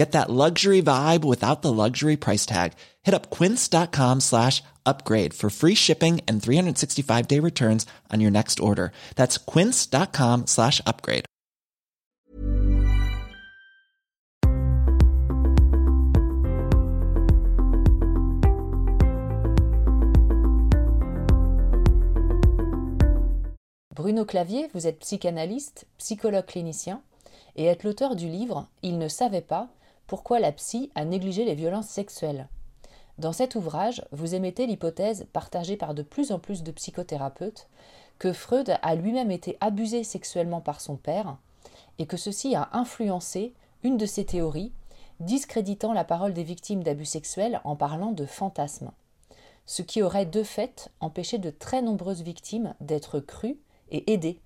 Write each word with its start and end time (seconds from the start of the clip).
Get 0.00 0.12
that 0.12 0.30
luxury 0.30 0.80
vibe 0.80 1.26
without 1.26 1.60
the 1.60 1.70
luxury 1.70 2.16
price 2.16 2.46
tag. 2.46 2.72
Hit 3.02 3.12
up 3.12 3.28
quince.com 3.28 4.20
slash 4.20 4.62
upgrade 4.86 5.34
for 5.34 5.50
free 5.50 5.74
shipping 5.74 6.22
and 6.26 6.42
365 6.42 7.28
day 7.28 7.38
returns 7.38 7.84
on 8.10 8.22
your 8.22 8.30
next 8.30 8.60
order. 8.60 8.92
That's 9.16 9.36
quince.com 9.36 10.46
slash 10.46 10.80
upgrade. 10.86 11.26
Bruno 23.94 24.24
Clavier, 24.24 24.70
vous 24.72 24.86
êtes 24.86 25.00
psychanalyste, 25.00 25.84
psychologue 25.98 26.46
clinicien 26.46 27.02
et 27.56 27.66
êtes 27.66 27.84
l'auteur 27.84 28.16
du 28.16 28.28
livre 28.28 28.66
Il 28.82 28.96
ne 28.96 29.08
savait 29.08 29.42
pas 29.42 29.68
pourquoi 30.10 30.40
la 30.40 30.50
psy 30.50 30.90
a 30.96 31.04
négligé 31.04 31.44
les 31.44 31.54
violences 31.54 31.86
sexuelles? 31.86 32.48
Dans 33.18 33.32
cet 33.32 33.54
ouvrage, 33.54 34.04
vous 34.10 34.34
émettez 34.34 34.66
l'hypothèse, 34.66 35.28
partagée 35.32 35.76
par 35.76 35.94
de 35.94 36.02
plus 36.02 36.32
en 36.32 36.40
plus 36.40 36.64
de 36.64 36.72
psychothérapeutes, 36.72 37.68
que 38.18 38.32
Freud 38.32 38.76
a 38.82 38.94
lui-même 38.96 39.30
été 39.30 39.56
abusé 39.60 40.02
sexuellement 40.02 40.60
par 40.60 40.80
son 40.80 40.96
père 40.96 41.36
et 42.00 42.06
que 42.06 42.16
ceci 42.16 42.56
a 42.56 42.70
influencé 42.72 43.54
une 43.84 43.98
de 43.98 44.04
ses 44.04 44.24
théories, 44.24 44.72
discréditant 45.20 45.92
la 45.92 46.02
parole 46.02 46.34
des 46.34 46.42
victimes 46.42 46.82
d'abus 46.82 47.04
sexuels 47.04 47.60
en 47.62 47.76
parlant 47.76 48.10
de 48.10 48.26
fantasmes, 48.26 48.90
ce 49.64 49.82
qui 49.82 50.02
aurait 50.02 50.26
de 50.26 50.42
fait 50.42 50.90
empêché 50.98 51.38
de 51.38 51.50
très 51.50 51.82
nombreuses 51.82 52.22
victimes 52.22 52.74
d'être 52.80 53.20
crues 53.20 53.60
et 53.92 54.12
aidées. 54.12 54.40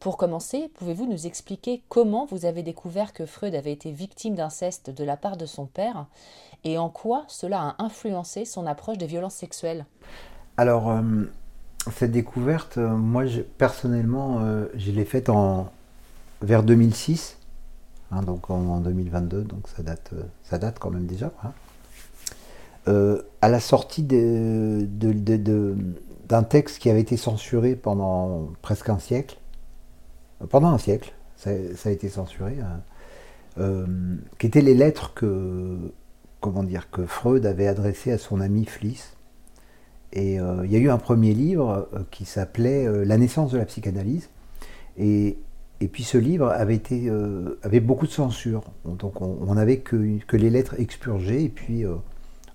Pour 0.00 0.16
commencer, 0.16 0.70
pouvez-vous 0.74 1.06
nous 1.06 1.26
expliquer 1.26 1.82
comment 1.88 2.24
vous 2.26 2.46
avez 2.46 2.62
découvert 2.62 3.12
que 3.12 3.26
Freud 3.26 3.56
avait 3.56 3.72
été 3.72 3.90
victime 3.90 4.36
d'inceste 4.36 4.90
de 4.90 5.02
la 5.02 5.16
part 5.16 5.36
de 5.36 5.44
son 5.44 5.66
père 5.66 6.06
et 6.62 6.78
en 6.78 6.88
quoi 6.88 7.24
cela 7.26 7.74
a 7.76 7.82
influencé 7.82 8.44
son 8.44 8.64
approche 8.68 8.96
des 8.96 9.06
violences 9.06 9.34
sexuelles? 9.34 9.86
Alors, 10.56 10.90
euh, 10.90 11.02
cette 11.92 12.12
découverte, 12.12 12.78
euh, 12.78 12.90
moi 12.90 13.24
personnellement, 13.58 14.38
euh, 14.40 14.66
je 14.76 14.92
l'ai 14.92 15.04
faite 15.04 15.30
en, 15.30 15.68
vers 16.42 16.62
2006, 16.62 17.36
hein, 18.12 18.22
donc 18.22 18.50
en, 18.50 18.78
2022, 18.78 19.42
donc 19.42 19.66
ça 19.66 19.82
date, 19.82 20.12
ça 20.44 20.58
date 20.58 20.78
quand 20.78 20.90
même 20.90 21.06
déjà. 21.06 21.32
Hein. 21.42 21.52
à 23.42 23.48
la 23.48 23.60
sortie 23.60 24.04
d'un 24.04 24.86
texte 26.44 26.78
qui 26.78 26.88
avait 26.88 27.00
été 27.00 27.16
censuré 27.16 27.74
pendant 27.74 28.48
presque 28.62 28.88
un 28.88 29.00
siècle, 29.00 29.38
pendant 30.50 30.68
un 30.68 30.78
siècle, 30.78 31.12
ça, 31.36 31.50
a 31.50 31.90
été 31.90 32.08
censuré, 32.08 32.56
hein, 32.60 33.86
qui 34.38 34.46
étaient 34.46 34.60
les 34.60 34.74
lettres 34.74 35.14
que 35.14 35.92
comment 36.40 36.62
dire, 36.62 36.90
que 36.90 37.06
Freud 37.06 37.46
avait 37.46 37.66
adressé 37.66 38.12
à 38.12 38.18
son 38.18 38.40
ami 38.40 38.64
Fliss. 38.64 39.14
Et 40.12 40.40
euh, 40.40 40.64
il 40.64 40.72
y 40.72 40.76
a 40.76 40.78
eu 40.78 40.90
un 40.90 40.98
premier 40.98 41.34
livre 41.34 41.88
euh, 41.94 42.00
qui 42.10 42.24
s'appelait 42.24 42.86
euh, 42.86 43.04
La 43.04 43.18
naissance 43.18 43.52
de 43.52 43.58
la 43.58 43.66
psychanalyse. 43.66 44.30
Et, 44.96 45.38
et 45.80 45.88
puis 45.88 46.02
ce 46.02 46.18
livre 46.18 46.48
avait, 46.48 46.74
été, 46.74 47.08
avait 47.62 47.78
beaucoup 47.78 48.08
de 48.08 48.12
censure. 48.12 48.64
Donc 48.84 49.20
on 49.20 49.54
n'avait 49.54 49.76
que, 49.76 50.18
que, 50.26 50.36
les 50.36 50.50
lettres 50.50 50.74
expurgées. 50.80 51.44
Et 51.44 51.48
puis 51.48 51.84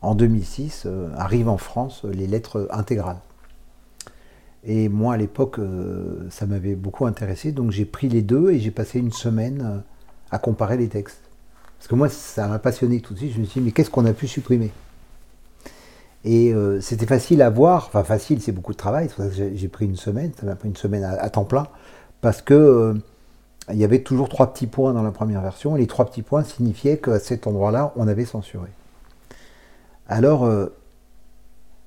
en 0.02 0.14
2006 0.14 0.88
arrivent 1.16 1.48
en 1.48 1.58
France 1.58 2.04
les 2.04 2.28
lettres 2.28 2.68
intégrales. 2.70 3.22
Et 4.66 4.88
moi 4.90 5.16
à 5.16 5.18
l'époque, 5.18 5.60
ça 6.30 6.46
m'avait 6.46 6.76
beaucoup 6.76 7.06
intéressé. 7.06 7.52
Donc 7.52 7.72
j'ai 7.72 7.86
pris 7.86 8.10
les 8.10 8.22
deux 8.22 8.52
et 8.52 8.60
j'ai 8.60 8.72
passé 8.72 9.00
une 9.00 9.12
semaine 9.12 9.84
à 10.32 10.40
comparer 10.40 10.78
les 10.78 10.88
textes. 10.88 11.22
Parce 11.84 11.90
que 11.90 11.96
moi, 11.96 12.08
ça 12.08 12.48
m'a 12.48 12.60
passionné 12.60 13.02
tout 13.02 13.14
de 13.14 13.20
suite. 13.20 13.34
Je 13.34 13.42
me 13.42 13.46
suis 13.46 13.60
dit, 13.60 13.66
mais 13.66 13.72
qu'est-ce 13.74 13.90
qu'on 13.90 14.06
a 14.06 14.14
pu 14.14 14.26
supprimer? 14.26 14.72
Et 16.24 16.54
euh, 16.54 16.80
c'était 16.80 17.06
facile 17.06 17.42
à 17.42 17.50
voir. 17.50 17.88
Enfin, 17.88 18.06
facile, 18.06 18.42
c'est 18.42 18.54
beaucoup 18.54 18.72
de 18.72 18.78
travail. 18.78 19.10
J'ai 19.54 19.68
pris 19.68 19.84
une 19.84 19.98
semaine. 19.98 20.32
Ça 20.40 20.46
m'a 20.46 20.56
pris 20.56 20.70
une 20.70 20.78
semaine 20.78 21.04
à, 21.04 21.30
temps 21.30 21.44
plein. 21.44 21.68
Parce 22.22 22.42
que 22.42 22.54
euh, 22.54 22.94
il 23.70 23.76
y 23.76 23.84
avait 23.84 24.02
toujours 24.02 24.30
trois 24.30 24.54
petits 24.54 24.68
points 24.68 24.94
dans 24.94 25.04
la 25.04 25.12
première 25.12 25.42
version. 25.42 25.76
Et 25.76 25.82
les 25.82 25.88
trois 25.88 26.06
petits 26.06 26.22
points 26.22 26.46
signifiaient 26.46 27.00
qu'à 27.00 27.20
cet 27.20 27.48
endroit-là, 27.48 27.92
on 27.98 28.08
avait 28.08 28.24
censuré. 28.24 28.70
Alors, 30.08 30.46
euh, 30.46 30.68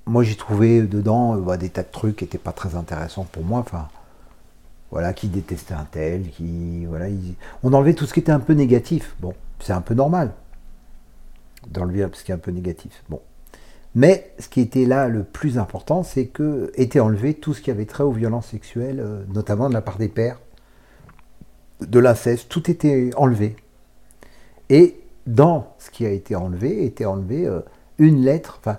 moi, 0.07 0.23
j'ai 0.23 0.35
trouvé 0.35 0.81
dedans 0.81 1.35
bah, 1.35 1.57
des 1.57 1.69
tas 1.69 1.83
de 1.83 1.91
trucs 1.91 2.17
qui 2.17 2.23
n'étaient 2.23 2.37
pas 2.37 2.53
très 2.53 2.75
intéressants 2.75 3.27
pour 3.31 3.43
moi. 3.43 3.59
Enfin, 3.59 3.87
voilà, 4.91 5.13
qui 5.13 5.27
détestait 5.27 5.73
un 5.73 5.87
tel, 5.89 6.29
qui. 6.29 6.85
Voilà, 6.85 7.07
on 7.63 7.73
enlevait 7.73 7.93
tout 7.93 8.05
ce 8.05 8.13
qui 8.13 8.21
était 8.21 8.31
un 8.31 8.39
peu 8.39 8.53
négatif. 8.53 9.15
Bon 9.19 9.33
c'est 9.59 9.73
un 9.73 9.81
peu 9.81 9.93
normal 9.93 10.33
d'enlever 11.69 12.07
ce 12.13 12.23
qui 12.23 12.31
est 12.31 12.35
un 12.35 12.39
peu 12.39 12.51
négatif. 12.51 13.03
Bon. 13.09 13.19
Mais 13.95 14.31
ce 14.39 14.47
qui 14.47 14.61
était 14.61 14.85
là 14.85 15.07
le 15.07 15.23
plus 15.23 15.57
important, 15.57 16.03
c'est 16.03 16.27
que 16.27 16.71
était 16.75 16.99
enlevé 16.99 17.33
tout 17.33 17.53
ce 17.53 17.61
qui 17.61 17.71
avait 17.71 17.85
trait 17.85 18.03
aux 18.03 18.11
violences 18.11 18.47
sexuelles, 18.47 18.99
euh, 18.99 19.23
notamment 19.33 19.67
de 19.67 19.73
la 19.73 19.81
part 19.81 19.97
des 19.97 20.07
pères, 20.07 20.39
de 21.81 21.99
l'inceste, 21.99 22.47
tout 22.47 22.69
était 22.69 23.09
enlevé. 23.17 23.55
Et 24.69 24.99
dans 25.25 25.73
ce 25.79 25.89
qui 25.89 26.05
a 26.05 26.09
été 26.09 26.35
enlevé, 26.35 26.85
était 26.85 27.05
enlevé 27.05 27.45
euh, 27.45 27.61
une 27.97 28.23
lettre, 28.23 28.59
enfin, 28.61 28.77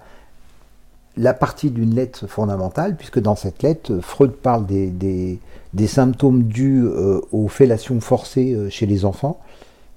la 1.19 1.35
partie 1.35 1.71
d'une 1.71 1.95
lettre 1.95 2.27
fondamentale, 2.27 2.97
puisque 2.97 3.19
dans 3.19 3.37
cette 3.37 3.63
lettre, 3.63 3.99
Freud 4.01 4.33
parle 4.33 4.65
des, 4.67 5.39
symptômes 5.87 6.45
dus 6.45 6.85
euh, 6.85 7.21
aux 7.33 7.49
fellations 7.49 8.01
forcées 8.01 8.71
chez 8.71 8.87
les 8.87 9.05
enfants, 9.05 9.41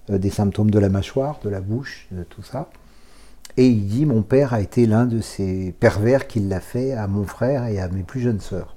euh, 0.09 0.17
des 0.17 0.29
symptômes 0.29 0.71
de 0.71 0.79
la 0.79 0.89
mâchoire, 0.89 1.39
de 1.43 1.49
la 1.49 1.61
bouche, 1.61 2.07
de 2.11 2.23
tout 2.23 2.43
ça. 2.43 2.69
Et 3.57 3.67
il 3.67 3.87
dit 3.87 4.05
Mon 4.05 4.23
père 4.23 4.53
a 4.53 4.61
été 4.61 4.87
l'un 4.87 5.05
de 5.05 5.21
ces 5.21 5.73
pervers 5.79 6.27
qui 6.27 6.39
l'a 6.39 6.59
fait 6.59 6.93
à 6.93 7.07
mon 7.07 7.25
frère 7.25 7.65
et 7.67 7.79
à 7.79 7.87
mes 7.87 8.03
plus 8.03 8.19
jeunes 8.19 8.39
sœurs. 8.39 8.75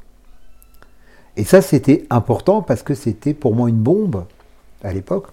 Et 1.36 1.44
ça, 1.44 1.62
c'était 1.62 2.06
important 2.10 2.62
parce 2.62 2.82
que 2.82 2.94
c'était 2.94 3.34
pour 3.34 3.54
moi 3.54 3.68
une 3.68 3.80
bombe 3.80 4.24
à 4.82 4.92
l'époque. 4.92 5.28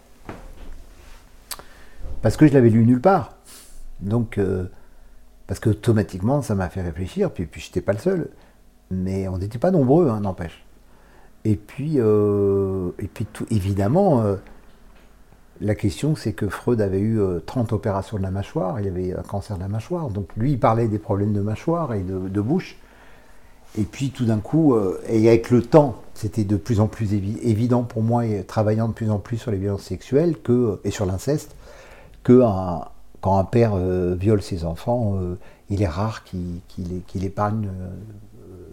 Parce 2.22 2.38
que 2.38 2.48
je 2.48 2.54
l'avais 2.54 2.70
lu 2.70 2.86
nulle 2.86 3.02
part. 3.02 3.36
Donc, 4.00 4.38
euh, 4.38 4.66
parce 5.52 5.60
que 5.60 5.72
automatiquement, 5.72 6.42
ça 6.42 6.56
m'a 6.56 6.70
fait 6.70 6.82
réfléchir. 6.82 7.30
Puis, 7.30 7.46
puis 7.46 7.60
je 7.60 7.68
n'étais 7.68 7.82
pas 7.82 7.92
le 7.92 8.00
seul. 8.00 8.30
Mais 8.90 9.28
on 9.28 9.38
n'était 9.38 9.58
pas 9.58 9.70
nombreux, 9.70 10.08
hein, 10.08 10.22
n'empêche. 10.22 10.64
Et 11.44 11.58
puis, 11.58 11.96
euh, 11.98 12.92
et 13.00 13.08
puis 13.08 13.28
évidemment, 13.50 14.24
la 15.62 15.76
question, 15.76 16.16
c'est 16.16 16.32
que 16.32 16.48
Freud 16.48 16.80
avait 16.80 17.02
eu 17.02 17.20
30 17.46 17.72
euh, 17.72 17.76
opérations 17.76 18.16
de 18.18 18.24
la 18.24 18.32
mâchoire, 18.32 18.80
il 18.80 18.88
avait 18.88 19.14
un 19.14 19.24
cancer 19.24 19.58
de 19.58 19.62
la 19.62 19.68
mâchoire, 19.68 20.10
donc 20.10 20.30
lui, 20.36 20.54
il 20.54 20.60
parlait 20.60 20.88
des 20.88 21.00
problèmes 21.00 21.34
de 21.34 21.42
mâchoire 21.42 21.94
et 21.94 22.02
de, 22.02 22.42
bouche. 22.42 22.78
Et 23.78 23.84
puis 23.84 24.10
tout 24.10 24.24
d'un 24.24 24.40
coup, 24.40 24.74
euh, 24.74 25.00
et 25.10 25.28
avec 25.28 25.52
le 25.52 25.62
temps, 25.62 26.02
c'était 26.14 26.46
de 26.46 26.56
plus 26.56 26.80
en 26.80 26.88
plus 26.88 27.14
évident 27.14 27.84
pour 27.84 28.04
moi, 28.04 28.26
et 28.26 28.44
travaillant 28.44 28.88
de 28.88 28.94
plus 28.94 29.12
en 29.12 29.20
plus 29.20 29.38
sur 29.38 29.52
les 29.52 29.58
violences 29.58 29.84
sexuelles 29.84 30.36
que, 30.42 30.80
et 30.84 30.92
sur 30.92 31.06
l'inceste, 31.06 31.56
que 32.24 32.42
quand 33.22 33.38
un 33.38 33.44
père 33.44 33.74
euh, 33.76 34.16
viole 34.16 34.42
ses 34.42 34.66
enfants, 34.66 35.20
il 35.70 35.82
est 35.82 35.88
rare 35.88 36.24
qu'il 36.24 37.24
épargne. 37.24 37.70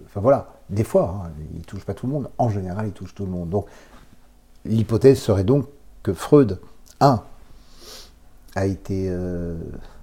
enfin 0.06 0.20
voilà, 0.20 0.52
Des 0.70 0.84
fois, 0.84 1.22
hein, 1.26 1.30
il 1.52 1.58
ne 1.58 1.64
touche 1.64 1.84
pas 1.84 1.94
tout 1.94 2.06
le 2.06 2.12
monde. 2.12 2.30
En 2.38 2.48
général, 2.48 2.86
il 2.86 2.92
touche 2.92 3.14
tout 3.14 3.24
le 3.24 3.30
monde. 3.30 3.50
Donc, 3.50 3.66
l'hypothèse 4.64 5.18
serait 5.18 5.44
donc 5.44 5.66
que 6.02 6.12
Freud, 6.12 6.58
un, 7.00 7.22
a 8.54 8.66
été 8.66 9.06
euh, 9.08 9.56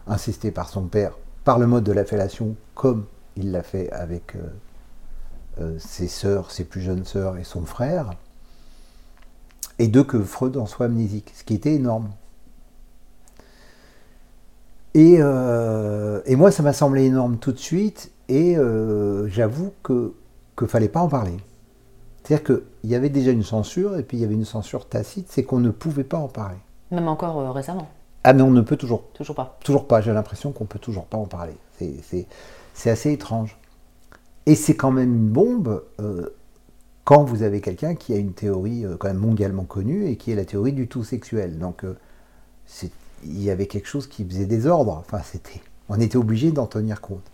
insisté 0.07 0.51
par 0.51 0.69
son 0.69 0.83
père 0.83 1.17
par 1.43 1.59
le 1.59 1.67
mode 1.67 1.83
de 1.83 1.91
la 1.91 2.03
fellation, 2.03 2.55
comme 2.73 3.05
il 3.37 3.51
l'a 3.51 3.61
fait 3.61 3.91
avec 3.91 4.35
euh, 4.35 4.39
euh, 5.61 5.79
ses 5.79 6.07
sœurs, 6.07 6.51
ses 6.51 6.63
plus 6.65 6.81
jeunes 6.81 7.05
sœurs 7.05 7.37
et 7.37 7.43
son 7.43 7.65
frère. 7.65 8.11
Et 9.77 9.87
deux, 9.87 10.03
que 10.03 10.21
Freud 10.21 10.57
en 10.57 10.65
soit 10.65 10.87
amnésique, 10.87 11.31
ce 11.35 11.43
qui 11.43 11.53
était 11.53 11.75
énorme. 11.75 12.09
Et, 14.95 15.17
et 15.17 16.35
moi, 16.35 16.49
ça 16.51 16.63
m'a 16.63 16.73
semblé 16.73 17.05
énorme 17.05 17.37
tout 17.37 17.51
de 17.51 17.59
suite, 17.59 18.11
et 18.27 18.55
j'avoue 19.27 19.71
que 19.83 20.13
ne 20.59 20.67
fallait 20.67 20.89
pas 20.89 21.01
en 21.01 21.09
parler. 21.09 21.37
C'est-à-dire 22.23 22.43
qu'il 22.43 22.89
y 22.89 22.95
avait 22.95 23.09
déjà 23.09 23.31
une 23.31 23.43
censure, 23.43 23.97
et 23.97 24.03
puis 24.03 24.17
il 24.17 24.21
y 24.21 24.23
avait 24.23 24.33
une 24.33 24.45
censure 24.45 24.87
tacite, 24.87 25.27
c'est 25.29 25.43
qu'on 25.43 25.59
ne 25.59 25.69
pouvait 25.69 26.03
pas 26.03 26.17
en 26.17 26.27
parler. 26.27 26.57
Même 26.91 27.07
encore 27.07 27.53
récemment. 27.53 27.87
Ah, 28.23 28.33
mais 28.33 28.41
on 28.41 28.49
ne 28.49 28.61
peut 28.61 28.75
toujours. 28.75 29.03
Toujours 29.13 29.35
pas. 29.35 29.57
Toujours 29.63 29.85
pas. 29.85 30.01
J'ai 30.01 30.11
l'impression 30.11 30.51
qu'on 30.51 30.65
peut 30.65 30.79
toujours 30.79 31.05
pas 31.05 31.17
en 31.17 31.25
parler. 31.25 31.53
C'est 32.73 32.89
assez 32.89 33.11
étrange. 33.11 33.59
Et 34.47 34.55
c'est 34.55 34.75
quand 34.75 34.91
même 34.91 35.13
une 35.13 35.29
bombe 35.29 35.83
euh, 35.99 36.29
quand 37.03 37.23
vous 37.23 37.43
avez 37.43 37.61
quelqu'un 37.61 37.93
qui 37.93 38.13
a 38.13 38.17
une 38.17 38.33
théorie 38.33 38.85
euh, 38.85 38.95
quand 38.97 39.07
même 39.07 39.17
mondialement 39.17 39.63
connue 39.63 40.07
et 40.07 40.17
qui 40.17 40.31
est 40.31 40.35
la 40.35 40.45
théorie 40.45 40.73
du 40.73 40.87
tout 40.87 41.03
sexuel. 41.03 41.59
Donc 41.59 41.83
euh, 41.83 41.97
il 43.25 43.43
y 43.43 43.49
avait 43.49 43.67
quelque 43.67 43.87
chose 43.87 44.07
qui 44.07 44.23
faisait 44.25 44.45
désordre. 44.45 45.03
Enfin, 45.05 45.21
on 45.89 45.99
était 45.99 46.17
obligé 46.17 46.51
d'en 46.51 46.65
tenir 46.65 47.01
compte. 47.01 47.31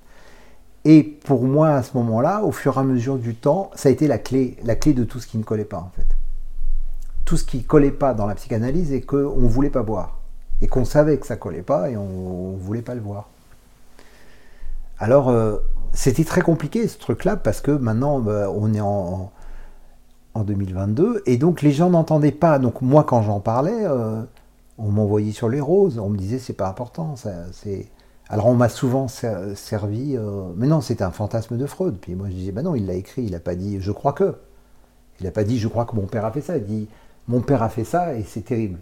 Et 0.84 1.04
pour 1.04 1.44
moi, 1.44 1.70
à 1.70 1.84
ce 1.84 1.96
moment-là, 1.98 2.44
au 2.44 2.52
fur 2.52 2.78
et 2.78 2.80
à 2.80 2.84
mesure 2.84 3.18
du 3.18 3.36
temps, 3.36 3.70
ça 3.76 3.90
a 3.90 3.92
été 3.92 4.08
la 4.08 4.18
clé, 4.18 4.58
la 4.64 4.76
clé 4.76 4.94
de 4.94 5.04
tout 5.04 5.20
ce 5.20 5.28
qui 5.28 5.38
ne 5.38 5.44
collait 5.44 5.66
pas 5.66 5.78
en 5.78 5.92
fait. 5.96 6.08
Tout 7.24 7.38
ce 7.38 7.46
qui 7.46 7.58
ne 7.58 7.64
collait 7.64 7.92
pas 7.92 8.14
dans 8.14 8.26
la 8.26 8.36
psychanalyse 8.36 8.92
et 8.92 9.02
qu'on 9.02 9.38
ne 9.38 9.48
voulait 9.48 9.70
pas 9.70 9.84
voir 9.84 10.18
et 10.62 10.68
qu'on 10.68 10.86
savait 10.86 11.18
que 11.18 11.28
ça 11.28 11.36
collait 11.36 11.62
pas 11.62 11.90
et 11.90 11.98
on, 11.98 12.54
ne 12.54 12.58
voulait 12.58 12.82
pas 12.82 12.96
le 12.96 13.02
voir. 13.02 13.30
Alors 14.98 15.30
euh, 15.30 15.58
c'était 15.94 16.24
très 16.24 16.42
compliqué 16.42 16.88
ce 16.88 16.98
truc-là 16.98 17.36
parce 17.36 17.62
que 17.62 17.72
maintenant 17.72 18.20
bah, 18.20 18.50
on 18.52 18.74
est 18.74 18.82
en, 18.82 19.32
en, 20.34 20.44
2022 20.44 21.24
et 21.26 21.38
donc 21.38 21.62
les 21.62 21.72
gens 21.72 21.90
n'entendaient 21.90 22.32
pas. 22.32 22.60
Donc 22.60 22.82
moi 22.82 23.04
quand 23.04 23.22
j'en 23.24 23.40
parlais, 23.40 23.86
euh, 23.86 24.22
on 24.82 24.90
m'envoyait 24.92 25.32
sur 25.32 25.50
les 25.50 25.62
roses, 25.62 26.00
on 26.00 26.10
me 26.10 26.18
disait 26.18 26.40
c'est 26.40 26.54
pas 26.54 26.68
important. 26.68 27.16
c'est... 27.52 27.88
Alors 28.30 28.48
on 28.48 28.56
m'a 28.56 28.70
souvent 28.70 29.08
servi, 29.08 30.16
euh, 30.16 30.44
mais 30.56 30.68
non 30.68 30.80
c'était 30.80 31.04
un 31.04 31.12
fantasme 31.12 31.58
de 31.58 31.66
Freud. 31.66 31.98
Puis 32.00 32.16
moi 32.16 32.28
je 32.30 32.34
disais 32.36 32.52
bah 32.52 32.64
non 32.64 32.76
il 32.76 32.86
l'a 32.86 32.94
écrit, 32.94 33.24
il 33.24 33.32
n'a 33.32 33.40
pas 33.40 33.56
dit 33.56 33.80
je 33.82 33.92
crois 33.92 34.14
que. 34.14 34.36
Il 35.20 35.26
n'a 35.26 35.32
pas 35.32 35.44
dit 35.44 35.60
je 35.60 35.68
crois 35.68 35.86
que 35.86 35.96
mon 35.96 36.08
père 36.08 36.26
a 36.26 36.32
fait 36.32 36.42
ça, 36.42 36.58
il 36.58 36.66
dit 36.66 36.88
mon 37.28 37.42
père 37.42 37.62
a 37.62 37.70
fait 37.70 37.84
ça 37.84 38.16
et 38.16 38.24
c'est 38.24 38.42
terrible. 38.42 38.80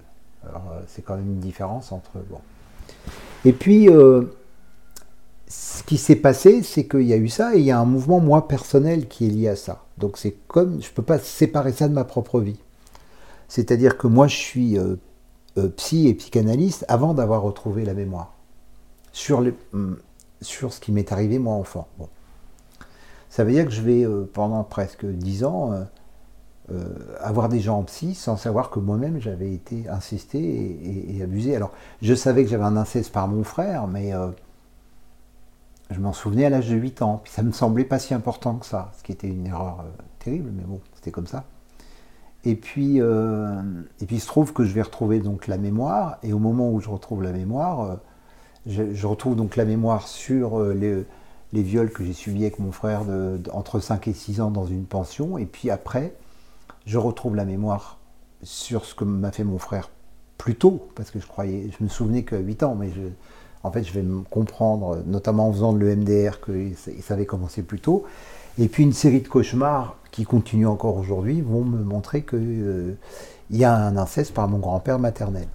Alors 0.47 0.71
euh, 0.71 0.81
c'est 0.87 1.01
quand 1.03 1.15
même 1.15 1.27
une 1.27 1.39
différence 1.39 1.91
entre. 1.91 2.11
Et 3.45 3.53
puis, 3.53 3.89
euh, 3.89 4.23
ce 5.47 5.83
qui 5.83 5.97
s'est 5.97 6.15
passé, 6.15 6.61
c'est 6.63 6.87
qu'il 6.87 7.03
y 7.03 7.13
a 7.13 7.17
eu 7.17 7.29
ça 7.29 7.55
et 7.55 7.59
il 7.59 7.65
y 7.65 7.71
a 7.71 7.79
un 7.79 7.85
mouvement, 7.85 8.19
moi, 8.19 8.47
personnel 8.47 9.07
qui 9.07 9.27
est 9.27 9.29
lié 9.29 9.47
à 9.49 9.55
ça. 9.55 9.83
Donc 9.97 10.17
c'est 10.17 10.35
comme. 10.47 10.81
Je 10.81 10.89
ne 10.89 10.93
peux 10.93 11.03
pas 11.03 11.19
séparer 11.19 11.71
ça 11.71 11.87
de 11.87 11.93
ma 11.93 12.03
propre 12.03 12.39
vie. 12.39 12.59
C'est-à-dire 13.47 13.97
que 13.97 14.07
moi, 14.07 14.27
je 14.27 14.35
suis 14.35 14.77
psy 15.67 16.07
et 16.07 16.13
psychanalyste 16.13 16.85
avant 16.87 17.13
d'avoir 17.13 17.41
retrouvé 17.41 17.85
la 17.85 17.93
mémoire. 17.93 18.33
Sur, 19.11 19.43
hum, 19.73 19.97
sur 20.41 20.73
ce 20.73 20.79
qui 20.79 20.91
m'est 20.91 21.11
arrivé, 21.11 21.39
moi, 21.39 21.55
enfant. 21.55 21.87
Ça 23.29 23.43
veut 23.43 23.51
dire 23.51 23.65
que 23.65 23.71
je 23.71 23.81
vais, 23.81 24.05
pendant 24.33 24.63
presque 24.63 25.05
dix 25.05 25.43
ans, 25.43 25.73
euh, 26.71 26.83
avoir 27.19 27.49
des 27.49 27.61
gens 27.61 27.79
en 27.79 27.83
psy 27.83 28.13
sans 28.13 28.37
savoir 28.37 28.69
que 28.69 28.79
moi-même 28.79 29.19
j'avais 29.19 29.51
été 29.51 29.89
insisté 29.89 31.15
et, 31.15 31.23
abusé. 31.23 31.55
Alors 31.55 31.71
je 32.03 32.13
savais 32.13 32.43
que 32.43 32.49
j'avais 32.49 32.63
un 32.63 32.77
inceste 32.77 33.11
par 33.11 33.27
mon 33.27 33.43
frère, 33.43 33.87
mais 33.87 34.13
euh, 34.13 34.27
je 35.89 35.99
m'en 35.99 36.13
souvenais 36.13 36.45
à 36.45 36.51
l'âge 36.51 36.69
de 36.69 36.75
8 36.75 37.01
ans. 37.01 37.21
Puis 37.23 37.33
ça 37.33 37.41
me 37.41 37.51
semblait 37.53 37.85
pas 37.85 37.97
si 37.97 38.13
important 38.13 38.55
que 38.57 38.67
ça, 38.67 38.91
ce 38.95 39.03
qui 39.03 39.11
était 39.11 39.27
une 39.27 39.47
erreur 39.47 39.79
euh, 39.79 40.03
terrible, 40.19 40.51
mais 40.53 40.63
bon, 40.63 40.79
c'était 40.93 41.09
comme 41.09 41.25
ça. 41.25 41.43
Et 42.45 42.55
puis, 42.55 42.97
et 42.99 44.05
puis 44.05 44.15
il 44.15 44.19
se 44.19 44.27
trouve 44.27 44.53
que 44.53 44.63
je 44.63 44.73
vais 44.73 44.81
retrouver 44.81 45.19
donc 45.19 45.47
la 45.47 45.57
mémoire, 45.57 46.17
et 46.23 46.31
au 46.31 46.39
moment 46.39 46.71
où 46.71 46.79
je 46.79 46.89
retrouve 46.89 47.21
la 47.21 47.33
mémoire, 47.33 47.97
je, 48.65 49.05
retrouve 49.05 49.35
donc 49.35 49.57
la 49.57 49.65
mémoire 49.65 50.07
sur 50.07 50.63
les, 50.63 51.03
les 51.51 51.63
viols 51.63 51.91
que 51.91 52.03
j'ai 52.03 52.13
subis 52.13 52.43
avec 52.43 52.59
mon 52.59 52.71
frère 52.71 53.01
entre 53.51 53.81
5 53.81 54.07
et 54.07 54.13
6 54.13 54.39
ans 54.39 54.51
dans 54.51 54.65
une 54.65 54.85
pension, 54.85 55.37
et 55.37 55.45
puis 55.45 55.69
après, 55.69 56.13
je 56.85 56.97
retrouve 56.97 57.35
la 57.35 57.43
mémoire 57.43 57.99
sur 58.41 58.85
ce 58.85 58.95
que 58.95 59.03
m'a 59.03 59.31
fait 59.31 59.43
mon 59.43 59.57
frère 59.57 59.89
plus 60.37 60.55
tôt, 60.55 60.87
parce 60.95 61.11
que 61.11 61.19
je 61.19 61.27
croyais, 61.27 61.69
je 61.77 61.83
me 61.83 61.89
souvenais 61.89 62.23
qu'à 62.23 62.37
8 62.37 62.63
ans, 62.63 62.75
mais 62.75 62.89
je, 62.91 63.01
en 63.63 63.71
fait, 63.71 63.83
je 63.83 63.91
vais 63.91 64.03
me 64.03 64.21
comprendre, 64.21 65.03
notamment 65.05 65.49
en 65.49 65.53
faisant 65.53 65.73
de 65.73 65.79
l'EMDR, 65.79 66.39
que 66.39 66.71
ça 66.75 67.13
avait 67.13 67.25
commencé 67.25 67.61
plus 67.61 67.79
tôt. 67.79 68.05
Et 68.59 68.67
puis 68.67 68.83
une 68.83 68.93
série 68.93 69.21
de 69.21 69.27
cauchemars 69.27 69.95
qui 70.11 70.25
continuent 70.25 70.67
encore 70.67 70.97
aujourd'hui 70.97 71.41
vont 71.41 71.63
me 71.63 71.81
montrer 71.81 72.23
qu'il 72.23 72.39
euh, 72.41 72.97
y 73.51 73.63
a 73.63 73.73
un 73.73 73.95
inceste 73.95 74.33
par 74.33 74.49
mon 74.49 74.57
grand-père 74.57 74.99
maternel. 74.99 75.47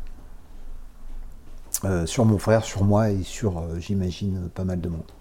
Euh, 1.84 2.06
sur 2.06 2.24
mon 2.24 2.38
frère, 2.38 2.64
sur 2.64 2.82
moi 2.82 3.10
et 3.10 3.22
sur, 3.22 3.58
euh, 3.58 3.78
j'imagine, 3.78 4.48
pas 4.54 4.64
mal 4.64 4.80
de 4.80 4.88
monde 4.88 5.12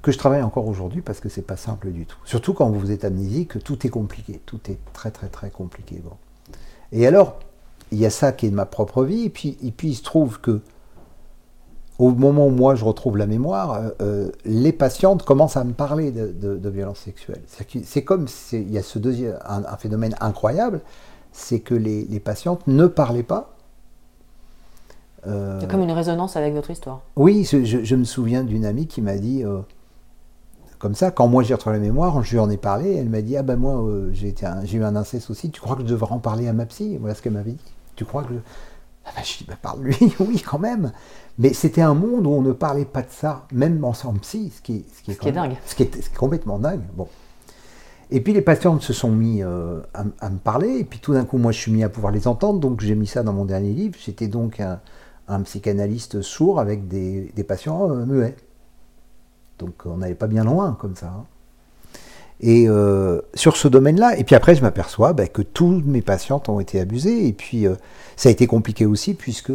que 0.00 0.12
je 0.12 0.18
travaille 0.18 0.42
encore 0.42 0.66
aujourd'hui 0.66 1.00
parce 1.00 1.20
que 1.20 1.30
c'est 1.30 1.42
pas 1.42 1.56
simple 1.56 1.90
du 1.90 2.04
tout. 2.04 2.18
Surtout 2.24 2.52
quand 2.52 2.70
vous 2.70 2.90
êtes 2.90 3.04
amnésique, 3.04 3.62
tout 3.64 3.86
est 3.86 3.90
compliqué, 3.90 4.40
tout 4.44 4.60
est 4.70 4.78
très 4.92 5.10
très 5.10 5.28
très 5.28 5.50
compliqué. 5.50 6.02
Et 6.92 7.06
alors, 7.06 7.38
il 7.90 7.98
y 7.98 8.06
a 8.06 8.10
ça 8.10 8.32
qui 8.32 8.46
est 8.46 8.50
de 8.50 8.54
ma 8.54 8.66
propre 8.66 9.04
vie, 9.04 9.24
et 9.24 9.30
puis 9.30 9.56
il 9.62 9.94
se 9.94 10.02
trouve 10.02 10.40
que 10.40 10.60
au 11.98 12.10
moment 12.10 12.46
où 12.46 12.50
moi 12.50 12.74
je 12.74 12.84
retrouve 12.84 13.16
la 13.16 13.26
mémoire, 13.26 13.74
euh, 13.74 13.90
euh, 14.00 14.30
les 14.44 14.72
patientes 14.72 15.22
commencent 15.22 15.56
à 15.56 15.64
me 15.64 15.72
parler 15.72 16.10
de, 16.10 16.32
de, 16.32 16.68
violences 16.68 16.98
sexuelles. 16.98 17.42
C'est 17.84 18.02
comme 18.02 18.26
il 18.52 18.72
y 18.72 18.78
a 18.78 18.82
ce 18.82 18.98
deuxième, 18.98 19.38
un, 19.44 19.76
phénomène 19.76 20.14
incroyable, 20.20 20.80
c'est 21.32 21.60
que 21.60 21.74
les, 21.74 22.04
les, 22.04 22.20
patientes 22.20 22.66
ne 22.66 22.86
parlaient 22.86 23.22
pas. 23.22 23.54
Euh, 25.26 25.58
c'est 25.60 25.70
comme 25.70 25.82
une 25.82 25.92
résonance 25.92 26.36
avec 26.36 26.52
votre 26.52 26.70
histoire. 26.70 27.00
Oui, 27.16 27.48
je, 27.50 27.64
je 27.64 27.96
me 27.96 28.04
souviens 28.04 28.42
d'une 28.42 28.64
amie 28.64 28.86
qui 28.86 29.00
m'a 29.00 29.16
dit 29.16 29.44
comme 30.80 30.94
ça, 30.94 31.10
quand 31.10 31.28
moi 31.28 31.42
j'ai 31.42 31.54
retrouvé 31.54 31.76
la 31.76 31.80
mémoire, 31.80 32.22
je 32.22 32.32
lui 32.32 32.40
en 32.40 32.50
ai 32.50 32.58
parlé, 32.58 32.96
elle 32.96 33.08
m'a 33.08 33.22
dit 33.22 33.36
Ah 33.36 33.42
ben 33.42 33.56
moi 33.56 33.82
j'ai 34.12 34.34
eu 34.72 34.84
un 34.84 34.96
inceste 34.96 35.30
aussi, 35.30 35.50
tu 35.50 35.60
crois 35.60 35.76
que 35.76 35.82
je 35.82 35.86
devrais 35.86 36.12
en 36.12 36.18
parler 36.18 36.48
à 36.48 36.52
ma 36.52 36.66
psy? 36.66 36.98
Voilà 36.98 37.14
ce 37.14 37.22
qu'elle 37.22 37.32
m'avait 37.32 37.52
dit. 37.52 37.72
Tu 37.94 38.04
crois 38.04 38.24
que. 38.24 38.34
Je... 38.34 38.38
Ah 39.06 39.10
ben, 39.14 39.22
je 39.22 39.38
dis 39.38 39.44
bah, 39.44 39.54
Parle-lui, 39.60 39.96
oui, 40.20 40.42
quand 40.42 40.58
même. 40.58 40.92
Mais 41.38 41.52
c'était 41.52 41.82
un 41.82 41.94
monde 41.94 42.26
où 42.26 42.30
on 42.30 42.42
ne 42.42 42.52
parlait 42.52 42.84
pas 42.84 43.02
de 43.02 43.10
ça, 43.10 43.46
même 43.52 43.84
en 43.84 43.92
psy, 43.92 44.52
ce 44.54 44.62
qui, 44.62 44.84
ce 44.96 45.02
qui 45.02 45.28
est, 45.28 45.32
dingue. 45.32 45.56
Ce 45.66 45.74
qui 45.74 45.82
est, 45.82 46.14
complètement 46.14 46.58
dingue. 46.58 46.82
Bon. 46.94 47.08
Et 48.10 48.20
puis 48.20 48.32
les 48.32 48.42
patients 48.42 48.78
se 48.78 48.92
sont 48.92 49.10
mis 49.10 49.42
euh, 49.42 49.80
à, 49.94 50.30
me 50.30 50.38
parler, 50.38 50.78
et 50.78 50.84
puis 50.84 51.00
tout 51.00 51.14
d'un 51.14 51.24
coup, 51.24 51.38
moi 51.38 51.50
je 51.50 51.58
suis 51.58 51.72
mis 51.72 51.82
à 51.82 51.88
pouvoir 51.88 52.12
les 52.12 52.28
entendre, 52.28 52.60
donc 52.60 52.80
j'ai 52.80 52.94
mis 52.94 53.08
ça 53.08 53.24
dans 53.24 53.32
mon 53.32 53.44
dernier 53.44 53.72
livre. 53.72 53.96
J'étais 53.98 54.28
donc 54.28 54.60
un, 54.60 55.40
psychanalyste 55.42 56.22
sourd 56.22 56.60
avec 56.60 56.86
des, 56.86 57.32
patients 57.48 57.90
euh, 57.90 58.06
muets. 58.06 58.36
Donc 59.58 59.86
on 59.86 59.96
n'allait 59.96 60.14
pas 60.14 60.28
bien 60.28 60.44
loin 60.44 60.76
comme 60.80 60.94
ça. 60.94 61.06
Hein. 61.06 61.24
Et 62.40 62.68
euh, 62.68 63.22
sur 63.34 63.56
ce 63.56 63.66
domaine-là, 63.66 64.18
et 64.18 64.22
puis 64.22 64.36
après 64.36 64.54
je 64.54 64.62
m'aperçois 64.62 65.12
bah, 65.12 65.26
que 65.26 65.42
tous 65.42 65.82
mes 65.84 66.02
patientes 66.02 66.48
ont 66.48 66.60
été 66.60 66.78
abusées, 66.78 67.26
et 67.26 67.32
puis 67.32 67.66
ça 68.14 68.28
a 68.28 68.32
été 68.32 68.46
compliqué 68.46 68.86
aussi 68.86 69.14
puisque 69.14 69.52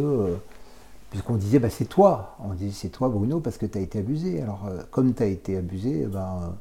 puisqu'on 1.10 1.36
disait 1.36 1.58
bah, 1.58 1.70
c'est 1.70 1.84
toi, 1.84 2.36
on 2.42 2.54
disait 2.54 2.72
c'est 2.72 2.88
toi 2.88 3.08
Bruno 3.08 3.40
parce 3.40 3.58
que 3.58 3.66
tu 3.66 3.78
as 3.78 3.80
été 3.80 3.98
abusé. 3.98 4.42
Alors 4.42 4.68
comme 4.90 5.14
tu 5.14 5.22
as 5.22 5.26
été 5.26 5.56
abusé, 5.56 6.02
eh 6.04 6.06
ben, 6.06 6.54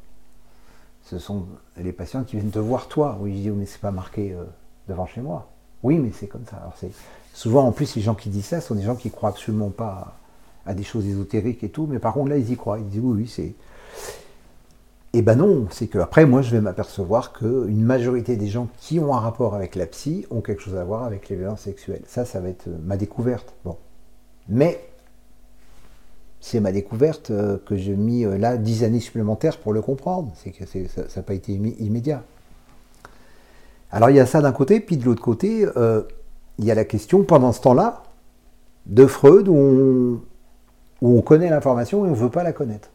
ce 1.03 1.17
sont 1.17 1.45
les 1.77 1.93
patients 1.93 2.23
qui 2.23 2.35
viennent 2.35 2.51
te 2.51 2.59
voir 2.59 2.87
toi. 2.87 3.17
Oui, 3.21 3.37
je 3.37 3.41
dis 3.41 3.49
mais 3.49 3.65
c'est 3.65 3.81
pas 3.81 3.91
marqué 3.91 4.35
devant 4.87 5.05
chez 5.05 5.21
moi. 5.21 5.49
Oui, 5.83 5.97
mais 5.99 6.11
c'est 6.13 6.27
comme 6.27 6.45
ça. 6.45 6.73
Souvent 7.33 7.65
en 7.65 7.71
plus 7.71 7.95
les 7.95 8.01
gens 8.01 8.15
qui 8.15 8.29
disent 8.29 8.45
ça 8.45 8.61
sont 8.61 8.75
des 8.75 8.81
gens 8.81 8.95
qui 8.95 9.09
croient 9.09 9.29
absolument 9.29 9.69
pas 9.69 10.15
à 10.65 10.73
des 10.73 10.83
choses 10.83 11.05
ésotériques 11.07 11.63
et 11.63 11.69
tout, 11.69 11.87
mais 11.89 11.99
par 11.99 12.13
contre 12.13 12.29
là 12.29 12.37
ils 12.37 12.51
y 12.51 12.57
croient, 12.57 12.79
ils 12.79 12.87
disent 12.87 13.01
oui, 13.01 13.21
oui, 13.21 13.27
c'est. 13.27 13.53
Eh 15.13 15.23
ben 15.23 15.35
non, 15.35 15.67
c'est 15.71 15.87
que 15.87 15.97
après 15.97 16.25
moi 16.25 16.41
je 16.41 16.51
vais 16.51 16.61
m'apercevoir 16.61 17.33
qu'une 17.33 17.81
majorité 17.81 18.35
des 18.35 18.47
gens 18.47 18.67
qui 18.77 18.99
ont 18.99 19.15
un 19.15 19.19
rapport 19.19 19.55
avec 19.55 19.75
la 19.75 19.87
psy 19.87 20.27
ont 20.29 20.41
quelque 20.41 20.61
chose 20.61 20.75
à 20.75 20.83
voir 20.83 21.03
avec 21.03 21.29
les 21.29 21.35
violences 21.35 21.61
sexuelles. 21.61 22.03
Ça, 22.07 22.25
ça 22.25 22.39
va 22.39 22.49
être 22.49 22.67
euh, 22.67 22.77
ma 22.83 22.97
découverte. 22.97 23.53
Bon. 23.65 23.77
Mais 24.49 24.85
c'est 26.41 26.59
ma 26.59 26.71
découverte 26.71 27.31
euh, 27.31 27.57
que 27.65 27.75
j'ai 27.77 27.95
mis 27.95 28.25
euh, 28.25 28.37
là 28.37 28.57
dix 28.57 28.83
années 28.83 28.99
supplémentaires 28.99 29.57
pour 29.57 29.71
le 29.73 29.81
comprendre. 29.81 30.31
C'est 30.35 30.51
que 30.51 30.65
ça 30.65 31.03
n'a 31.15 31.23
pas 31.23 31.33
été 31.33 31.53
immédiat. 31.53 32.23
Alors 33.91 34.09
il 34.09 34.17
y 34.17 34.19
a 34.19 34.25
ça 34.25 34.41
d'un 34.41 34.51
côté, 34.51 34.79
puis 34.79 34.97
de 34.97 35.05
l'autre 35.05 35.21
côté, 35.21 35.65
il 36.59 36.65
y 36.65 36.69
a 36.69 36.75
la 36.75 36.85
question 36.85 37.23
pendant 37.23 37.51
ce 37.51 37.61
temps-là 37.61 38.03
de 38.85 39.05
Freud 39.05 39.47
où 39.47 40.21
on, 41.01 41.21
connaît 41.21 41.49
l'information 41.49 42.05
et 42.05 42.09
on 42.09 42.11
ne 42.11 42.17
veut 42.17 42.29
pas 42.29 42.43
la 42.43 42.53
connaître. 42.53 42.89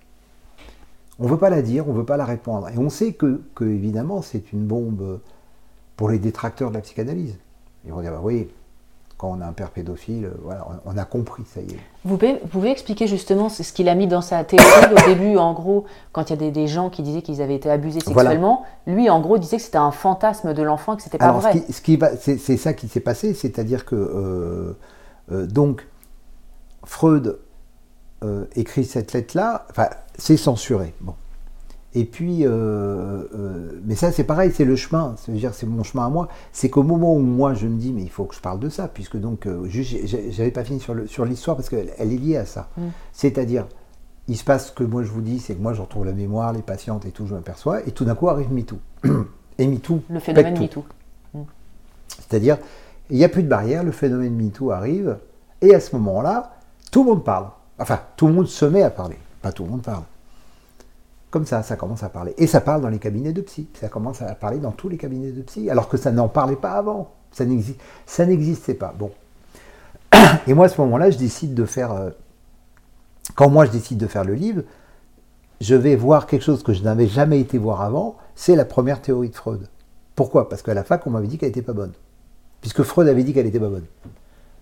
On 1.19 1.25
ne 1.25 1.29
veut 1.29 1.39
pas 1.39 1.51
la 1.51 1.63
dire, 1.63 1.89
on 1.89 1.93
ne 1.93 1.99
veut 1.99 2.05
pas 2.05 2.17
la 2.17 2.25
répondre. 2.25 2.69
Et 2.69 2.79
on 2.79 2.91
sait 2.91 3.13
que, 3.13 3.41
que 3.55 3.65
évidemment, 3.65 4.23
c'est 4.23 4.53
une 4.53 4.67
bombe 4.67 5.21
pour 5.97 6.11
les 6.11 6.19
détracteurs 6.19 6.71
de 6.71 6.75
la 6.75 6.81
psychanalyse. 6.81 7.39
Ils 7.85 7.93
vont 7.93 8.01
dire, 8.01 8.13
bah 8.13 8.21
oui, 8.23 8.49
quand 9.25 9.31
on 9.39 9.41
a 9.41 9.47
un 9.47 9.55
père 9.55 9.71
pédophile, 9.71 10.31
voilà, 10.43 10.67
on 10.85 10.99
a 10.99 11.05
compris, 11.07 11.45
ça 11.47 11.63
y 11.63 11.73
est. 11.73 11.79
Vous 12.05 12.19
pouvez, 12.19 12.71
expliquer 12.71 13.07
justement 13.07 13.49
ce 13.49 13.63
qu'il 13.73 13.89
a 13.89 13.95
mis 13.95 14.07
dans 14.07 14.21
sa 14.21 14.45
théorie 14.45 14.93
au 14.93 15.09
début, 15.09 15.39
en 15.39 15.55
gros, 15.55 15.87
quand 16.13 16.29
il 16.29 16.43
y 16.43 16.47
a 16.47 16.51
des, 16.51 16.67
gens 16.67 16.91
qui 16.91 17.03
disaient 17.03 17.23
qu'ils 17.23 17.41
avaient 17.41 17.55
été 17.55 17.71
abusés 17.71 18.01
sexuellement, 18.01 18.65
lui, 18.87 19.09
en 19.09 19.21
gros, 19.21 19.39
disait 19.39 19.57
que 19.57 19.63
c'était 19.63 19.79
un 19.79 19.93
fantasme 19.93 20.53
de 20.53 20.63
l'enfant 20.63 20.93
et 20.93 20.97
que 20.99 21.03
c'était 21.03 21.17
pas 21.17 21.33
vrai. 21.33 21.65
Ce 21.71 21.81
qui, 21.81 21.99
c'est, 22.19 22.57
ça 22.59 22.75
qui 22.75 22.87
s'est 22.87 23.01
passé, 23.01 23.33
c'est-à-dire 23.33 23.87
que 23.87 23.95
euh, 23.95 24.77
euh, 25.33 25.47
donc 25.47 25.89
Freud 26.85 27.39
euh, 28.25 28.45
écrit 28.57 28.85
cette 28.85 29.15
lettre-là, 29.15 29.67
enfin, 29.71 29.89
c'est 30.19 30.37
censuré. 30.37 30.93
Bon. 31.01 31.15
Et 31.97 32.05
puis, 32.05 32.45
euh, 32.45 32.49
euh, 32.51 33.81
mais 33.85 33.95
ça 33.95 34.11
c'est 34.11 34.25
pareil, 34.25 34.51
c'est 34.53 34.65
le 34.65 34.75
chemin, 34.75 35.15
c'est-à-dire 35.17 35.55
c'est 35.55 35.67
mon 35.67 35.85
chemin 35.85 36.07
à 36.07 36.09
moi. 36.09 36.29
C'est 36.53 36.69
qu'au 36.69 36.83
moment 36.83 37.15
où 37.15 37.21
moi 37.21 37.55
je 37.55 37.69
me 37.69 37.79
dis, 37.79 37.93
mais 37.93 38.03
il 38.03 38.11
faut 38.11 38.25
que 38.25 38.35
je 38.35 38.41
parle 38.41 38.59
de 38.59 38.69
ça, 38.69 38.89
puisque 38.89 39.17
donc, 39.17 39.47
euh, 39.47 39.69
j'avais 39.69 40.51
pas 40.51 40.65
fini 40.65 40.81
sur, 40.81 40.97
sur 41.07 41.25
l'histoire 41.25 41.57
parce 41.57 41.69
qu'elle 41.69 41.93
est 41.97 42.05
liée 42.05 42.37
à 42.37 42.47
ça. 42.47 42.69
Mm. 42.77 42.83
C'est-à-dire, 43.13 43.67
il 44.27 44.37
se 44.37 44.43
passe 44.43 44.69
ce 44.69 44.73
que 44.73 44.83
moi 44.83 45.05
je 45.05 45.11
vous 45.11 45.21
dis, 45.21 45.39
c'est 45.39 45.55
que 45.55 45.63
moi 45.63 45.73
je 45.73 45.83
retrouve 45.83 46.05
la 46.05 46.13
mémoire, 46.13 46.53
les 46.53 46.63
patientes 46.63 47.07
et 47.07 47.13
tout, 47.13 47.27
je 47.29 47.35
m'aperçois, 47.35 47.87
et 47.87 47.93
tout 47.93 48.05
d'un 48.05 48.17
coup 48.17 48.29
arrive 48.29 48.53
MeToo. 48.53 48.79
et 49.59 49.67
MeToo. 49.67 50.03
Le 50.11 50.19
phénomène 50.19 50.59
MeToo. 50.59 50.85
Mm. 51.33 51.43
C'est-à-dire, 52.09 52.59
il 53.09 53.19
n'y 53.19 53.25
a 53.25 53.29
plus 53.29 53.45
de 53.45 53.49
barrière, 53.49 53.85
le 53.85 53.93
phénomène 53.93 54.35
MeToo 54.35 54.73
arrive, 54.73 55.19
et 55.61 55.73
à 55.73 55.79
ce 55.79 55.95
moment-là, 55.95 56.57
tout 56.91 57.05
le 57.05 57.11
monde 57.11 57.25
parle. 57.25 57.51
Enfin, 57.79 58.01
tout 58.17 58.27
le 58.27 58.33
monde 58.33 58.49
se 58.49 58.65
met 58.65 58.83
à 58.83 58.91
parler. 58.91 59.19
Pas 59.43 59.53
tout 59.53 59.63
le 59.63 59.71
monde 59.71 59.83
parle. 59.83 60.03
Comme 61.35 61.47
ça, 61.47 61.65
ça 61.65 61.75
commence 61.75 62.05
à 62.05 62.11
parler. 62.11 62.33
Et 62.39 62.47
ça 62.47 62.61
parle 62.61 62.81
dans 62.81 62.89
les 62.89 63.01
cabinets 63.01 63.33
de 63.33 63.41
psy. 63.41 63.67
Ça 63.81 63.89
commence 63.89 64.23
à 64.23 64.33
parler 64.37 64.59
dans 64.59 64.71
tous 64.71 64.89
les 64.89 64.97
cabinets 64.97 65.33
de 65.33 65.43
psy, 65.43 65.69
alors 65.69 65.89
que 65.89 65.97
ça 65.97 66.13
n'en 66.13 66.29
parlait 66.29 66.55
pas 66.55 66.75
avant. 66.75 67.11
Ça 67.33 67.45
n'existait 67.45 68.75
pas. 68.75 68.95
Bon. 68.97 69.11
Et 70.47 70.55
moi, 70.55 70.67
à 70.67 70.69
ce 70.69 70.81
moment-là, 70.83 71.11
je 71.11 71.19
décide 71.19 71.53
de 71.53 71.65
faire. 71.65 71.91
Euh, 71.91 72.11
quand 73.35 73.51
moi, 73.51 73.65
je 73.65 73.73
décide 73.73 73.99
de 73.99 74.07
faire 74.07 74.23
le 74.23 74.35
livre, 74.35 74.63
je 75.61 75.75
vais 75.75 75.97
voir 75.97 76.29
quelque 76.29 76.45
chose 76.45 76.63
que 76.63 76.73
je 76.73 76.85
n'avais 76.85 77.09
jamais 77.09 77.41
été 77.41 77.59
voir 77.59 77.83
avant. 77.83 78.17
C'est 78.37 78.55
la 78.55 78.65
première 78.65 79.03
théorie 79.03 79.31
de 79.31 79.35
Freud. 79.35 79.69
Pourquoi? 80.15 80.49
Parce 80.49 80.63
qu'à 80.63 80.73
la 80.73 80.85
fac, 80.85 81.05
on 81.05 81.11
m'avait 81.11 81.27
dit 81.27 81.37
qu'elle 81.37 81.49
n'était 81.49 81.63
pas 81.63 81.73
bonne. 81.73 81.95
Puisque 82.61 82.85
Freud 82.85 83.09
avait 83.09 83.25
dit 83.25 83.35
qu'elle 83.35 83.47
n'était 83.47 83.59
pas 83.59 83.71
bonne. 83.71 83.87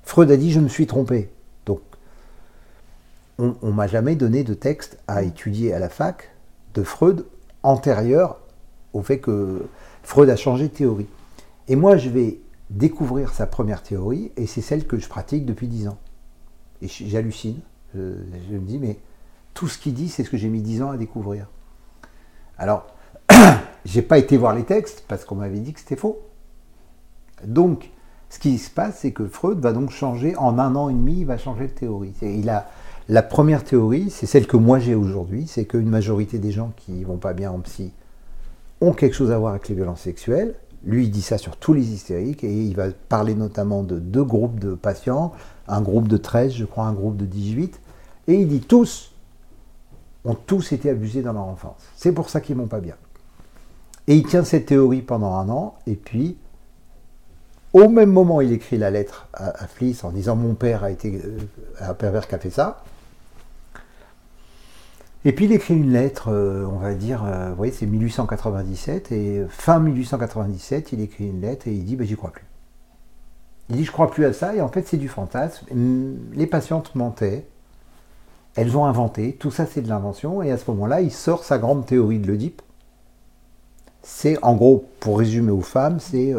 Freud 0.04 0.30
a 0.30 0.38
dit 0.38 0.50
je 0.50 0.60
me 0.60 0.68
suis 0.68 0.86
trompé. 0.86 1.30
Donc, 1.66 1.82
on 3.38 3.72
m'a 3.72 3.88
jamais 3.88 4.16
donné 4.16 4.42
de 4.42 4.54
texte 4.54 4.96
à 5.06 5.22
étudier 5.22 5.74
à 5.74 5.78
la 5.78 5.90
fac 5.90 6.31
de 6.74 6.82
Freud 6.82 7.26
antérieure 7.62 8.38
au 8.92 9.02
fait 9.02 9.18
que 9.18 9.66
Freud 10.02 10.28
a 10.30 10.36
changé 10.36 10.68
de 10.68 10.74
théorie. 10.74 11.08
Et 11.68 11.76
moi, 11.76 11.96
je 11.96 12.08
vais 12.08 12.40
découvrir 12.70 13.32
sa 13.32 13.46
première 13.46 13.82
théorie, 13.82 14.32
et 14.36 14.46
c'est 14.46 14.62
celle 14.62 14.86
que 14.86 14.98
je 14.98 15.08
pratique 15.08 15.46
depuis 15.46 15.68
dix 15.68 15.88
ans. 15.88 15.98
Et 16.80 16.88
j'hallucine. 16.88 17.60
Je, 17.94 18.00
me 18.00 18.60
dis, 18.60 18.78
mais 18.78 18.98
tout 19.54 19.68
ce 19.68 19.78
qu'il 19.78 19.94
dit, 19.94 20.08
c'est 20.08 20.24
ce 20.24 20.30
que 20.30 20.36
j'ai 20.36 20.48
mis 20.48 20.62
dix 20.62 20.82
ans 20.82 20.90
à 20.90 20.96
découvrir. 20.96 21.46
Alors, 22.58 22.86
j'ai 23.84 24.02
pas 24.02 24.18
été 24.18 24.36
voir 24.36 24.54
les 24.54 24.64
textes 24.64 25.04
parce 25.06 25.24
qu'on 25.24 25.36
m'avait 25.36 25.60
dit 25.60 25.72
que 25.72 25.80
c'était 25.80 25.96
faux. 25.96 26.22
Donc, 27.44 27.90
ce 28.30 28.38
qui 28.38 28.56
se 28.58 28.70
passe, 28.70 29.00
c'est 29.00 29.12
que 29.12 29.26
Freud 29.26 29.60
va 29.60 29.72
donc 29.72 29.90
changer, 29.90 30.34
en 30.36 30.58
un 30.58 30.74
an 30.74 30.88
et 30.88 30.94
demi, 30.94 31.20
il 31.20 31.26
va 31.26 31.36
changer 31.36 31.66
de 31.66 31.72
théorie. 31.72 32.14
Il 32.22 32.48
a, 32.48 32.70
la 33.08 33.22
première 33.22 33.64
théorie, 33.64 34.10
c'est 34.10 34.26
celle 34.26 34.46
que 34.46 34.56
moi 34.56 34.78
j'ai 34.78 34.94
aujourd'hui, 34.94 35.46
c'est 35.46 35.64
qu'une 35.64 35.88
majorité 35.88 36.38
des 36.38 36.52
gens 36.52 36.72
qui 36.76 37.04
vont 37.04 37.16
pas 37.16 37.32
bien 37.32 37.50
en 37.50 37.58
psy 37.60 37.92
ont 38.80 38.92
quelque 38.92 39.14
chose 39.14 39.30
à 39.30 39.38
voir 39.38 39.52
avec 39.52 39.68
les 39.68 39.74
violences 39.74 40.00
sexuelles. 40.00 40.54
Lui, 40.84 41.04
il 41.04 41.10
dit 41.10 41.22
ça 41.22 41.38
sur 41.38 41.56
tous 41.56 41.72
les 41.72 41.92
hystériques 41.92 42.42
et 42.42 42.52
il 42.52 42.74
va 42.74 42.88
parler 43.08 43.34
notamment 43.34 43.82
de 43.82 43.98
deux 43.98 44.24
groupes 44.24 44.58
de 44.58 44.74
patients, 44.74 45.32
un 45.68 45.80
groupe 45.80 46.08
de 46.08 46.16
13, 46.16 46.52
je 46.52 46.64
crois, 46.64 46.86
un 46.86 46.92
groupe 46.92 47.16
de 47.16 47.26
18. 47.26 47.80
Et 48.28 48.34
il 48.34 48.48
dit 48.48 48.60
tous 48.60 49.12
ont 50.24 50.34
tous 50.34 50.72
été 50.72 50.90
abusés 50.90 51.22
dans 51.22 51.32
leur 51.32 51.44
enfance. 51.44 51.80
C'est 51.96 52.12
pour 52.12 52.30
ça 52.30 52.40
qu'ils 52.40 52.56
vont 52.56 52.66
pas 52.66 52.80
bien. 52.80 52.94
Et 54.06 54.16
il 54.16 54.26
tient 54.26 54.44
cette 54.44 54.66
théorie 54.66 55.02
pendant 55.02 55.34
un 55.34 55.48
an 55.48 55.74
et 55.86 55.94
puis 55.94 56.36
au 57.72 57.88
même 57.88 58.10
moment, 58.10 58.42
il 58.42 58.52
écrit 58.52 58.76
la 58.76 58.90
lettre 58.90 59.28
à, 59.32 59.66
Fliss 59.66 60.04
en 60.04 60.10
disant 60.10 60.36
Mon 60.36 60.54
père 60.54 60.84
a 60.84 60.90
été 60.90 61.22
euh, 61.24 61.38
un 61.80 61.94
pervers 61.94 62.28
qui 62.28 62.34
a 62.34 62.38
fait 62.38 62.50
ça. 62.50 62.84
Et 65.24 65.32
puis 65.32 65.44
il 65.44 65.52
écrit 65.52 65.74
une 65.74 65.92
lettre, 65.92 66.32
euh, 66.32 66.66
on 66.66 66.78
va 66.78 66.94
dire, 66.94 67.24
euh, 67.24 67.50
vous 67.50 67.56
voyez, 67.56 67.72
c'est 67.72 67.86
1897, 67.86 69.12
et 69.12 69.44
fin 69.48 69.78
1897, 69.78 70.92
il 70.92 71.00
écrit 71.00 71.28
une 71.28 71.40
lettre 71.40 71.68
et 71.68 71.72
il 71.72 71.84
dit, 71.84 71.94
ben, 71.94 72.06
j'y 72.06 72.16
crois 72.16 72.32
plus. 72.32 72.44
Il 73.70 73.76
dit, 73.76 73.84
je 73.84 73.92
crois 73.92 74.10
plus 74.10 74.24
à 74.24 74.32
ça, 74.32 74.54
et 74.54 74.60
en 74.60 74.68
fait, 74.68 74.86
c'est 74.86 74.96
du 74.96 75.08
fantasme. 75.08 75.66
Les 76.32 76.46
patientes 76.48 76.94
mentaient, 76.96 77.46
elles 78.56 78.76
ont 78.76 78.84
inventé, 78.84 79.34
tout 79.34 79.52
ça, 79.52 79.64
c'est 79.66 79.80
de 79.80 79.88
l'invention, 79.88 80.42
et 80.42 80.50
à 80.50 80.58
ce 80.58 80.68
moment-là, 80.72 81.00
il 81.00 81.12
sort 81.12 81.44
sa 81.44 81.58
grande 81.58 81.86
théorie 81.86 82.18
de 82.18 82.26
l'Oedipe. 82.26 82.60
C'est, 84.02 84.42
en 84.42 84.56
gros, 84.56 84.88
pour 84.98 85.18
résumer 85.18 85.52
aux 85.52 85.60
femmes, 85.60 86.00
c'est 86.00 86.34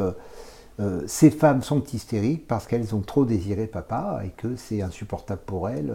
euh, 0.79 1.03
ces 1.07 1.29
femmes 1.29 1.61
sont 1.61 1.83
hystériques 1.83 2.47
parce 2.47 2.67
qu'elles 2.67 2.95
ont 2.95 3.01
trop 3.01 3.25
désiré 3.25 3.67
papa 3.67 4.21
et 4.25 4.29
que 4.29 4.55
c'est 4.55 4.81
insupportable 4.81 5.41
pour 5.45 5.69
elles. 5.69 5.93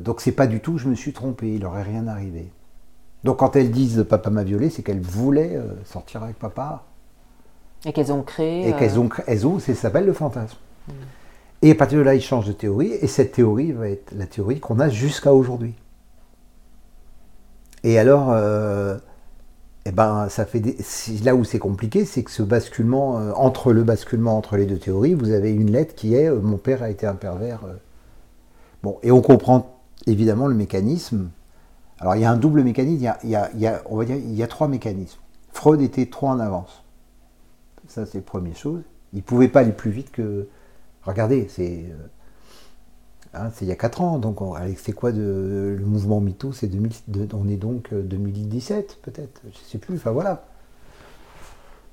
Donc 0.00 0.20
c'est 0.20 0.32
pas 0.32 0.46
du 0.46 0.60
tout 0.60 0.78
je 0.78 0.88
me 0.88 0.94
suis 0.94 1.12
trompé, 1.12 1.54
il 1.54 1.62
leur 1.62 1.76
est 1.78 1.82
rien 1.82 2.06
arrivé. 2.06 2.50
Donc 3.24 3.38
quand 3.38 3.56
elles 3.56 3.70
disent 3.70 4.04
papa 4.08 4.30
m'a 4.30 4.44
violé, 4.44 4.70
c'est 4.70 4.82
qu'elles 4.82 5.00
voulaient 5.00 5.56
euh, 5.56 5.74
sortir 5.84 6.22
avec 6.22 6.38
papa. 6.38 6.84
Et 7.84 7.92
qu'elles 7.92 8.12
ont 8.12 8.22
créé. 8.22 8.68
Et 8.68 8.72
qu'elles 8.74 8.98
ont, 8.98 9.08
elles 9.26 9.46
ont, 9.46 9.58
ça 9.58 9.74
s'appelle 9.74 10.06
le 10.06 10.12
fantasme. 10.12 10.56
Hmm. 10.88 10.92
Et 11.62 11.70
à 11.70 11.74
partir 11.74 11.98
de 11.98 12.02
là, 12.02 12.14
ils 12.14 12.20
changent 12.20 12.48
de 12.48 12.52
théorie, 12.52 12.92
et 12.92 13.06
cette 13.06 13.32
théorie 13.32 13.72
va 13.72 13.88
être 13.88 14.12
la 14.16 14.26
théorie 14.26 14.58
qu'on 14.58 14.80
a 14.80 14.88
jusqu'à 14.88 15.32
aujourd'hui. 15.32 15.74
Et 17.84 17.98
alors, 17.98 18.32
eh 19.84 19.90
ben, 19.90 20.28
ça 20.28 20.46
fait 20.46 20.62
là 21.24 21.34
où 21.34 21.44
c'est 21.44 21.58
compliqué, 21.58 22.04
c'est 22.04 22.22
que 22.22 22.30
ce 22.30 22.42
basculement, 22.42 23.18
euh, 23.18 23.32
entre 23.34 23.72
le 23.72 23.82
basculement 23.82 24.36
entre 24.38 24.56
les 24.56 24.66
deux 24.66 24.78
théories, 24.78 25.14
vous 25.14 25.32
avez 25.32 25.50
une 25.50 25.72
lettre 25.72 25.94
qui 25.96 26.14
est 26.14 26.28
euh, 26.28 26.40
Mon 26.40 26.56
père 26.56 26.82
a 26.84 26.90
été 26.90 27.06
un 27.06 27.14
pervers. 27.14 27.60
Euh. 28.84 28.88
Bon, 28.88 28.98
et 29.02 29.10
on 29.10 29.22
comprend 29.22 29.80
évidemment 30.06 30.46
le 30.46 30.54
mécanisme. 30.54 31.30
Alors 31.98 32.16
il 32.16 32.22
y 32.22 32.24
a 32.24 32.30
un 32.30 32.36
double 32.36 32.62
mécanisme, 32.62 33.14
il 33.22 33.30
y 33.30 33.36
a, 33.36 33.82
on 33.86 33.96
va 33.96 34.04
dire, 34.04 34.16
il 34.16 34.34
y 34.34 34.42
a 34.42 34.46
trois 34.46 34.68
mécanismes. 34.68 35.20
Freud 35.52 35.80
était 35.80 36.06
trop 36.06 36.28
en 36.28 36.40
avance. 36.40 36.82
Ça, 37.88 38.06
c'est 38.06 38.18
la 38.18 38.22
première 38.22 38.56
chose. 38.56 38.82
Il 39.12 39.18
ne 39.18 39.22
pouvait 39.22 39.48
pas 39.48 39.60
aller 39.60 39.72
plus 39.72 39.90
vite 39.90 40.10
que. 40.10 40.48
Regardez, 41.04 41.46
c'est. 41.48 41.84
Hein, 43.34 43.50
c'est 43.54 43.64
il 43.64 43.68
y 43.68 43.72
a 43.72 43.76
4 43.76 44.02
ans, 44.02 44.18
donc 44.18 44.40
c'est 44.76 44.92
quoi 44.92 45.10
de, 45.10 45.76
le 45.78 45.86
mouvement 45.86 46.20
MeToo 46.20 46.52
c'est 46.52 46.70
On 47.32 47.48
est 47.48 47.56
donc 47.56 47.94
2017 47.94 48.98
euh, 48.98 49.10
peut-être, 49.10 49.40
je 49.44 49.48
ne 49.48 49.64
sais 49.64 49.78
plus, 49.78 49.96
enfin 49.96 50.10
voilà. 50.10 50.44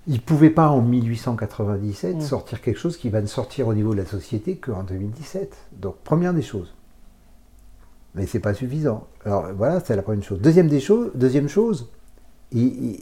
Il 0.08 0.16
ne 0.16 0.20
pouvait 0.20 0.50
pas 0.50 0.68
en 0.70 0.82
1897 0.82 2.18
mm. 2.18 2.22
sortir 2.22 2.62
quelque 2.62 2.78
chose 2.78 2.98
qui 2.98 3.10
va 3.10 3.22
ne 3.22 3.28
sortir 3.28 3.68
au 3.68 3.74
niveau 3.74 3.94
de 3.94 4.00
la 4.00 4.06
société 4.06 4.58
qu'en 4.58 4.84
2017. 4.84 5.56
Donc 5.78 5.96
première 6.04 6.34
des 6.34 6.42
choses. 6.42 6.74
Mais 8.16 8.26
c'est 8.26 8.40
pas 8.40 8.54
suffisant. 8.54 9.08
Alors 9.26 9.48
voilà, 9.56 9.80
c'est 9.80 9.96
la 9.96 10.02
première 10.02 10.24
chose. 10.24 10.40
Deuxième, 10.42 10.68
des 10.68 10.80
choses, 10.80 11.12
deuxième 11.16 11.48
chose, 11.48 11.90
il, 12.52 12.98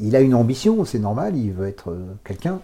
il 0.00 0.16
a 0.16 0.20
une 0.20 0.34
ambition, 0.34 0.84
c'est 0.84 0.98
normal, 0.98 1.36
il 1.36 1.52
veut 1.52 1.66
être 1.66 1.90
euh, 1.90 2.14
quelqu'un. 2.24 2.60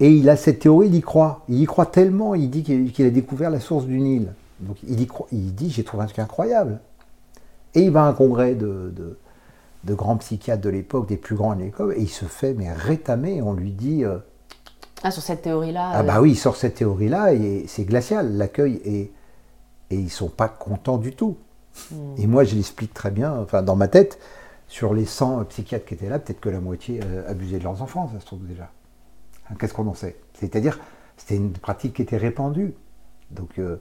Et 0.00 0.10
il 0.10 0.28
a 0.28 0.36
cette 0.36 0.60
théorie, 0.60 0.88
il 0.88 0.94
y 0.94 1.00
croit. 1.00 1.44
Il 1.48 1.60
y 1.60 1.66
croit 1.66 1.86
tellement, 1.86 2.34
il 2.34 2.50
dit 2.50 2.62
qu'il 2.62 3.06
a 3.06 3.10
découvert 3.10 3.50
la 3.50 3.60
source 3.60 3.84
du 3.84 4.00
Nil. 4.00 4.32
Donc 4.60 4.76
il, 4.86 5.00
y 5.00 5.06
croit, 5.06 5.26
il 5.32 5.54
dit 5.54 5.70
j'ai 5.70 5.84
trouvé 5.84 6.02
un 6.02 6.06
truc 6.06 6.18
incroyable. 6.18 6.80
Et 7.74 7.82
il 7.82 7.90
va 7.90 8.04
à 8.04 8.08
un 8.08 8.12
congrès 8.12 8.54
de, 8.54 8.92
de, 9.84 9.94
grands 9.94 10.16
psychiatres 10.16 10.62
de 10.62 10.70
l'époque, 10.70 11.08
des 11.08 11.16
plus 11.16 11.36
grands 11.36 11.54
de 11.54 11.62
l'époque, 11.62 11.94
et 11.96 12.00
il 12.00 12.08
se 12.08 12.24
fait 12.24 12.54
mais 12.54 12.72
rétamer. 12.72 13.42
On 13.42 13.52
lui 13.52 13.72
dit. 13.72 14.04
Euh, 14.04 14.18
ah, 15.02 15.10
sur 15.10 15.22
cette 15.22 15.42
théorie-là 15.42 15.90
Ah, 15.92 16.02
bah 16.02 16.20
oui, 16.20 16.32
il 16.32 16.36
sort 16.36 16.56
cette 16.56 16.76
théorie-là, 16.76 17.34
et 17.34 17.64
c'est 17.68 17.84
glacial, 17.84 18.36
l'accueil, 18.36 18.80
et, 18.84 19.12
et 19.90 19.96
ils 19.96 20.10
sont 20.10 20.28
pas 20.28 20.48
contents 20.48 20.98
du 20.98 21.14
tout. 21.14 21.36
Hmm. 21.90 22.14
Et 22.18 22.26
moi, 22.26 22.44
je 22.44 22.54
l'explique 22.54 22.94
très 22.94 23.10
bien, 23.10 23.32
enfin, 23.40 23.62
dans 23.62 23.76
ma 23.76 23.88
tête, 23.88 24.18
sur 24.68 24.94
les 24.94 25.04
100 25.04 25.44
psychiatres 25.44 25.84
qui 25.84 25.94
étaient 25.94 26.08
là, 26.08 26.18
peut-être 26.18 26.40
que 26.40 26.48
la 26.48 26.60
moitié 26.60 27.00
euh, 27.04 27.30
abusaient 27.30 27.58
de 27.58 27.64
leurs 27.64 27.82
enfants, 27.82 28.08
ça 28.12 28.20
se 28.20 28.26
trouve 28.26 28.46
déjà. 28.46 28.70
Hein, 29.48 29.54
qu'est-ce 29.58 29.74
qu'on 29.74 29.86
en 29.86 29.94
sait? 29.94 30.16
C'est-à-dire, 30.34 30.78
c'était 31.16 31.36
une 31.36 31.52
pratique 31.52 31.94
qui 31.94 32.02
était 32.02 32.16
répandue. 32.16 32.74
Donc, 33.30 33.58
euh, 33.58 33.76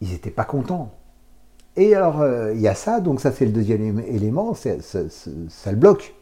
ils 0.00 0.10
n'étaient 0.10 0.30
pas 0.30 0.44
contents. 0.44 0.92
Et 1.76 1.94
alors, 1.94 2.20
euh, 2.20 2.52
il 2.54 2.60
y 2.60 2.68
a 2.68 2.74
ça, 2.74 3.00
donc 3.00 3.20
ça 3.20 3.30
c'est 3.30 3.44
le 3.44 3.52
deuxième 3.52 4.00
élément, 4.00 4.54
ça, 4.54 4.70
le 4.72 5.76
bloque. 5.76 6.14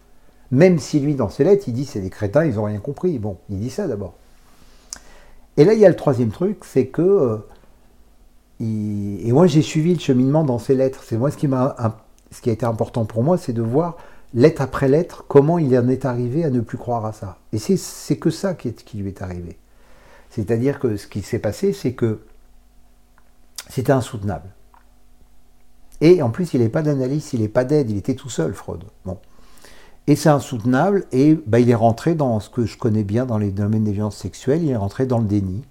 Même 0.50 0.78
si 0.78 1.00
lui, 1.00 1.14
dans 1.14 1.28
ses 1.28 1.44
lettres, 1.44 1.64
il 1.68 1.74
dit 1.74 1.84
c'est 1.84 2.00
des 2.00 2.10
crétins, 2.10 2.44
ils 2.44 2.56
n'ont 2.56 2.64
rien 2.64 2.78
compris. 2.78 3.18
Bon, 3.18 3.38
il 3.48 3.58
dit 3.58 3.70
ça 3.70 3.86
d'abord. 3.86 4.14
Et 5.56 5.64
là, 5.64 5.72
il 5.72 5.80
y 5.80 5.86
a 5.86 5.88
le 5.88 5.96
troisième 5.96 6.30
truc, 6.30 6.64
c'est 6.64 6.86
que. 6.86 7.40
Et 8.60 9.30
moi, 9.32 9.46
j'ai 9.46 9.62
suivi 9.62 9.94
le 9.94 10.00
cheminement 10.00 10.42
dans 10.44 10.58
ses 10.58 10.74
lettres. 10.74 11.02
C'est 11.04 11.16
moi 11.16 11.30
ce 11.30 11.36
qui 11.36 11.46
m'a 11.46 11.76
ce 12.30 12.40
qui 12.40 12.50
a 12.50 12.52
été 12.52 12.66
important 12.66 13.04
pour 13.04 13.22
moi, 13.22 13.38
c'est 13.38 13.52
de 13.52 13.62
voir 13.62 13.96
lettre 14.34 14.60
après 14.62 14.88
lettre 14.88 15.24
comment 15.28 15.58
il 15.58 15.76
en 15.78 15.88
est 15.88 16.04
arrivé 16.04 16.44
à 16.44 16.50
ne 16.50 16.60
plus 16.60 16.78
croire 16.78 17.06
à 17.06 17.12
ça. 17.12 17.38
Et 17.52 17.58
c'est 17.58 18.16
que 18.16 18.30
ça 18.30 18.54
qui, 18.54 18.68
est, 18.68 18.84
qui 18.84 18.98
lui 18.98 19.08
est 19.08 19.22
arrivé. 19.22 19.58
C'est-à-dire 20.30 20.78
que 20.78 20.96
ce 20.96 21.06
qui 21.06 21.22
s'est 21.22 21.38
passé, 21.38 21.72
c'est 21.72 21.94
que 21.94 22.20
c'était 23.70 23.92
insoutenable. 23.92 24.50
Et 26.00 26.22
en 26.22 26.30
plus, 26.30 26.54
il 26.54 26.60
n'est 26.60 26.68
pas 26.68 26.82
d'analyse, 26.82 27.30
il 27.32 27.40
n'est 27.40 27.48
pas 27.48 27.64
d'aide, 27.64 27.90
il 27.90 27.96
était 27.96 28.14
tout 28.14 28.28
seul, 28.28 28.52
Freud. 28.54 28.84
Bon. 29.04 29.18
Et 30.06 30.16
c'est 30.16 30.28
insoutenable, 30.28 31.06
et 31.12 31.38
bah, 31.46 31.60
il 31.60 31.68
est 31.70 31.74
rentré 31.74 32.14
dans 32.14 32.40
ce 32.40 32.48
que 32.48 32.66
je 32.66 32.78
connais 32.78 33.04
bien 33.04 33.26
dans 33.26 33.36
les 33.36 33.50
domaines 33.50 33.84
des 33.84 33.92
violences 33.92 34.16
sexuelles, 34.16 34.62
il 34.62 34.70
est 34.70 34.76
rentré 34.76 35.06
dans 35.06 35.18
le 35.18 35.26
déni. 35.26 35.64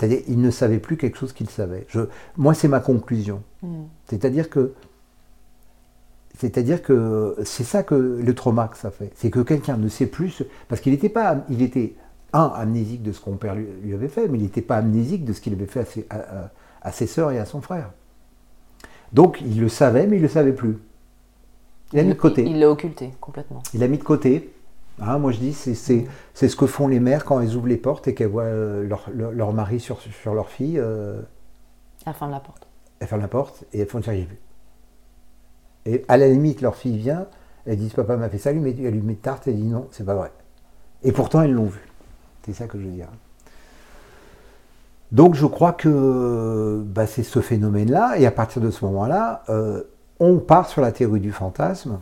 C'est-à-dire, 0.00 0.22
il 0.28 0.40
ne 0.40 0.50
savait 0.50 0.78
plus 0.78 0.96
quelque 0.96 1.18
chose 1.18 1.34
qu'il 1.34 1.50
savait. 1.50 1.84
Je, 1.88 2.00
moi, 2.38 2.54
c'est 2.54 2.68
ma 2.68 2.80
conclusion. 2.80 3.42
Hmm. 3.62 3.82
C'est-à-dire 4.06 4.48
que 4.48 4.72
c'est-à-dire 6.38 6.82
que 6.82 7.36
c'est 7.44 7.64
ça 7.64 7.82
que 7.82 7.94
le 7.94 8.34
trauma 8.34 8.68
que 8.68 8.78
ça 8.78 8.90
fait. 8.90 9.12
C'est 9.14 9.28
que 9.28 9.40
quelqu'un 9.40 9.76
ne 9.76 9.88
sait 9.90 10.06
plus, 10.06 10.42
parce 10.68 10.80
qu'il 10.80 10.92
n'était 10.92 11.10
pas, 11.10 11.44
il 11.50 11.60
était 11.60 11.96
un 12.32 12.50
amnésique 12.54 13.02
de 13.02 13.12
ce 13.12 13.20
qu'on 13.20 13.36
père 13.36 13.54
lui, 13.54 13.92
avait 13.92 14.08
fait, 14.08 14.26
mais 14.26 14.38
il 14.38 14.44
n'était 14.44 14.62
pas 14.62 14.76
amnésique 14.76 15.26
de 15.26 15.34
ce 15.34 15.42
qu'il 15.42 15.52
avait 15.52 15.66
fait 15.66 15.80
à 15.80 15.84
ses, 15.84 16.06
à, 16.80 16.92
ses 16.92 17.06
sœurs 17.06 17.32
et 17.32 17.38
à 17.38 17.44
son 17.44 17.60
frère. 17.60 17.90
Donc 19.12 19.42
il 19.42 19.60
le 19.60 19.68
savait, 19.68 20.06
mais 20.06 20.16
il 20.16 20.22
ne 20.22 20.28
le 20.28 20.32
savait 20.32 20.54
plus. 20.54 20.78
Il 21.92 21.98
l'a 21.98 22.04
mis 22.04 22.10
de 22.10 22.14
côté. 22.14 22.44
Il 22.46 22.58
l'a 22.58 22.70
occulté 22.70 23.10
complètement. 23.20 23.62
Il 23.74 23.80
l'a 23.80 23.88
mis 23.88 23.98
de 23.98 24.04
côté. 24.04 24.50
Ah, 25.00 25.18
moi 25.18 25.32
je 25.32 25.38
dis, 25.38 25.54
c'est 25.54 25.74
ce 25.74 26.56
que 26.56 26.66
font 26.66 26.86
les 26.86 27.00
mères 27.00 27.24
quand 27.24 27.40
elles 27.40 27.56
ouvrent 27.56 27.68
les 27.68 27.76
portes 27.76 28.06
et 28.08 28.14
qu'elles 28.14 28.28
voient 28.28 28.42
euh, 28.42 28.88
leur, 29.12 29.52
mari 29.52 29.80
sur, 29.80 30.00
sur 30.00 30.34
leur 30.34 30.50
fille. 30.50 30.78
Euh, 30.78 31.22
elles 32.06 32.14
ferment 32.14 32.34
la 32.34 32.40
porte. 32.40 32.68
Elles 32.98 33.08
ferment 33.08 33.22
la 33.22 33.28
porte 33.28 33.64
et 33.72 33.80
elles 33.80 33.88
font 33.88 34.00
une 34.00 34.24
vu. 34.24 34.38
Et 35.86 36.04
à 36.08 36.18
la 36.18 36.28
limite, 36.28 36.60
leur 36.60 36.76
fille 36.76 36.98
vient, 36.98 37.26
elle 37.66 37.78
dit 37.78 37.88
Papa 37.94 38.16
m'a 38.16 38.28
fait 38.28 38.38
ça, 38.38 38.50
elle 38.50 38.58
lui 38.60 39.02
met, 39.02 39.14
tarte, 39.14 39.48
elle 39.48 39.56
dit 39.56 39.68
non, 39.68 39.88
c'est 39.90 40.04
pas 40.04 40.14
vrai. 40.14 40.32
Et 41.02 41.12
pourtant, 41.12 41.40
elles 41.40 41.52
l'ont 41.52 41.64
vu. 41.64 41.80
C'est 42.44 42.52
ça 42.52 42.66
que 42.66 42.78
je 42.78 42.84
veux 42.84 42.92
dire. 42.92 43.08
Donc 45.12 45.34
je 45.34 45.46
crois 45.46 45.72
que 45.72 46.82
bah, 46.86 47.06
c'est 47.06 47.22
ce 47.22 47.40
phénomène-là, 47.40 48.18
et 48.18 48.26
à 48.26 48.30
partir 48.30 48.60
de 48.60 48.70
ce 48.70 48.84
moment-là, 48.84 49.42
euh, 49.48 49.82
on 50.20 50.38
part 50.38 50.68
sur 50.68 50.82
la 50.82 50.92
théorie 50.92 51.20
du 51.20 51.32
fantasme, 51.32 51.98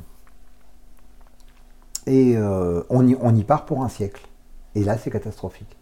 et 2.08 2.36
euh, 2.36 2.82
on, 2.88 3.06
y, 3.06 3.44
part 3.44 3.66
pour 3.66 3.82
un 3.82 3.88
siècle. 3.88 4.26
Et 4.74 4.82
là, 4.82 4.96
c'est 4.96 5.10
catastrophique. 5.10 5.76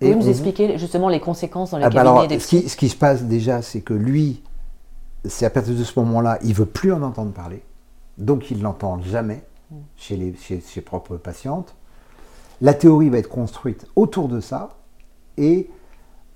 Vous 0.00 0.06
pouvez 0.06 0.14
nous 0.14 0.28
expliquer 0.28 0.78
justement 0.78 1.08
les 1.08 1.20
conséquences 1.20 1.72
dans 1.72 1.78
les 1.78 1.84
ah 1.84 1.90
bah 1.90 2.04
cabinets 2.04 2.28
des 2.28 2.38
ce 2.38 2.46
qui, 2.46 2.68
ce 2.68 2.76
qui 2.76 2.88
se 2.88 2.96
passe 2.96 3.24
déjà, 3.24 3.60
c'est 3.60 3.80
que 3.80 3.92
lui, 3.92 4.42
c'est 5.24 5.44
à 5.44 5.50
partir 5.50 5.74
de 5.74 5.84
ce 5.84 5.98
moment-là, 6.00 6.38
il 6.42 6.54
veut 6.54 6.66
plus 6.66 6.92
en 6.92 7.02
entendre 7.02 7.32
parler, 7.32 7.62
donc 8.16 8.50
il 8.50 8.62
l'entend 8.62 9.00
jamais 9.02 9.42
chez, 9.96 10.16
les, 10.16 10.34
ses 10.36 10.80
propres 10.80 11.16
patientes. 11.16 11.74
La 12.62 12.72
théorie 12.74 13.10
va 13.10 13.18
être 13.18 13.28
construite 13.28 13.86
autour 13.94 14.28
de 14.28 14.40
ça, 14.40 14.76
et, 15.36 15.70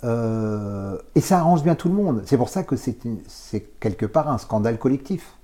euh, 0.04 0.98
et 1.14 1.20
ça 1.20 1.38
arrange 1.38 1.62
bien 1.62 1.74
tout 1.74 1.88
le 1.88 1.94
monde. 1.94 2.22
C'est 2.26 2.36
pour 2.36 2.48
ça 2.48 2.64
que 2.64 2.76
c'est 2.76 3.60
quelque 3.80 4.06
part 4.06 4.28
un 4.28 4.38
scandale 4.38 4.78
collectif. 4.78 5.36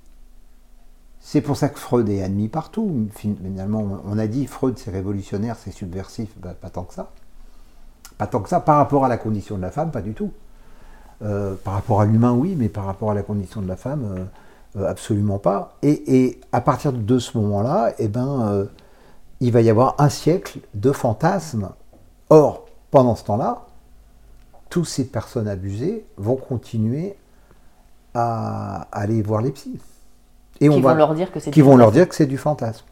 C'est 1.21 1.41
pour 1.41 1.55
ça 1.55 1.69
que 1.69 1.79
Freud 1.79 2.09
est 2.09 2.23
admis 2.23 2.47
partout. 2.47 3.07
Finalement, 3.13 4.01
on 4.05 4.17
a 4.17 4.27
dit 4.27 4.47
Freud 4.47 4.77
c'est 4.77 4.91
révolutionnaire, 4.91 5.55
c'est 5.55 5.71
subversif, 5.71 6.29
bah, 6.39 6.55
pas 6.59 6.69
tant 6.69 6.83
que 6.83 6.93
ça. 6.93 7.11
Pas 8.17 8.27
tant 8.27 8.41
que 8.41 8.49
ça 8.49 8.59
par 8.59 8.77
rapport 8.77 9.05
à 9.05 9.07
la 9.07 9.17
condition 9.17 9.55
de 9.55 9.61
la 9.61 9.71
femme, 9.71 9.91
pas 9.91 10.01
du 10.01 10.13
tout. 10.13 10.31
Euh, 11.23 11.53
par 11.63 11.75
rapport 11.75 12.01
à 12.01 12.05
l'humain, 12.05 12.31
oui, 12.33 12.55
mais 12.57 12.67
par 12.67 12.85
rapport 12.85 13.11
à 13.11 13.13
la 13.13 13.21
condition 13.21 13.61
de 13.61 13.67
la 13.67 13.75
femme, 13.75 14.29
euh, 14.75 14.81
euh, 14.81 14.89
absolument 14.89 15.37
pas. 15.37 15.75
Et, 15.83 16.39
à 16.51 16.61
partir 16.61 16.91
de 16.91 17.19
ce 17.19 17.37
moment-là, 17.37 17.93
eh 17.99 18.07
ben, 18.07 18.67
il 19.39 19.51
va 19.51 19.61
y 19.61 19.69
avoir 19.69 19.95
un 19.99 20.09
siècle 20.09 20.59
de 20.73 20.91
fantasmes. 20.91 21.69
Or, 22.29 22.65
pendant 22.89 23.15
ce 23.15 23.23
temps-là, 23.25 23.67
toutes 24.69 24.87
ces 24.87 25.05
personnes 25.05 25.47
abusées 25.47 26.05
vont 26.17 26.35
continuer 26.37 27.15
à, 28.15 28.87
aller 28.91 29.21
voir 29.21 29.41
les 29.41 29.51
psys. 29.51 29.79
Et 30.61 30.69
qui 30.69 30.75
on 30.75 30.79
vont 30.79 30.93
leur 30.93 31.13
dire 31.13 31.31
que 31.31 31.39
c'est 31.39 31.51
qui 31.51 31.61
vont 31.61 31.75
leur 31.75 31.91
dire 31.91 32.07
que 32.07 32.15
c'est 32.15 32.25
du 32.25 32.37
fantasme. 32.37 32.85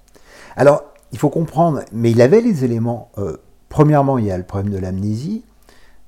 Alors, 0.57 0.83
il 1.11 1.19
faut 1.19 1.29
comprendre, 1.29 1.81
mais 1.93 2.11
il 2.11 2.21
avait 2.21 2.41
les 2.41 2.65
éléments. 2.65 3.09
premièrement, 3.69 4.17
il 4.17 4.25
y 4.25 4.31
a 4.31 4.37
le 4.37 4.43
problème 4.43 4.73
de 4.73 4.79
l'amnésie. 4.79 5.43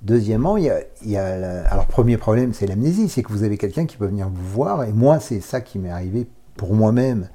Deuxièmement, 0.02 0.58
il 0.58 0.74
y 1.06 1.18
a, 1.18 1.66
alors 1.70 1.86
premier 1.86 2.18
problème, 2.18 2.54
c'est 2.54 2.66
l'amnésie, 2.66 3.08
c'est 3.08 3.22
que 3.22 3.32
vous 3.32 3.44
avez 3.44 3.58
quelqu'un 3.58 3.86
qui 3.86 3.98
peut 3.98 4.08
venir 4.08 4.28
vous 4.30 4.48
voir, 4.48 4.84
et 4.84 4.92
moi, 4.92 5.20
c'est 5.20 5.42
ça 5.42 5.62
qui 5.62 5.78
m'est 5.78 5.92
arrivé 5.92 6.28
pour 6.58 6.74
moi-même 6.74 7.30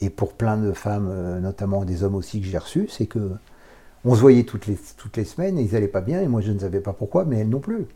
et 0.00 0.10
pour 0.10 0.32
plein 0.32 0.56
de 0.56 0.72
femmes, 0.72 1.08
euh, 1.10 1.40
notamment 1.40 1.84
des 1.84 2.02
hommes 2.02 2.14
aussi 2.14 2.40
que 2.40 2.46
j'ai 2.46 2.58
reçus, 2.58 2.88
c'est 2.90 3.06
que 3.06 3.32
on 4.04 4.14
se 4.14 4.20
voyait 4.20 4.42
toutes 4.42 4.66
les, 4.66 4.76
toutes 4.96 5.16
les 5.16 5.24
semaines 5.24 5.58
et 5.58 5.62
ils 5.62 5.72
n'allaient 5.72 5.88
pas 5.88 6.00
bien, 6.00 6.20
et 6.20 6.28
moi 6.28 6.40
je 6.40 6.52
ne 6.52 6.58
savais 6.58 6.80
pas 6.80 6.92
pourquoi, 6.92 7.24
mais 7.24 7.38
elles 7.38 7.48
non 7.48 7.60
plus. 7.60 7.86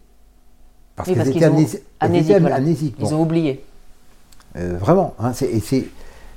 Parce 0.96 1.08
qu'elles 1.08 1.28
étaient, 1.28 1.44
amnésiques. 1.44 2.96
Ils 2.98 3.14
ont 3.14 3.22
oublié. 3.22 3.64
Euh, 4.56 4.76
vraiment, 4.78 5.14
hein, 5.18 5.32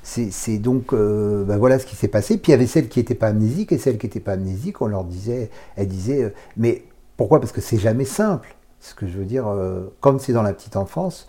c'est 0.02 0.58
donc 0.58 0.92
euh, 0.92 1.44
ben 1.44 1.56
voilà 1.56 1.78
ce 1.78 1.86
qui 1.86 1.96
s'est 1.96 2.08
passé. 2.08 2.38
Puis 2.38 2.50
il 2.50 2.52
y 2.52 2.54
avait 2.54 2.66
celles 2.66 2.88
qui 2.88 2.98
n'étaient 2.98 3.14
pas 3.14 3.28
amnésiques 3.28 3.72
et 3.72 3.78
celles 3.78 3.98
qui 3.98 4.06
n'étaient 4.06 4.20
pas 4.20 4.32
amnésiques, 4.32 4.80
on 4.82 4.86
leur 4.86 5.04
disait, 5.04 5.50
elles 5.76 5.88
disaient, 5.88 6.32
mais 6.56 6.84
pourquoi? 7.16 7.40
Parce 7.40 7.52
que 7.52 7.60
c'est 7.60 7.78
jamais 7.78 8.04
simple. 8.04 8.54
Ce 8.80 8.94
que 8.94 9.06
je 9.06 9.16
veux 9.16 9.24
dire, 9.24 9.46
euh, 9.46 9.92
comme 10.00 10.18
c'est 10.18 10.32
dans 10.32 10.42
la 10.42 10.52
petite 10.52 10.76
enfance, 10.76 11.28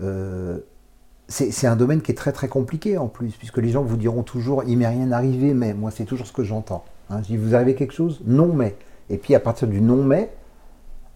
euh, 0.00 0.58
c'est 1.28 1.66
un 1.66 1.76
domaine 1.76 2.02
qui 2.02 2.12
est 2.12 2.14
très 2.14 2.32
très 2.32 2.48
compliqué 2.48 2.98
en 2.98 3.08
plus, 3.08 3.30
puisque 3.32 3.58
les 3.58 3.70
gens 3.70 3.82
vous 3.82 3.96
diront 3.96 4.22
toujours 4.22 4.64
il 4.64 4.76
m'est 4.76 4.86
rien 4.86 5.10
arrivé, 5.12 5.54
mais 5.54 5.72
moi 5.72 5.90
c'est 5.90 6.04
toujours 6.04 6.26
ce 6.26 6.32
que 6.32 6.44
j'entends. 6.44 6.84
Hein. 7.10 7.22
Je 7.28 7.36
vous 7.36 7.54
arrivez 7.54 7.74
quelque 7.74 7.94
chose? 7.94 8.20
Non, 8.26 8.52
mais. 8.52 8.76
Et 9.10 9.16
puis 9.18 9.34
à 9.34 9.40
partir 9.40 9.66
du 9.66 9.80
non, 9.80 10.02
mais, 10.04 10.30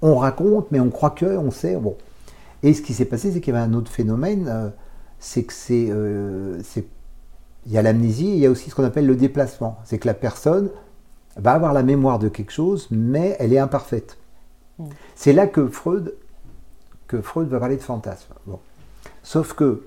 on 0.02 0.16
raconte, 0.16 0.70
mais 0.70 0.80
on 0.80 0.90
croit 0.90 1.10
que, 1.10 1.36
on 1.36 1.50
sait. 1.50 1.76
Bon. 1.76 1.96
Et 2.62 2.74
ce 2.74 2.82
qui 2.82 2.94
s'est 2.94 3.04
passé, 3.04 3.30
c'est 3.30 3.40
qu'il 3.40 3.54
y 3.54 3.56
avait 3.56 3.64
un 3.64 3.74
autre 3.74 3.90
phénomène, 3.90 4.48
euh, 4.48 4.68
c'est 5.18 5.44
que 5.44 5.52
c'est. 5.52 5.88
il 7.66 7.72
y 7.72 7.78
a 7.78 7.82
l'amnésie 7.82 8.28
et 8.28 8.34
il 8.34 8.38
y 8.38 8.46
a 8.46 8.50
aussi 8.50 8.70
ce 8.70 8.74
qu'on 8.74 8.84
appelle 8.84 9.06
le 9.06 9.16
déplacement. 9.16 9.78
C'est 9.84 9.98
que 9.98 10.06
la 10.06 10.14
personne 10.14 10.70
va 11.36 11.52
avoir 11.52 11.72
la 11.72 11.82
mémoire 11.82 12.18
de 12.18 12.28
quelque 12.28 12.52
chose, 12.52 12.88
mais 12.90 13.36
elle 13.38 13.52
est 13.52 13.58
imparfaite. 13.58 14.18
Hmm. 14.78 14.86
C'est 15.14 15.32
là 15.32 15.46
que 15.46 15.68
Freud, 15.68 16.14
que 17.06 17.20
Freud 17.20 17.48
va 17.48 17.58
parler 17.58 17.76
de 17.76 17.82
fantasme. 17.82 18.34
Bon. 18.46 18.58
Sauf 19.22 19.54
que, 19.54 19.82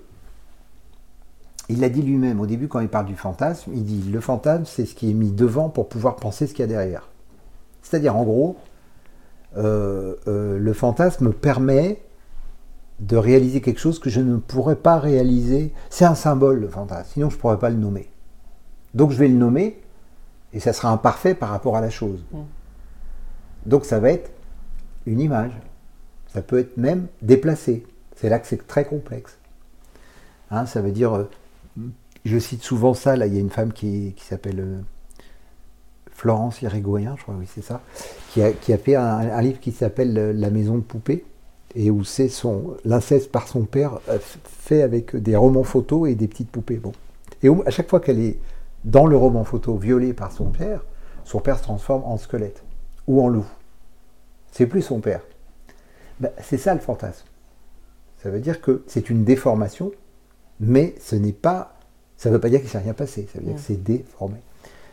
il 1.69 1.81
l'a 1.81 1.89
dit 1.89 2.01
lui-même 2.01 2.39
au 2.39 2.45
début 2.45 2.67
quand 2.67 2.79
il 2.79 2.89
parle 2.89 3.05
du 3.05 3.15
fantasme, 3.15 3.71
il 3.73 3.83
dit 3.83 4.09
le 4.09 4.19
fantasme 4.19 4.65
c'est 4.65 4.85
ce 4.85 4.95
qui 4.95 5.09
est 5.11 5.13
mis 5.13 5.31
devant 5.31 5.69
pour 5.69 5.87
pouvoir 5.87 6.15
penser 6.15 6.47
ce 6.47 6.53
qu'il 6.53 6.61
y 6.61 6.63
a 6.63 6.67
derrière. 6.67 7.07
C'est-à-dire 7.81 8.15
en 8.15 8.23
gros, 8.23 8.57
euh, 9.57 10.15
euh, 10.27 10.59
le 10.59 10.73
fantasme 10.73 11.31
permet 11.31 12.01
de 12.99 13.17
réaliser 13.17 13.61
quelque 13.61 13.79
chose 13.79 13.99
que 13.99 14.09
je 14.09 14.21
ne 14.21 14.37
pourrais 14.37 14.75
pas 14.75 14.99
réaliser. 14.99 15.73
C'est 15.89 16.05
un 16.05 16.15
symbole 16.15 16.59
le 16.59 16.67
fantasme, 16.67 17.09
sinon 17.13 17.29
je 17.29 17.35
ne 17.35 17.41
pourrais 17.41 17.59
pas 17.59 17.69
le 17.69 17.77
nommer. 17.77 18.09
Donc 18.93 19.11
je 19.11 19.17
vais 19.17 19.27
le 19.27 19.35
nommer, 19.35 19.79
et 20.53 20.59
ça 20.59 20.73
sera 20.73 20.89
imparfait 20.91 21.35
par 21.35 21.49
rapport 21.49 21.77
à 21.77 21.81
la 21.81 21.89
chose. 21.89 22.23
Mm. 22.31 22.39
Donc 23.65 23.85
ça 23.85 23.99
va 23.99 24.11
être 24.11 24.31
une 25.05 25.19
image. 25.19 25.51
Ça 26.27 26.41
peut 26.41 26.59
être 26.59 26.77
même 26.77 27.07
déplacé. 27.21 27.85
C'est 28.15 28.29
là 28.29 28.39
que 28.39 28.47
c'est 28.47 28.67
très 28.67 28.85
complexe. 28.85 29.37
Hein, 30.51 30.65
ça 30.65 30.81
veut 30.81 30.91
dire, 30.91 31.15
euh, 31.15 31.29
je 32.25 32.37
cite 32.37 32.63
souvent 32.63 32.93
ça, 32.93 33.15
là 33.15 33.27
il 33.27 33.33
y 33.33 33.37
a 33.37 33.39
une 33.39 33.49
femme 33.49 33.71
qui, 33.71 34.15
s'appelle 34.17 34.59
euh, 34.59 34.79
Florence 36.11 36.61
Irigoyen, 36.61 37.15
je 37.17 37.23
crois, 37.23 37.35
oui 37.37 37.47
c'est 37.53 37.61
ça, 37.61 37.81
qui 38.31 38.41
a, 38.41 38.77
fait 38.77 38.95
un, 38.95 39.41
livre 39.41 39.59
qui 39.59 39.71
s'appelle 39.71 40.17
euh, 40.17 40.33
La 40.33 40.49
maison 40.49 40.75
de 40.75 40.81
poupée, 40.81 41.23
et 41.75 41.91
où 41.91 42.03
c'est 42.03 42.29
son 42.29 42.77
l'inceste 42.83 43.31
par 43.31 43.47
son 43.47 43.63
père 43.63 43.99
fait 44.43 44.81
avec 44.81 45.15
des 45.15 45.35
romans 45.35 45.63
photos 45.63 46.09
et 46.09 46.15
des 46.15 46.27
petites 46.27 46.49
poupées. 46.49 46.77
Bon. 46.77 46.91
Et 47.43 47.49
à 47.65 47.69
chaque 47.69 47.89
fois 47.89 47.99
qu'elle 47.99 48.19
est 48.19 48.39
dans 48.83 49.05
le 49.05 49.17
roman 49.17 49.43
photo 49.43 49.75
violé 49.75 50.13
par 50.13 50.31
son 50.31 50.45
père, 50.45 50.83
son 51.23 51.39
père 51.39 51.57
se 51.57 51.63
transforme 51.63 52.03
en 52.05 52.17
squelette 52.17 52.63
ou 53.07 53.21
en 53.21 53.27
loup. 53.27 53.45
C'est 54.51 54.65
plus 54.65 54.81
son 54.81 54.99
père. 54.99 55.21
Ben, 56.19 56.31
c'est 56.41 56.57
ça 56.57 56.73
le 56.73 56.79
fantasme. 56.79 57.25
Ça 58.21 58.29
veut 58.29 58.39
dire 58.39 58.61
que 58.61 58.83
c'est 58.87 59.09
une 59.09 59.23
déformation, 59.23 59.91
mais 60.59 60.95
ce 60.99 61.15
n'est 61.15 61.33
pas. 61.33 61.75
Ça 62.17 62.29
ne 62.29 62.35
veut 62.35 62.41
pas 62.41 62.49
dire 62.49 62.59
qu'il 62.59 62.67
ne 62.67 62.71
s'est 62.71 62.79
rien 62.79 62.93
passé, 62.93 63.27
ça 63.31 63.39
veut 63.39 63.45
dire 63.45 63.55
que 63.55 63.61
c'est 63.61 63.81
déformé. 63.81 64.37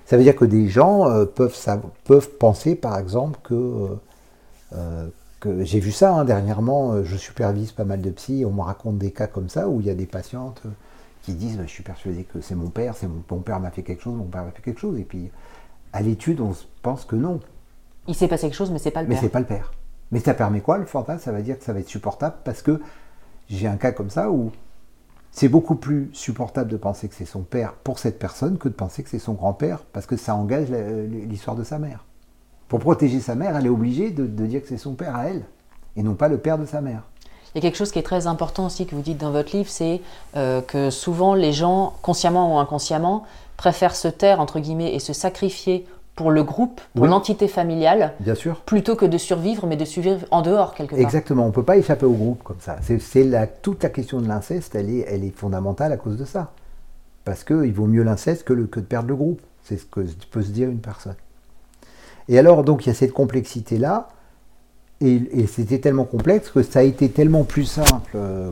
Ça 0.05 0.17
veut 0.17 0.23
dire 0.23 0.37
que 0.37 0.45
des 0.45 0.69
gens 0.69 1.11
euh, 1.11 1.25
peuvent, 1.25 1.57
peuvent 2.05 2.31
penser, 2.31 2.77
par 2.77 2.99
exemple, 2.99 3.41
que. 3.43 3.55
Euh, 3.55 3.89
euh, 4.73 5.09
que 5.47 5.65
j'ai 5.65 5.81
vu 5.81 5.93
ça 5.93 6.15
hein, 6.15 6.25
dernièrement, 6.25 7.03
je 7.03 7.17
supervise 7.17 7.73
pas 7.73 7.85
mal 7.85 8.01
de 8.01 8.11
psy, 8.11 8.45
on 8.47 8.53
me 8.53 8.63
raconte 8.63 8.99
des 8.99 9.11
cas 9.11 9.27
comme 9.27 9.49
ça 9.49 9.69
où 9.69 9.81
il 9.81 9.87
y 9.87 9.91
a 9.91 9.95
des 9.95 10.07
patientes 10.07 10.63
qui 11.27 11.35
disent 11.35 11.59
Je 11.61 11.71
suis 11.71 11.83
persuadé 11.83 12.25
que 12.25 12.41
c'est 12.41 12.55
mon 12.55 12.71
père, 12.71 12.95
c'est 12.97 13.09
mon, 13.09 13.41
père 13.41 13.61
m'a 13.61 13.71
fait 13.71 13.83
quelque 13.83 14.03
chose, 14.03 14.17
mon 14.17 14.25
père 14.25 14.45
m'a 14.45 14.53
fait 14.53 14.63
quelque 14.63 14.81
chose. 14.81 14.99
Et 14.99 15.05
puis, 15.05 15.31
à 15.93 16.01
l'étude, 16.01 16.41
on 16.41 16.53
pense 16.83 17.05
que 17.05 17.17
non. 17.17 17.41
Il 18.07 18.15
s'est 18.15 18.29
passé 18.29 18.47
quelque 18.47 18.57
chose, 18.57 18.71
mais 18.71 18.79
c'est 18.79 18.93
pas 18.93 19.03
le 19.03 19.09
père. 19.09 19.17
Mais 19.17 19.21
c'est 19.21 19.33
pas 19.33 19.41
le 19.41 19.47
père. 19.47 19.73
Mais 20.13 20.21
ça 20.21 20.35
permet 20.35 20.61
quoi 20.61 20.79
le 20.79 20.87
fantasme 20.87 21.25
Ça 21.25 21.33
veut 21.33 21.43
dire 21.43 21.59
que 21.59 21.65
ça 21.65 21.73
va 21.73 21.81
être 21.81 21.89
supportable 21.89 22.37
parce 22.45 22.63
que 22.63 22.81
j'ai 23.49 23.67
un 23.67 23.77
cas 23.77 23.91
comme 23.91 24.11
ça 24.11 24.31
où 24.31 24.53
c'est 25.33 25.49
beaucoup 25.49 25.75
plus 25.75 26.11
supportable 26.13 26.71
de 26.71 26.77
penser 26.77 27.09
que 27.09 27.15
c'est 27.15 27.27
son 27.27 27.43
père 27.43 27.75
pour 27.75 27.99
cette 27.99 28.19
personne 28.19 28.57
que 28.57 28.69
de 28.69 28.75
penser 28.75 29.03
que 29.03 29.11
c'est 29.11 29.19
son 29.19 29.35
grand-père, 29.35 29.81
parce 29.93 30.07
que 30.07 30.17
ça 30.17 30.35
engage 30.35 30.71
l'histoire 30.71 31.57
de 31.57 31.65
sa 31.65 31.79
mère. 31.79 32.06
Pour 32.69 32.81
protéger 32.81 33.21
sa 33.21 33.35
mère, 33.35 33.57
elle 33.57 33.67
est 33.67 33.71
obligée 33.71 34.11
de, 34.11 34.27
dire 34.27 34.63
que 34.63 34.69
c'est 34.69 34.77
son 34.77 34.95
père 34.95 35.15
à 35.15 35.27
elle, 35.27 35.43
et 35.97 36.03
non 36.03 36.15
pas 36.15 36.29
le 36.29 36.39
père 36.39 36.59
de 36.59 36.67
sa 36.67 36.81
mère. 36.81 37.03
Il 37.55 37.59
y 37.59 37.61
a 37.61 37.63
quelque 37.63 37.79
chose 37.79 37.93
qui 37.93 37.99
est 37.99 38.03
très 38.03 38.27
important 38.27 38.67
aussi 38.67 38.87
que 38.87 38.95
vous 38.95 39.03
dites 39.03 39.19
dans 39.19 39.31
votre 39.31 39.57
livre, 39.57 39.71
c'est 39.71 40.03
euh, 40.37 40.61
que 40.61 40.91
souvent 40.91 41.35
les 41.35 41.53
gens, 41.53 41.95
consciemment 42.03 42.55
ou 42.55 42.59
inconsciemment, 42.59 43.25
préfèrent 43.57 43.97
se 43.97 44.09
taire, 44.09 44.41
entre 44.41 44.59
guillemets, 44.59 44.95
et 44.95 44.99
se 44.99 45.13
sacrifier 45.13 45.87
pour 46.17 46.31
le 46.31 46.43
groupe, 46.43 46.81
pour 46.95 47.07
l'entité 47.07 47.47
familiale, 47.47 48.15
Bien 48.21 48.35
sûr. 48.35 48.61
plutôt 48.63 48.97
que 48.97 49.05
de 49.05 49.19
survivre, 49.19 49.67
mais 49.67 49.77
de 49.77 49.85
survivre 49.85 50.27
en 50.31 50.41
dehors 50.41 50.75
quelque 50.75 50.91
part. 50.91 50.99
Exactement, 50.99 51.45
on 51.45 51.49
ne 51.49 51.53
peut 51.53 51.63
pas 51.63 51.77
échapper 51.77 52.07
au 52.07 52.15
groupe 52.15 52.43
comme 52.43 52.61
ça. 52.61 52.79
C'est 52.81 53.23
la, 53.23 53.47
toute 53.47 53.83
la 53.83 53.91
question 53.91 54.21
de 54.21 54.27
l'inceste, 54.27 54.75
elle 54.75 54.89
est, 54.89 55.05
elle 55.09 55.25
est 55.25 55.37
fondamentale 55.37 55.93
à 55.93 55.99
cause 55.99 56.17
de 56.17 56.25
ça. 56.25 56.53
Parce 57.25 57.45
qu'il 57.45 57.73
vaut 57.73 57.87
mieux 57.87 58.03
l'inceste 58.03 58.45
que, 58.45 58.55
que 58.55 58.81
de 58.81 58.87
perdre 58.87 59.09
le 59.09 59.17
groupe. 59.17 59.43
C'est 59.63 59.77
ce 59.77 59.85
que 59.85 60.01
peut 60.31 60.43
se 60.43 60.51
dire 60.51 60.71
une 60.71 60.81
personne. 60.81 61.17
Et 62.29 62.39
alors, 62.39 62.65
donc, 62.65 62.87
il 62.87 62.89
y 62.89 62.93
a 62.93 62.95
cette 62.95 63.13
complexité-là, 63.13 64.09
et, 65.01 65.47
c'était 65.47 65.79
tellement 65.79 66.05
complexe 66.05 66.51
que 66.51 66.63
ça 66.63 66.81
a 66.81 66.83
été 66.83 67.11
tellement 67.11 67.45
plus 67.45 67.65
simple, 67.65 68.13
euh, 68.15 68.51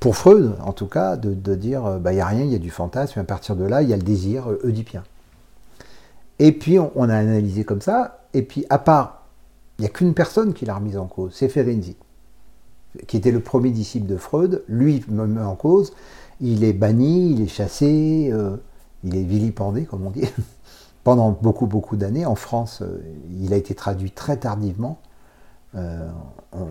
pour 0.00 0.16
Freud 0.16 0.54
en 0.64 0.72
tout 0.72 0.86
cas, 0.86 1.16
de, 1.16 1.54
dire, 1.54 1.84
euh, 1.86 1.98
bah, 1.98 2.12
il 2.12 2.16
n'y 2.16 2.20
a 2.20 2.26
rien, 2.26 2.44
il 2.44 2.52
y 2.52 2.54
a 2.54 2.58
du 2.58 2.70
fantasme, 2.70 3.18
et 3.18 3.22
à 3.22 3.24
partir 3.24 3.56
de 3.56 3.64
là, 3.64 3.82
il 3.82 3.88
y 3.88 3.92
a 3.92 3.96
le 3.96 4.02
désir 4.02 4.50
euh, 4.50 4.60
oedipien. 4.64 5.02
Et 6.38 6.52
puis 6.52 6.78
on, 6.78 7.08
a 7.08 7.16
analysé 7.16 7.64
comme 7.64 7.80
ça, 7.80 8.24
et 8.32 8.42
puis 8.42 8.64
à 8.70 8.78
part, 8.78 9.26
il 9.78 9.82
n'y 9.82 9.86
a 9.86 9.90
qu'une 9.90 10.14
personne 10.14 10.54
qui 10.54 10.64
l'a 10.64 10.74
remise 10.74 10.96
en 10.96 11.06
cause, 11.06 11.32
c'est 11.34 11.48
Ferenczi, 11.48 11.96
qui 13.06 13.16
était 13.16 13.30
le 13.30 13.40
premier 13.40 13.70
disciple 13.70 14.06
de 14.06 14.16
Freud, 14.16 14.62
lui 14.68 15.04
me 15.08 15.26
met 15.26 15.40
en 15.40 15.54
cause, 15.54 15.92
il 16.40 16.64
est 16.64 16.72
banni, 16.72 17.32
il 17.32 17.42
est 17.42 17.48
chassé, 17.48 18.32
il 19.04 19.16
est 19.16 19.22
vilipendé, 19.22 19.84
comme 19.84 20.06
on 20.06 20.10
dit, 20.10 20.24
pendant 21.04 21.30
beaucoup, 21.30 21.66
beaucoup 21.66 21.96
d'années. 21.96 22.26
En 22.26 22.34
France, 22.34 22.82
euh, 22.82 23.02
il 23.40 23.52
a 23.52 23.56
été 23.56 23.74
traduit 23.74 24.10
très 24.10 24.36
tardivement. 24.36 24.98
Euh, 25.74 26.08
on 26.52 26.66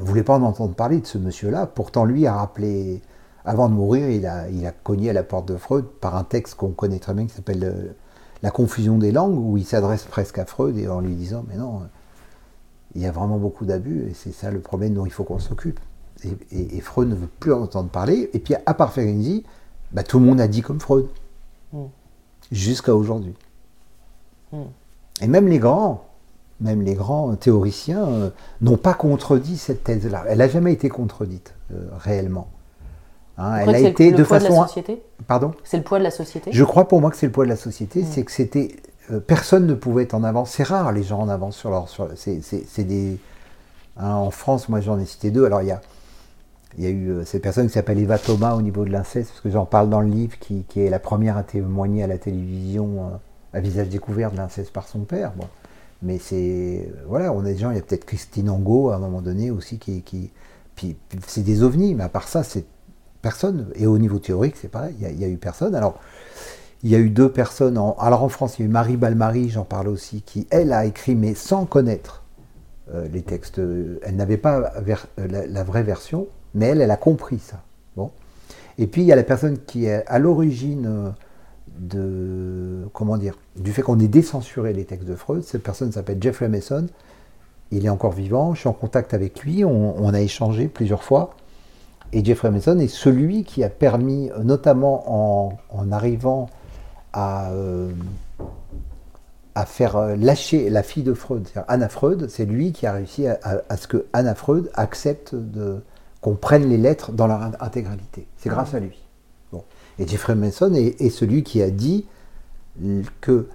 ne 0.00 0.04
voulait 0.04 0.22
pas 0.22 0.34
en 0.34 0.42
entendre 0.42 0.74
parler 0.74 1.00
de 1.00 1.06
ce 1.06 1.18
monsieur-là. 1.18 1.66
Pourtant, 1.66 2.04
lui 2.04 2.26
a 2.26 2.34
rappelé, 2.34 3.02
avant 3.44 3.68
de 3.68 3.74
mourir, 3.74 4.10
il 4.10 4.26
a, 4.26 4.48
il 4.50 4.66
a 4.66 4.72
cogné 4.72 5.10
à 5.10 5.12
la 5.12 5.22
porte 5.22 5.48
de 5.48 5.56
Freud 5.56 5.86
par 6.00 6.16
un 6.16 6.24
texte 6.24 6.54
qu'on 6.54 6.70
connaît 6.70 6.98
très 6.98 7.14
bien 7.14 7.26
qui 7.26 7.34
s'appelle 7.34 7.94
la 8.42 8.50
confusion 8.50 8.98
des 8.98 9.12
langues, 9.12 9.38
où 9.38 9.56
il 9.56 9.64
s'adresse 9.64 10.04
presque 10.04 10.38
à 10.38 10.44
Freud 10.44 10.76
et 10.76 10.86
en 10.88 11.00
lui 11.00 11.14
disant 11.14 11.44
Mais 11.48 11.56
non, 11.56 11.80
il 12.94 13.02
y 13.02 13.06
a 13.06 13.12
vraiment 13.12 13.38
beaucoup 13.38 13.64
d'abus 13.64 14.06
et 14.08 14.14
c'est 14.14 14.32
ça 14.32 14.50
le 14.50 14.60
problème 14.60 14.94
dont 14.94 15.06
il 15.06 15.12
faut 15.12 15.24
qu'on 15.24 15.38
s'occupe. 15.38 15.80
Et, 16.24 16.80
Freud 16.80 17.08
ne 17.08 17.14
veut 17.14 17.28
plus 17.40 17.52
en 17.52 17.62
entendre 17.62 17.90
parler. 17.90 18.30
Et 18.32 18.38
puis, 18.38 18.54
à 18.64 18.74
part 18.74 18.92
Ferenczi, 18.92 19.44
bah, 19.92 20.02
tout 20.02 20.18
le 20.18 20.24
monde 20.24 20.40
a 20.40 20.48
dit 20.48 20.62
comme 20.62 20.80
Freud. 20.80 21.06
Mm. 21.72 21.84
Jusqu'à 22.50 22.94
aujourd'hui. 22.94 23.34
Mm. 24.52 24.62
Et 25.22 25.26
même 25.26 25.48
les 25.48 25.58
grands, 25.58 26.04
même 26.60 26.82
les 26.82 26.94
grands 26.94 27.34
théoriciens 27.36 28.06
euh, 28.06 28.30
n'ont 28.60 28.76
pas 28.76 28.94
contredit 28.94 29.56
cette 29.56 29.84
thèse-là. 29.84 30.24
Elle 30.28 30.38
n'a 30.38 30.48
jamais 30.48 30.72
été 30.72 30.88
contredite, 30.88 31.54
euh, 31.72 31.88
réellement. 31.98 32.48
Hein, 33.38 33.56
elle 33.56 33.74
a 33.74 33.78
été 33.80 34.12
de 34.12 34.24
façon. 34.24 34.48
De 34.48 34.60
la 34.60 34.66
société? 34.66 35.02
Pardon? 35.26 35.52
C'est 35.64 35.76
le 35.76 35.82
poids 35.82 35.98
de 35.98 36.04
la 36.04 36.10
société? 36.10 36.50
Je 36.52 36.64
crois 36.64 36.88
pour 36.88 37.00
moi 37.00 37.10
que 37.10 37.16
c'est 37.16 37.26
le 37.26 37.32
poids 37.32 37.44
de 37.44 37.50
la 37.50 37.56
société. 37.56 38.02
Mm. 38.02 38.06
C'est 38.10 38.22
que 38.24 38.32
c'était. 38.32 38.76
Euh, 39.10 39.20
personne 39.20 39.66
ne 39.66 39.74
pouvait 39.74 40.04
être 40.04 40.14
en 40.14 40.24
avance. 40.24 40.50
C'est 40.50 40.62
rare 40.62 40.92
les 40.92 41.02
gens 41.02 41.20
en 41.20 41.28
avance 41.28 41.56
sur 41.56 41.70
leur. 41.70 41.86
c'est 42.16 42.84
des. 42.84 43.18
Hein, 43.98 44.14
en 44.14 44.30
France, 44.30 44.68
moi 44.68 44.80
j'en 44.80 44.98
ai 44.98 45.04
cité 45.04 45.30
deux. 45.30 45.44
Alors 45.44 45.62
il 45.62 45.68
y 45.68 45.72
a. 45.72 45.80
Il 46.78 46.84
y 46.84 46.88
a 46.88 46.90
eu 46.90 47.24
cette 47.24 47.40
personne 47.40 47.68
qui 47.68 47.72
s'appelle 47.72 47.98
Eva 47.98 48.18
Thomas 48.18 48.54
au 48.54 48.60
niveau 48.60 48.84
de 48.84 48.90
l'inceste, 48.90 49.30
parce 49.30 49.40
que 49.40 49.48
j'en 49.48 49.64
parle 49.64 49.88
dans 49.88 50.02
le 50.02 50.08
livre, 50.08 50.38
qui, 50.38 50.62
qui, 50.68 50.82
est 50.82 50.90
la 50.90 50.98
première 50.98 51.38
à 51.38 51.42
témoigner 51.42 52.02
à 52.02 52.06
la 52.06 52.18
télévision 52.18 53.18
à 53.56 53.60
visage 53.60 53.88
découvert 53.88 54.30
de 54.30 54.36
l'inceste 54.36 54.70
par 54.70 54.86
son 54.86 55.00
père. 55.00 55.32
Bon. 55.34 55.46
Mais 56.02 56.18
c'est. 56.18 56.92
Voilà, 57.08 57.32
on 57.32 57.40
a 57.40 57.44
des 57.44 57.56
gens, 57.56 57.70
il 57.70 57.76
y 57.76 57.78
a 57.78 57.82
peut-être 57.82 58.04
Christine 58.04 58.50
Angot 58.50 58.90
à 58.90 58.96
un 58.96 58.98
moment 58.98 59.22
donné 59.22 59.50
aussi 59.50 59.78
qui. 59.78 60.02
qui 60.02 60.30
puis, 60.74 60.94
c'est 61.26 61.42
des 61.42 61.62
ovnis, 61.62 61.94
mais 61.94 62.04
à 62.04 62.10
part 62.10 62.28
ça, 62.28 62.42
c'est 62.42 62.66
personne. 63.22 63.68
Et 63.76 63.86
au 63.86 63.96
niveau 63.96 64.18
théorique, 64.18 64.56
c'est 64.60 64.68
pareil, 64.68 64.94
il 65.00 65.16
n'y 65.16 65.24
a, 65.24 65.28
eu 65.28 65.38
personne. 65.38 65.74
Alors, 65.74 65.98
il 66.82 66.90
y 66.90 66.94
a 66.94 66.98
eu 66.98 67.08
deux 67.08 67.30
personnes. 67.30 67.78
Alors 67.98 68.22
en 68.22 68.28
France, 68.28 68.58
il 68.58 68.62
y 68.62 68.64
a 68.66 68.68
eu 68.68 68.70
Marie 68.70 68.98
Balmary, 68.98 69.48
j'en 69.48 69.64
parle 69.64 69.88
aussi, 69.88 70.20
qui, 70.20 70.46
elle, 70.50 70.74
a 70.74 70.84
écrit, 70.84 71.14
mais 71.14 71.34
sans 71.34 71.64
connaître 71.64 72.24
euh, 72.92 73.08
les 73.10 73.22
textes. 73.22 73.58
Elle 74.02 74.16
n'avait 74.16 74.36
pas 74.36 74.70
euh, 74.86 75.46
la, 75.48 75.64
vraie 75.64 75.82
version, 75.82 76.26
mais 76.52 76.66
elle, 76.66 76.82
elle 76.82 76.90
a 76.90 76.98
compris 76.98 77.38
ça. 77.38 77.62
Bon. 77.96 78.10
Et 78.76 78.86
puis, 78.86 79.00
il 79.00 79.06
y 79.06 79.12
a 79.12 79.16
la 79.16 79.24
personne 79.24 79.56
qui 79.66 79.86
est 79.86 80.06
à 80.06 80.18
l'origine 80.18 80.86
euh, 80.86 81.10
de. 81.78 82.88
Comment 82.92 83.16
dire 83.16 83.34
Du 83.56 83.72
fait 83.72 83.82
qu'on 83.82 83.98
ait 83.98 84.08
décensuré 84.08 84.72
les 84.72 84.84
textes 84.84 85.08
de 85.08 85.14
Freud. 85.14 85.42
Cette 85.42 85.62
personne 85.62 85.92
s'appelle 85.92 86.18
Jeffrey 86.20 86.48
Mason. 86.48 86.86
Il 87.72 87.84
est 87.84 87.88
encore 87.90 88.12
vivant, 88.12 88.54
je 88.54 88.60
suis 88.60 88.68
en 88.68 88.72
contact 88.72 89.12
avec 89.12 89.40
lui, 89.40 89.64
on 89.64 90.14
a 90.14 90.20
échangé 90.20 90.68
plusieurs 90.68 91.02
fois. 91.02 91.34
Et 92.12 92.24
Jeffrey 92.24 92.50
Mason 92.50 92.78
est 92.78 92.88
celui 92.88 93.44
qui 93.44 93.64
a 93.64 93.68
permis, 93.68 94.30
notamment 94.42 95.50
en, 95.70 95.92
arrivant 95.92 96.48
à, 97.12 97.50
euh, 97.50 97.90
à, 99.54 99.66
faire 99.66 99.96
euh, 99.96 100.16
lâcher 100.16 100.70
la 100.70 100.82
fille 100.82 101.02
de 101.02 101.14
Freud, 101.14 101.48
Anna 101.68 101.88
Freud, 101.88 102.28
c'est 102.28 102.44
lui 102.44 102.72
qui 102.72 102.86
a 102.86 102.92
réussi 102.92 103.26
à, 103.26 103.76
ce 103.76 103.88
que 103.88 104.06
Anna 104.12 104.34
Freud 104.34 104.70
accepte 104.74 105.34
de, 105.34 105.82
qu'on 106.20 106.34
prenne 106.34 106.68
les 106.68 106.76
lettres 106.76 107.12
dans 107.12 107.26
leur 107.26 107.40
intégralité. 107.60 108.26
C'est 108.36 108.48
grâce 108.48 108.74
à 108.74 108.80
lui. 108.80 109.05
Et 109.98 110.06
Jeffrey 110.06 110.34
Mason 110.34 110.74
est, 110.74 111.00
est, 111.00 111.10
celui 111.10 111.42
qui 111.42 111.62
a 111.62 111.70
dit 111.70 112.06
que 113.20 113.48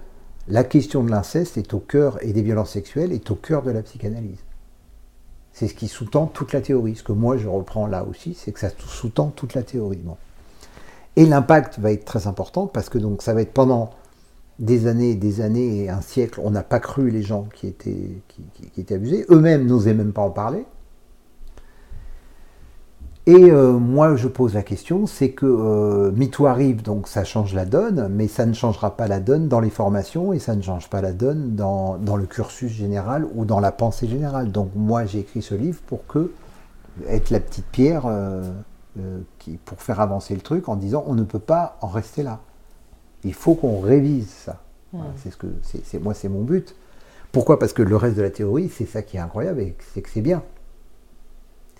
la 0.48 0.64
question 0.64 1.04
de 1.04 1.10
l'inceste 1.10 1.56
est 1.56 1.72
au 1.74 1.78
cœur, 1.78 2.18
et 2.22 2.32
des 2.32 2.42
violences 2.42 2.70
sexuelles 2.70 3.12
est 3.12 3.30
au 3.30 3.36
cœur 3.36 3.62
de 3.62 3.70
la 3.70 3.82
psychanalyse. 3.82 4.40
C'est 5.52 5.68
ce 5.68 5.74
qui 5.74 5.88
sous-tend 5.88 6.26
toute 6.26 6.52
la 6.52 6.60
théorie. 6.60 6.96
Ce 6.96 7.02
que 7.02 7.12
moi 7.12 7.36
je 7.36 7.46
reprends 7.46 7.86
là 7.86 8.04
aussi, 8.04 8.34
c'est 8.34 8.52
que 8.52 8.60
ça 8.60 8.70
sous-tend 8.78 9.28
toute 9.28 9.54
la 9.54 9.62
théorie. 9.62 10.00
Et 11.16 11.26
l'impact 11.26 11.78
va 11.78 11.92
être 11.92 12.04
très 12.04 12.26
important 12.26 12.66
parce 12.66 12.88
que 12.88 12.98
donc 12.98 13.22
ça 13.22 13.34
va 13.34 13.42
être 13.42 13.52
pendant 13.52 13.90
des 14.58 14.86
années, 14.86 15.14
des 15.14 15.40
années 15.40 15.84
et 15.84 15.90
un 15.90 16.00
siècle, 16.00 16.40
on 16.42 16.50
n'a 16.50 16.62
pas 16.62 16.80
cru 16.80 17.10
les 17.10 17.22
gens 17.22 17.46
qui 17.54 17.66
étaient, 17.66 18.10
qui 18.72 18.80
étaient 18.80 18.94
abusés. 18.94 19.26
Eux-mêmes 19.28 19.66
n'osaient 19.66 19.94
même 19.94 20.12
pas 20.12 20.22
en 20.22 20.30
parler. 20.30 20.64
Et 23.26 23.52
euh, 23.52 23.72
moi, 23.72 24.16
je 24.16 24.26
pose 24.26 24.54
la 24.54 24.64
question, 24.64 25.06
c'est 25.06 25.30
que 25.30 25.46
euh, 25.46 26.10
MeToo 26.10 26.46
arrive, 26.46 26.82
donc 26.82 27.06
ça 27.06 27.22
change 27.22 27.54
la 27.54 27.64
donne, 27.64 28.08
mais 28.08 28.26
ça 28.26 28.46
ne 28.46 28.52
changera 28.52 28.96
pas 28.96 29.06
la 29.06 29.20
donne 29.20 29.46
dans 29.46 29.60
les 29.60 29.70
formations 29.70 30.32
et 30.32 30.40
ça 30.40 30.56
ne 30.56 30.62
change 30.62 30.90
pas 30.90 31.00
la 31.00 31.12
donne 31.12 31.54
dans, 31.54 31.98
le 31.98 32.26
cursus 32.26 32.72
général 32.72 33.24
ou 33.34 33.44
dans 33.44 33.60
la 33.60 33.70
pensée 33.70 34.08
générale. 34.08 34.50
Donc 34.50 34.70
moi, 34.74 35.06
j'ai 35.06 35.20
écrit 35.20 35.40
ce 35.40 35.54
livre 35.54 35.80
pour 35.86 36.04
que 36.08 36.32
être 37.06 37.30
la 37.30 37.38
petite 37.38 37.66
pierre 37.66 38.06
euh, 38.06 38.42
qui, 39.38 39.52
pour 39.52 39.80
faire 39.80 40.00
avancer 40.00 40.34
le 40.34 40.40
truc 40.40 40.68
en 40.68 40.74
disant 40.74 41.04
on 41.06 41.14
ne 41.14 41.22
peut 41.22 41.38
pas 41.38 41.78
en 41.80 41.86
rester 41.86 42.24
là. 42.24 42.40
Il 43.22 43.34
faut 43.34 43.54
qu'on 43.54 43.78
révise 43.78 44.30
ça. 44.30 44.60
c'est 45.14 45.30
ce 45.30 45.36
que 45.36 45.46
c'est 45.62 46.02
moi, 46.02 46.12
c'est 46.12 46.28
mon 46.28 46.42
but. 46.42 46.74
Pourquoi? 47.30 47.60
Parce 47.60 47.72
que 47.72 47.82
le 47.82 47.94
reste 47.94 48.16
de 48.16 48.22
la 48.22 48.30
théorie, 48.30 48.68
c'est 48.68 48.84
ça 48.84 49.00
qui 49.00 49.16
est 49.16 49.20
incroyable 49.20 49.60
et 49.60 49.76
c'est 49.94 50.02
que 50.02 50.10
c'est 50.10 50.22
bien. 50.22 50.42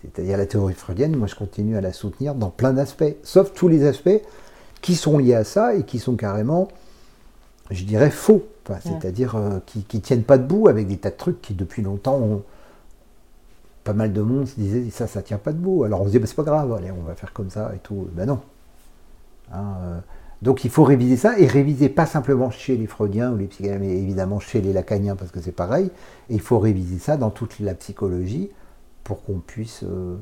C'est-à-dire 0.03 0.37
la 0.37 0.47
théorie 0.47 0.75
freudienne, 0.75 1.17
moi 1.17 1.29
je 1.29 1.35
continue 1.35 1.77
à 1.77 1.81
la 1.81 1.93
soutenir 1.93 2.35
dans 2.35 2.51
plein 2.51 2.73
d'aspects, 2.73 3.15
sauf 3.23 3.53
tous 3.53 3.69
les 3.69 3.87
aspects 3.87 4.21
qui 4.81 4.97
sont 4.97 5.17
liés 5.17 5.35
à 5.35 5.45
ça 5.45 5.75
et 5.75 5.85
qui 5.85 5.99
sont 5.99 6.17
carrément, 6.17 6.69
je 7.71 7.85
dirais, 7.85 8.11
faux. 8.11 8.43
C'est-à-dire 8.81 9.37
euh, 9.37 9.59
qui, 9.67 9.85
ne 9.95 10.01
tiennent 10.01 10.23
pas 10.23 10.39
debout 10.39 10.69
avec 10.69 10.87
des 10.87 10.97
tas 10.97 11.11
de 11.11 11.17
trucs 11.17 11.41
qui 11.41 11.55
depuis 11.55 11.83
longtemps 11.83 12.17
ont. 12.17 12.43
Pas 13.85 13.93
mal 13.93 14.13
de 14.13 14.21
monde 14.21 14.47
se 14.47 14.55
disait 14.55 14.89
ça, 14.91 15.09
ça 15.09 15.23
tient 15.23 15.39
pas 15.39 15.53
debout. 15.53 15.83
Alors 15.83 16.03
on 16.03 16.07
se 16.07 16.11
dit, 16.11 16.21
bah, 16.21 16.27
c'est 16.29 16.37
pas 16.37 16.45
grave, 16.45 16.73
allez, 16.73 16.93
on 16.93 17.03
va 17.03 17.17
faire 17.17 17.33
comme 17.33 17.51
ça 17.51 17.73
et 17.75 17.79
tout. 17.79 18.09
Ben 18.13 18.27
non. 18.27 18.41
Hein, 19.53 19.75
euh, 19.83 19.99
donc 20.41 20.65
il 20.65 20.71
faut 20.71 20.85
réviser 20.85 21.17
ça 21.17 21.37
et 21.39 21.47
réviser 21.47 21.89
pas 21.89 22.07
simplement 22.07 22.53
chez 22.53 22.77
les 22.77 22.87
freudiens 22.87 23.33
ou 23.33 23.37
les 23.37 23.47
psychiatres, 23.47 23.81
mais 23.81 23.91
évidemment 23.91 24.39
chez 24.39 24.61
les 24.61 24.73
lacaniens 24.73 25.17
parce 25.17 25.33
que 25.33 25.41
c'est 25.41 25.53
pareil. 25.53 25.91
Et 26.31 26.35
il 26.35 26.41
faut 26.41 26.61
réviser 26.61 26.99
ça 26.99 27.17
dans 27.17 27.31
toute 27.31 27.59
la 27.59 27.75
psychologie 27.75 28.51
pour 29.05 29.23
qu'on 29.23 29.39
puisse. 29.39 29.83
Euh, 29.83 30.17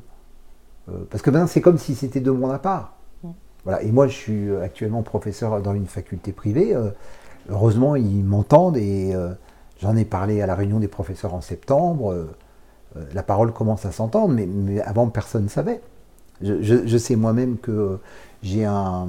euh, 0.89 1.05
parce 1.09 1.21
que 1.21 1.29
maintenant, 1.29 1.47
c'est 1.47 1.61
comme 1.61 1.77
si 1.77 1.95
c'était 1.95 2.19
de 2.19 2.31
mon 2.31 2.49
à 2.49 2.59
part. 2.59 2.95
Mm. 3.23 3.29
Voilà. 3.63 3.83
Et 3.83 3.91
moi, 3.91 4.07
je 4.07 4.15
suis 4.15 4.55
actuellement 4.57 5.03
professeur 5.03 5.61
dans 5.61 5.73
une 5.73 5.87
faculté 5.87 6.31
privée. 6.31 6.75
Euh, 6.75 6.89
heureusement, 7.49 7.95
ils 7.95 8.23
m'entendent 8.23 8.77
et 8.77 9.13
j'en 9.79 9.95
ai 9.95 10.05
parlé 10.05 10.41
à 10.41 10.47
la 10.47 10.55
réunion 10.55 10.79
des 10.79 10.87
professeurs 10.87 11.33
en 11.33 11.41
septembre. 11.41 12.27
la 13.13 13.23
parole 13.23 13.51
commence 13.51 13.85
à 13.85 13.91
s'entendre, 13.91 14.33
mais, 14.33 14.79
avant, 14.81 15.07
personne 15.09 15.45
ne 15.45 15.49
savait. 15.49 15.81
Je, 16.41 16.97
sais 16.97 17.15
moi-même 17.15 17.57
que 17.57 17.99
j'ai 18.43 18.65
un, 18.65 19.07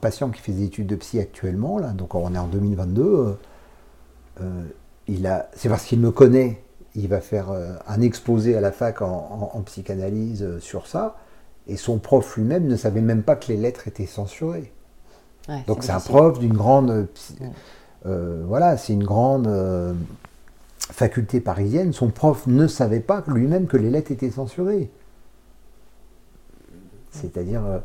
patient 0.00 0.28
qui 0.30 0.40
fait 0.40 0.52
des 0.52 0.64
études 0.64 0.86
de 0.86 0.96
psy 0.96 1.18
actuellement, 1.18 1.78
là, 1.78 1.88
donc 1.88 2.14
on 2.14 2.34
est 2.34 2.38
en 2.38 2.48
2022. 2.48 3.36
il 5.08 5.26
a, 5.26 5.48
c'est 5.54 5.68
parce 5.70 5.84
qu'il 5.84 6.00
me 6.00 6.10
connaît 6.10 6.62
il 6.94 7.08
va 7.08 7.20
faire 7.20 7.50
euh, 7.50 7.74
un 7.86 8.00
exposé 8.00 8.56
à 8.56 8.60
la 8.60 8.72
fac 8.72 9.02
en, 9.02 9.62
psychanalyse 9.66 10.42
euh, 10.42 10.60
sur 10.60 10.86
ça. 10.86 11.16
Et 11.66 11.76
son 11.76 11.98
prof 11.98 12.36
lui-même 12.36 12.66
ne 12.66 12.76
savait 12.76 13.00
même 13.00 13.22
pas 13.22 13.36
que 13.36 13.48
les 13.48 13.56
lettres 13.56 13.86
étaient 13.86 14.06
censurées. 14.06 14.72
Ouais, 15.48 15.62
Donc 15.66 15.84
c'est 15.84 15.92
un 15.92 16.00
prof 16.00 16.38
d'une 16.38 16.52
grande, 16.52 17.06
euh, 18.06 18.42
voilà, 18.46 18.76
c'est 18.76 18.92
une 18.92 19.04
grande 19.04 19.46
euh, 19.46 19.94
faculté 20.78 21.40
parisienne. 21.40 21.92
Son 21.92 22.08
prof 22.08 22.46
ne 22.46 22.66
savait 22.66 23.00
pas 23.00 23.22
lui-même 23.28 23.66
que 23.66 23.76
les 23.76 23.90
lettres 23.90 24.10
étaient 24.10 24.30
censurées. 24.30 24.90
C'est-à-dire, 27.12 27.64
euh, 27.64 27.78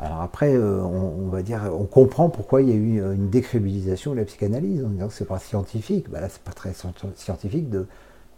alors 0.00 0.20
après, 0.20 0.56
on, 0.58 1.26
on 1.26 1.28
va 1.28 1.42
dire, 1.42 1.70
on 1.72 1.84
comprend 1.84 2.28
pourquoi 2.28 2.60
il 2.60 2.68
y 2.68 2.72
a 2.72 2.74
eu 2.74 3.14
une 3.14 3.30
décrédibilisation 3.30 4.12
de 4.12 4.18
la 4.18 4.24
psychanalyse 4.24 4.84
en 4.84 4.88
disant 4.88 5.08
que 5.08 5.14
c'est 5.14 5.24
pas 5.24 5.38
scientifique. 5.38 6.10
Bah 6.10 6.20
là, 6.20 6.28
c'est 6.28 6.42
pas 6.42 6.52
très 6.52 6.72
scien- 6.72 6.92
scientifique 7.14 7.70
de, 7.70 7.86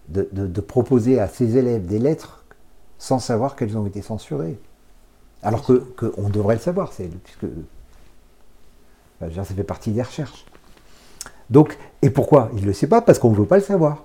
de, 0.09 0.29
de- 0.33 0.47
de 0.47 0.61
proposer 0.61 1.21
à 1.21 1.29
ses 1.29 1.57
élèves 1.57 1.87
des 1.87 1.99
lettres 1.99 2.45
sans 2.99 3.19
savoir 3.19 3.57
qu'elles 3.57 3.77
ont 3.77 3.87
été 3.87 4.03
censurées. 4.03 4.59
Alors 5.43 5.65
que, 5.65 5.75
que 5.97 6.13
on 6.17 6.29
devrait 6.29 6.57
le 6.57 6.61
savoir, 6.61 6.93
c'est 6.93 7.09
puisque 7.09 7.47
dire, 9.23 9.45
ça 9.45 9.55
fait 9.55 9.65
partie 9.65 9.91
des 9.93 10.03
recherches. 10.03 10.45
Donc, 11.51 11.79
et 12.03 12.11
pourquoi 12.11 12.51
Il 12.55 12.63
ne 12.63 12.67
le 12.67 12.73
sait 12.73 12.87
pas? 12.87 13.01
Parce 13.03 13.19
qu'on 13.19 13.31
ne 13.31 13.37
veut 13.37 13.45
pas 13.47 13.57
le 13.57 13.63
savoir. 13.63 14.05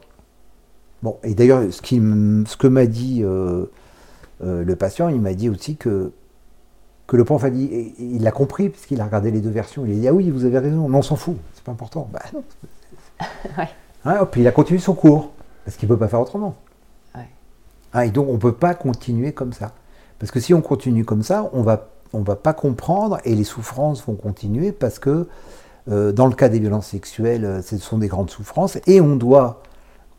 Bon, 1.01 1.17
et 1.23 1.35
d'ailleurs, 1.35 1.61
ce, 1.71 1.81
qui 1.81 1.97
ce 1.97 2.55
que 2.57 2.67
m'a 2.67 2.85
dit 2.85 3.21
euh, 3.23 3.65
euh, 4.43 4.63
le 4.63 4.75
patient, 4.75 5.09
il 5.09 5.19
m'a 5.19 5.33
dit 5.33 5.49
aussi 5.49 5.75
que, 5.75 6.11
que 7.07 7.17
le 7.17 7.25
prof 7.25 7.43
a 7.43 7.49
dit, 7.49 7.65
et- 7.65 7.87
et 8.01 8.03
il 8.15 8.23
l'a 8.23 8.31
compris, 8.31 8.69
puisqu'il 8.69 9.01
a 9.01 9.05
regardé 9.05 9.29
les 9.29 9.41
deux 9.41 9.49
versions. 9.49 9.85
Il 9.85 9.91
a 9.91 9.95
dit 9.95 10.07
Ah 10.07 10.13
oui, 10.13 10.29
vous 10.29 10.45
avez 10.45 10.59
raison, 10.59 10.87
mais 10.87 10.97
on 10.97 11.01
s'en 11.01 11.17
fout, 11.17 11.35
c'est 11.53 11.63
pas 11.63 11.71
important. 11.73 12.07
Bah 12.11 12.21
non. 12.33 12.43
Ouais. 13.57 13.67
Hein, 14.05 14.17
hop, 14.21 14.35
il 14.37 14.47
a 14.47 14.51
continué 14.51 14.79
son 14.79 14.93
cours, 14.95 15.31
parce 15.65 15.77
qu'il 15.77 15.87
ne 15.89 15.93
peut 15.93 15.99
pas 15.99 16.07
faire 16.07 16.21
autrement. 16.21 16.55
Ouais. 17.15 17.27
Ah, 17.93 18.05
et 18.05 18.11
donc, 18.11 18.27
on 18.29 18.33
ne 18.33 18.37
peut 18.37 18.53
pas 18.53 18.73
continuer 18.75 19.31
comme 19.31 19.53
ça. 19.53 19.71
Parce 20.19 20.31
que 20.31 20.39
si 20.39 20.53
on 20.53 20.61
continue 20.61 21.05
comme 21.05 21.23
ça, 21.23 21.49
on 21.53 21.61
va, 21.61 21.89
on 22.13 22.21
va 22.21 22.35
pas 22.35 22.53
comprendre 22.53 23.17
et 23.25 23.35
les 23.35 23.43
souffrances 23.43 24.05
vont 24.05 24.15
continuer 24.15 24.71
parce 24.71 24.99
que 24.99 25.27
euh, 25.89 26.11
dans 26.13 26.27
le 26.27 26.33
cas 26.35 26.47
des 26.49 26.59
violences 26.59 26.87
sexuelles, 26.87 27.43
euh, 27.43 27.61
ce 27.61 27.77
sont 27.77 27.97
des 27.97 28.07
grandes 28.07 28.29
souffrances 28.29 28.77
et 28.87 29.01
on 29.01 29.17
doit, 29.17 29.61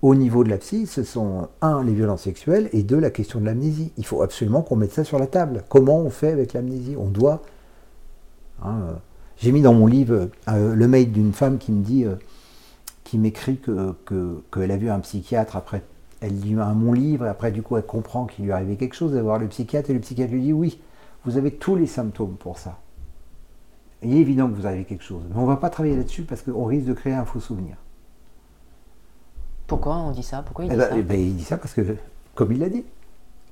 au 0.03 0.15
niveau 0.15 0.45
de 0.45 0.51
la 0.51 0.59
psy, 0.59 0.87
ce 0.87 1.03
sont 1.05 1.49
un, 1.63 1.83
les 1.83 1.95
violences 1.95 2.23
sexuelles 2.23 2.69
et 2.73 2.83
deux, 2.83 2.99
la 2.99 3.11
question 3.11 3.41
de 3.41 3.47
l'amnésie. 3.47 3.93
Il 3.97 4.05
faut 4.05 4.21
absolument 4.21 4.61
qu'on 4.61 4.77
mette 4.77 4.93
ça 4.93 5.05
sur 5.05 5.19
la 5.19 5.27
table. 5.27 5.65
Comment 5.71 5.99
on 6.01 6.11
fait 6.11 6.33
avec 6.33 6.53
l'amnésie? 6.53 6.97
On 6.99 7.07
doit. 7.07 7.41
hein, 8.63 8.77
euh, 8.89 8.93
J'ai 9.39 9.53
mis 9.53 9.63
dans 9.63 9.73
mon 9.73 9.87
livre 9.87 10.29
euh, 10.49 10.75
le 10.75 10.89
mail 10.89 11.13
d'une 11.13 11.33
femme 11.33 11.57
qui 11.57 11.73
me 11.73 11.83
dit, 11.83 12.05
qui 13.05 13.19
m'écrit 13.19 13.59
que, 13.59 13.93
que- 14.07 14.43
qu'elle 14.53 14.71
a 14.71 14.77
vu 14.77 14.91
un 14.91 15.01
psychiatre 15.01 15.57
après 15.57 15.83
elle 16.21 16.41
lit 16.41 16.55
un- 16.55 16.73
mon 16.75 16.93
livre 16.95 17.27
et 17.27 17.29
après 17.29 17.53
du 17.53 17.63
coup 17.63 17.77
elle 17.77 17.85
comprend 17.85 18.25
qu'il 18.27 18.45
lui 18.47 18.51
est 18.51 18.55
arrivé 18.55 18.77
quelque 18.77 18.95
chose, 18.95 19.11
elle 19.13 19.19
va 19.19 19.23
voir 19.25 19.39
le 19.39 19.47
psychiatre 19.49 19.91
et 19.91 19.93
le 19.95 20.01
psychiatre 20.01 20.33
lui 20.33 20.41
dit 20.43 20.53
oui, 20.55 20.81
vous 21.25 21.37
avez 21.37 21.51
tous 21.53 21.77
les 21.77 21.87
symptômes 21.87 22.37
pour 22.37 22.59
ça. 22.59 22.79
Il 24.03 24.15
est 24.17 24.21
évident 24.21 24.49
que 24.49 24.55
vous 24.55 24.67
avez 24.67 24.85
quelque 24.85 25.05
chose, 25.05 25.23
mais 25.31 25.37
on 25.37 25.43
ne 25.43 25.47
va 25.47 25.57
pas 25.57 25.71
travailler 25.71 25.97
là-dessus 25.97 26.23
parce 26.23 26.43
qu'on 26.43 26.65
risque 26.65 26.87
de 26.87 26.93
créer 26.95 27.13
un 27.15 27.25
faux 27.25 27.41
souvenir. 27.41 27.77
Pourquoi 29.67 29.97
on 29.97 30.11
dit 30.11 30.23
ça? 30.23 30.43
Pourquoi 30.43 30.65
il 30.67 30.69
Eh 30.69 30.75
dit 30.75 30.79
ben, 30.79 30.89
ça? 30.89 30.97
eh 30.99 31.03
ben, 31.03 31.19
il 31.21 31.37
dit 31.37 31.45
ça 31.45 31.57
parce 31.57 31.73
que, 31.75 31.97
comme 32.35 32.53
il 32.53 32.59
l'a 32.59 32.69
dit, 32.69 32.85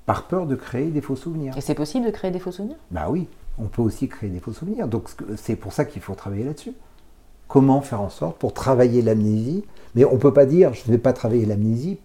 par 0.06 0.26
peur 0.26 0.46
de 0.46 0.54
créer 0.56 0.90
des 0.90 1.00
faux 1.00 1.16
souvenirs. 1.16 1.56
Et 1.56 1.60
c'est 1.60 1.74
possible 1.74 2.04
de 2.06 2.10
créer 2.10 2.30
des 2.30 2.38
faux 2.38 2.52
souvenirs? 2.52 2.76
Bah 2.90 3.06
oui, 3.08 3.28
on 3.58 3.64
peut 3.66 3.82
aussi 3.82 4.08
créer 4.08 4.30
des 4.30 4.40
faux 4.40 4.52
souvenirs. 4.52 4.88
Donc 4.88 5.08
c'est 5.36 5.56
pour 5.56 5.72
ça 5.72 5.84
qu'il 5.84 6.02
faut 6.02 6.14
travailler 6.14 6.44
là-dessus. 6.44 6.72
Comment 7.52 7.82
faire 7.82 8.00
en 8.00 8.08
sorte 8.08 8.38
pour 8.38 8.54
travailler 8.54 9.02
l'amnésie 9.02 9.62
Mais 9.94 10.06
on 10.06 10.12
ne 10.14 10.16
peut 10.18 10.32
pas 10.32 10.46
dire 10.46 10.72
je 10.72 10.84
ne 10.86 10.92
vais 10.92 10.98
pas 10.98 11.12
travailler 11.12 11.44
l'amnésie 11.44 11.98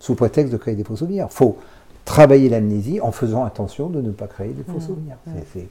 sous 0.00 0.16
prétexte 0.16 0.52
de 0.52 0.56
créer 0.58 0.74
des 0.74 0.82
faux 0.82 0.96
souvenirs. 0.96 1.28
Il 1.30 1.34
faut 1.34 1.58
travailler 2.04 2.48
l'amnésie 2.48 3.00
en 3.00 3.12
faisant 3.12 3.44
attention 3.44 3.88
de 3.88 4.00
ne 4.00 4.10
pas 4.10 4.26
créer 4.26 4.48
des 4.48 4.64
faux 4.64 4.80
souvenirs. 4.80 5.14
C'est- 5.24 5.32
c'est- 5.52 5.68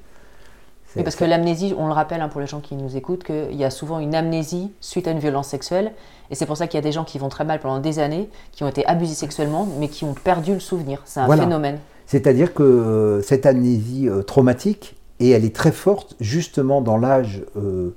c'est- 0.87 0.97
Oui, 0.99 1.03
parce 1.03 1.17
que 1.17 1.25
l'amnésie, 1.25 1.73
on 1.77 1.87
le 1.87 1.91
rappelle 1.91 2.21
hein, 2.21 2.29
pour 2.29 2.39
les 2.39 2.47
gens 2.47 2.61
qui 2.61 2.75
nous 2.75 2.95
écoutent, 2.95 3.25
qu'il 3.25 3.55
y 3.55 3.65
a 3.65 3.69
souvent 3.71 3.99
une 3.99 4.15
amnésie 4.15 4.71
suite 4.79 5.05
à 5.09 5.11
une 5.11 5.19
violence 5.19 5.49
sexuelle. 5.49 5.91
Et 6.31 6.35
c'est 6.35 6.45
pour 6.45 6.55
ça 6.55 6.67
qu'il 6.67 6.77
y 6.77 6.79
a 6.79 6.81
des 6.81 6.93
gens 6.93 7.03
qui 7.03 7.17
vont 7.19 7.27
très 7.27 7.43
mal 7.43 7.59
pendant 7.59 7.79
des 7.79 7.99
années, 7.99 8.29
qui 8.53 8.63
ont 8.63 8.69
été 8.69 8.85
abusés 8.85 9.15
sexuellement, 9.15 9.67
mais 9.81 9.89
qui 9.89 10.05
ont 10.05 10.13
perdu 10.13 10.53
le 10.53 10.61
souvenir. 10.61 11.01
C'est 11.03 11.19
un 11.19 11.25
Voilà. 11.25 11.43
phénomène. 11.43 11.79
C'est-à-dire 12.05 12.53
que 12.53 12.63
euh, 12.63 13.21
cette 13.21 13.45
amnésie 13.45 14.07
euh, 14.07 14.21
traumatique, 14.23 14.95
et 15.19 15.31
elle 15.31 15.43
est 15.43 15.53
très 15.53 15.73
forte 15.73 16.15
justement 16.21 16.79
dans 16.81 16.95
l'âge 16.97 17.43
euh, 17.57 17.93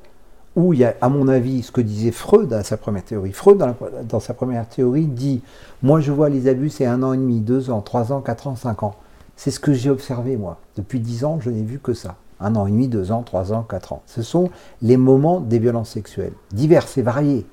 où 0.56 0.72
il 0.72 0.80
y 0.80 0.84
a, 0.84 0.96
à 1.00 1.08
mon 1.08 1.28
avis, 1.28 1.62
ce 1.62 1.70
que 1.72 1.80
disait 1.80 2.10
Freud 2.10 2.48
dans 2.48 2.62
sa 2.64 2.76
première 2.76 3.04
théorie. 3.04 3.32
Freud, 3.32 3.58
dans, 3.58 3.66
la- 3.66 4.02
dans 4.08 4.20
sa 4.20 4.34
première 4.34 4.68
théorie, 4.68 5.06
dit 5.06 5.42
Moi, 5.82 6.00
je 6.00 6.10
vois 6.12 6.28
les 6.28 6.48
abus, 6.48 6.70
c'est 6.70 6.86
un 6.86 7.02
an 7.02 7.12
et 7.12 7.16
demi, 7.16 7.40
deux 7.40 7.70
ans, 7.70 7.80
trois 7.82 8.12
ans, 8.12 8.20
quatre 8.20 8.46
ans, 8.48 8.56
cinq 8.56 8.82
ans. 8.82 8.94
C'est 9.36 9.50
ce 9.50 9.60
que 9.60 9.72
j'ai 9.72 9.90
observé, 9.90 10.36
moi. 10.36 10.58
Depuis 10.76 11.00
dix 11.00 11.24
ans, 11.24 11.38
je 11.40 11.50
n'ai 11.50 11.62
vu 11.62 11.78
que 11.78 11.94
ça. 11.94 12.16
Un 12.40 12.56
an 12.56 12.66
et 12.66 12.70
demi, 12.70 12.88
deux 12.88 13.12
ans, 13.12 13.22
trois 13.22 13.52
ans, 13.52 13.62
quatre 13.62 13.92
ans. 13.92 14.02
Ce 14.06 14.22
sont 14.22 14.50
les 14.82 14.96
moments 14.96 15.40
des 15.40 15.58
violences 15.58 15.90
sexuelles, 15.90 16.32
diverses 16.52 16.98
et 16.98 17.02
variées. 17.02 17.46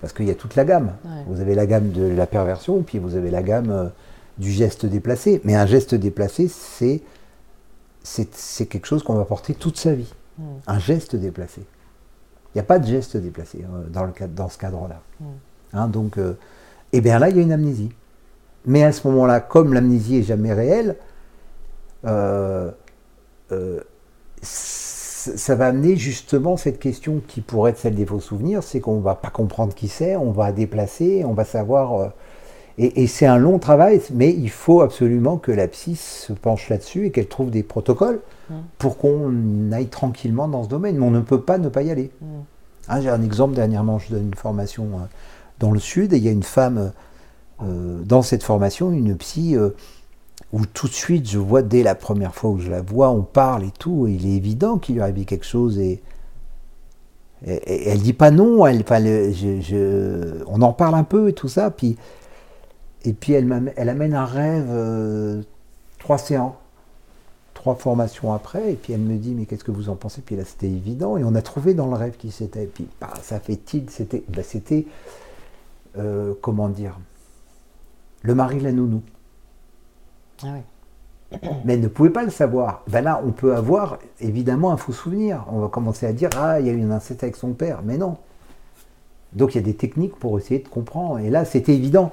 Parce 0.00 0.12
qu'il 0.12 0.26
y 0.26 0.30
a 0.30 0.34
toute 0.34 0.56
la 0.56 0.64
gamme. 0.64 0.92
Ouais. 1.04 1.10
Vous 1.28 1.40
avez 1.40 1.54
la 1.54 1.64
gamme 1.66 1.90
de 1.92 2.02
la 2.02 2.26
perversion, 2.26 2.82
puis 2.82 2.98
vous 2.98 3.14
avez 3.14 3.30
la 3.30 3.42
gamme 3.42 3.70
euh, 3.70 3.86
du 4.38 4.50
geste 4.50 4.84
déplacé. 4.84 5.40
Mais 5.44 5.54
un 5.54 5.64
geste 5.66 5.94
déplacé, 5.94 6.48
c'est 6.48 7.02
c'est 8.02 8.34
c'est 8.34 8.66
quelque 8.66 8.86
chose 8.86 9.02
qu'on 9.04 9.14
va 9.14 9.24
porter 9.24 9.54
toute 9.54 9.76
sa 9.78 9.92
vie. 9.94 10.12
Un 10.66 10.78
geste 10.80 11.14
déplacé. 11.14 11.62
Il 12.54 12.58
n'y 12.58 12.60
a 12.60 12.64
pas 12.64 12.78
de 12.78 12.86
geste 12.86 13.16
déplacé 13.16 13.64
euh, 13.64 13.88
dans, 13.88 14.04
le 14.04 14.12
cadre, 14.12 14.34
dans 14.34 14.48
ce 14.48 14.58
cadre-là. 14.58 15.00
Hein, 15.72 15.88
donc, 15.88 16.18
euh, 16.18 16.34
eh 16.92 17.00
bien 17.00 17.18
là, 17.18 17.30
il 17.30 17.36
y 17.36 17.40
a 17.40 17.42
une 17.42 17.52
amnésie. 17.52 17.90
Mais 18.66 18.84
à 18.84 18.92
ce 18.92 19.06
moment-là, 19.08 19.40
comme 19.40 19.72
l'amnésie 19.72 20.18
est 20.18 20.22
jamais 20.22 20.52
réelle, 20.52 20.96
euh, 22.04 22.70
euh, 23.52 23.80
ça 24.42 25.54
va 25.54 25.68
amener 25.68 25.96
justement 25.96 26.56
cette 26.56 26.78
question 26.78 27.22
qui 27.26 27.40
pourrait 27.40 27.70
être 27.70 27.78
celle 27.78 27.94
des 27.94 28.06
faux 28.06 28.20
souvenirs, 28.20 28.62
c'est 28.62 28.80
qu'on 28.80 29.00
va 29.00 29.14
pas 29.14 29.30
comprendre 29.30 29.74
qui 29.74 29.88
c'est, 29.88 30.16
on 30.16 30.32
va 30.32 30.52
déplacer, 30.52 31.24
on 31.24 31.32
va 31.32 31.44
savoir. 31.44 32.12
Euh, 32.78 32.82
et 32.82 33.02
et 33.02 33.06
c'est 33.06 33.26
un 33.26 33.38
long 33.38 33.58
travail, 33.58 34.00
mais 34.12 34.32
il 34.32 34.50
faut 34.50 34.80
absolument 34.80 35.36
que 35.36 35.52
la 35.52 35.68
psy 35.68 35.96
se 35.96 36.32
penche 36.32 36.68
là-dessus 36.68 37.06
et 37.06 37.10
qu'elle 37.10 37.28
trouve 37.28 37.50
des 37.50 37.62
protocoles 37.62 38.20
pour 38.78 38.98
qu'on 38.98 39.72
aille 39.72 39.88
tranquillement 39.88 40.46
dans 40.48 40.64
ce 40.64 40.68
domaine. 40.68 40.96
Mais 40.98 41.06
on 41.06 41.10
ne 41.10 41.20
peut 41.20 41.40
pas 41.40 41.58
ne 41.58 41.68
pas 41.68 41.82
y 41.82 41.90
aller. 41.90 42.10
Hein, 42.88 43.00
J'ai 43.00 43.08
un 43.10 43.22
exemple 43.22 43.54
dernièrement, 43.54 43.98
je 43.98 44.10
donne 44.10 44.26
une 44.26 44.34
formation 44.34 44.84
euh, 44.84 45.04
dans 45.58 45.70
le 45.70 45.78
sud 45.80 46.12
et 46.12 46.16
il 46.18 46.24
y 46.24 46.28
a 46.28 46.32
une 46.32 46.42
femme 46.42 46.92
euh, 47.62 47.98
dans 48.04 48.22
cette 48.22 48.42
formation, 48.42 48.90
une 48.90 49.16
psy, 49.16 49.56
euh, 49.56 49.70
où 50.52 50.66
tout 50.66 50.88
de 50.88 50.92
suite 50.92 51.30
je 51.30 51.38
vois 51.38 51.62
dès 51.62 51.82
la 51.82 51.94
première 51.94 52.34
fois 52.34 52.50
où 52.50 52.58
je 52.58 52.70
la 52.70 52.82
vois, 52.82 53.08
on 53.10 53.22
parle 53.22 53.64
et 53.64 53.70
tout, 53.78 54.06
et 54.06 54.12
il 54.12 54.26
est 54.26 54.36
évident 54.36 54.78
qu'il 54.78 54.96
lui 54.96 55.02
arrive 55.02 55.24
quelque 55.24 55.46
chose 55.46 55.78
et, 55.78 56.02
et- 57.46 57.52
et 57.54 57.88
elle 57.88 58.00
dit 58.00 58.12
pas 58.12 58.30
non, 58.30 58.66
elle, 58.66 58.80
enfin, 58.82 58.98
le- 59.00 59.32
je- 59.32 59.60
je- 59.60 60.42
on 60.46 60.60
en 60.62 60.72
parle 60.72 60.94
un 60.96 61.04
peu 61.04 61.28
et 61.28 61.32
tout 61.32 61.48
ça, 61.48 61.70
puis, 61.70 61.96
et 63.04 63.12
puis 63.12 63.32
elle, 63.32 63.72
elle 63.76 63.88
amène 63.88 64.14
un 64.14 64.24
rêve, 64.24 64.68
euh, 64.70 65.42
trois 65.98 66.18
séances, 66.18 66.54
trois 67.54 67.74
formations 67.74 68.32
après, 68.32 68.72
et 68.72 68.76
puis 68.76 68.92
elle 68.92 69.00
me 69.00 69.16
dit 69.16 69.34
mais 69.34 69.46
qu'est-ce 69.46 69.64
que 69.64 69.70
vous 69.70 69.88
en 69.88 69.96
pensez? 69.96 70.22
Puis 70.22 70.36
là 70.36 70.44
c'était 70.44 70.68
évident, 70.68 71.16
et 71.16 71.24
on 71.24 71.34
a 71.34 71.42
trouvé 71.42 71.74
dans 71.74 71.86
le 71.86 71.94
rêve 71.94 72.16
qui 72.16 72.30
c'était, 72.30 72.66
puis 72.66 72.88
bah, 73.00 73.12
ça 73.22 73.40
fait 73.40 73.56
tilt, 73.56 73.90
c'était, 73.90 74.24
bah, 74.28 74.42
c'était, 74.42 74.86
euh, 75.98 76.34
comment 76.40 76.68
dire, 76.68 76.98
le 78.22 78.34
mari 78.34 78.58
de 78.58 78.64
la 78.64 78.72
nounou. 78.72 79.02
Ah 80.42 80.54
oui. 80.54 80.60
Mais 81.64 81.74
elle 81.74 81.80
ne 81.80 81.88
pouvait 81.88 82.10
pas 82.10 82.24
le 82.24 82.30
savoir. 82.30 82.82
Ben 82.88 83.02
là, 83.02 83.22
on 83.24 83.30
peut 83.32 83.54
avoir 83.54 83.98
évidemment 84.20 84.72
un 84.72 84.76
faux 84.76 84.92
souvenir. 84.92 85.44
On 85.50 85.60
va 85.60 85.68
commencer 85.68 86.06
à 86.06 86.12
dire 86.12 86.30
Ah, 86.36 86.60
il 86.60 86.66
y 86.66 86.70
a 86.70 86.72
eu 86.72 86.82
un 86.82 86.90
inceste 86.90 87.22
avec 87.22 87.36
son 87.36 87.52
père. 87.52 87.80
Mais 87.84 87.96
non. 87.96 88.16
Donc 89.32 89.54
il 89.54 89.58
y 89.58 89.60
a 89.60 89.64
des 89.64 89.74
techniques 89.74 90.16
pour 90.16 90.38
essayer 90.38 90.60
de 90.60 90.68
comprendre. 90.68 91.18
Et 91.18 91.30
là, 91.30 91.44
c'était 91.44 91.74
évident. 91.74 92.12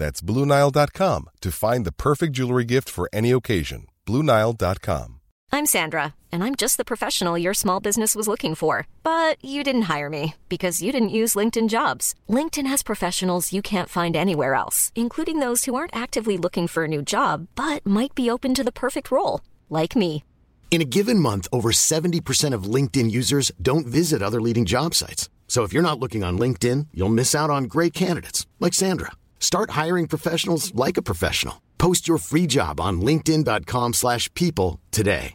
That's 0.00 0.22
BlueNile.com 0.22 1.28
to 1.42 1.52
find 1.52 1.84
the 1.84 1.92
perfect 1.92 2.32
jewelry 2.32 2.64
gift 2.64 2.88
for 2.88 3.08
any 3.12 3.32
occasion. 3.32 3.86
BlueNile.com. 4.06 5.20
I'm 5.52 5.66
Sandra, 5.66 6.14
and 6.32 6.42
I'm 6.42 6.54
just 6.54 6.78
the 6.78 6.90
professional 6.92 7.36
your 7.36 7.52
small 7.54 7.80
business 7.80 8.14
was 8.14 8.26
looking 8.26 8.54
for. 8.54 8.86
But 9.02 9.44
you 9.44 9.62
didn't 9.62 9.90
hire 9.92 10.08
me 10.08 10.36
because 10.48 10.80
you 10.80 10.90
didn't 10.90 11.16
use 11.20 11.36
LinkedIn 11.36 11.68
jobs. 11.68 12.14
LinkedIn 12.30 12.66
has 12.66 12.82
professionals 12.82 13.52
you 13.52 13.60
can't 13.60 13.90
find 13.90 14.16
anywhere 14.16 14.54
else, 14.54 14.90
including 14.94 15.40
those 15.40 15.66
who 15.66 15.74
aren't 15.74 15.94
actively 16.04 16.38
looking 16.38 16.66
for 16.66 16.84
a 16.84 16.92
new 16.94 17.02
job 17.02 17.48
but 17.54 17.84
might 17.84 18.14
be 18.14 18.30
open 18.30 18.54
to 18.54 18.64
the 18.64 18.78
perfect 18.84 19.10
role. 19.10 19.42
like 19.68 19.94
me. 19.94 20.24
In 20.70 20.80
a 20.80 20.92
given 20.96 21.18
month, 21.18 21.46
over 21.52 21.72
70% 21.72 22.54
of 22.54 22.74
LinkedIn 22.74 23.10
users 23.10 23.52
don't 23.60 23.86
visit 23.86 24.22
other 24.22 24.40
leading 24.40 24.64
job 24.64 24.94
sites. 24.94 25.28
So 25.46 25.64
if 25.64 25.72
you're 25.74 25.88
not 25.88 26.00
looking 26.00 26.24
on 26.24 26.38
LinkedIn, 26.38 26.86
you'll 26.94 27.16
miss 27.20 27.34
out 27.34 27.50
on 27.50 27.64
great 27.64 27.92
candidates 27.92 28.46
like 28.60 28.72
Sandra. 28.74 29.12
Start 29.42 29.70
hiring 29.70 30.06
professionals 30.06 30.70
like 30.74 30.98
a 30.98 31.02
professional. 31.02 31.54
Post 31.78 32.06
your 32.06 32.18
free 32.18 32.46
job 32.46 32.78
on 32.78 33.00
linkedin.com/people 33.00 33.92
slash 33.94 34.28
people 34.34 34.78
today. 34.90 35.32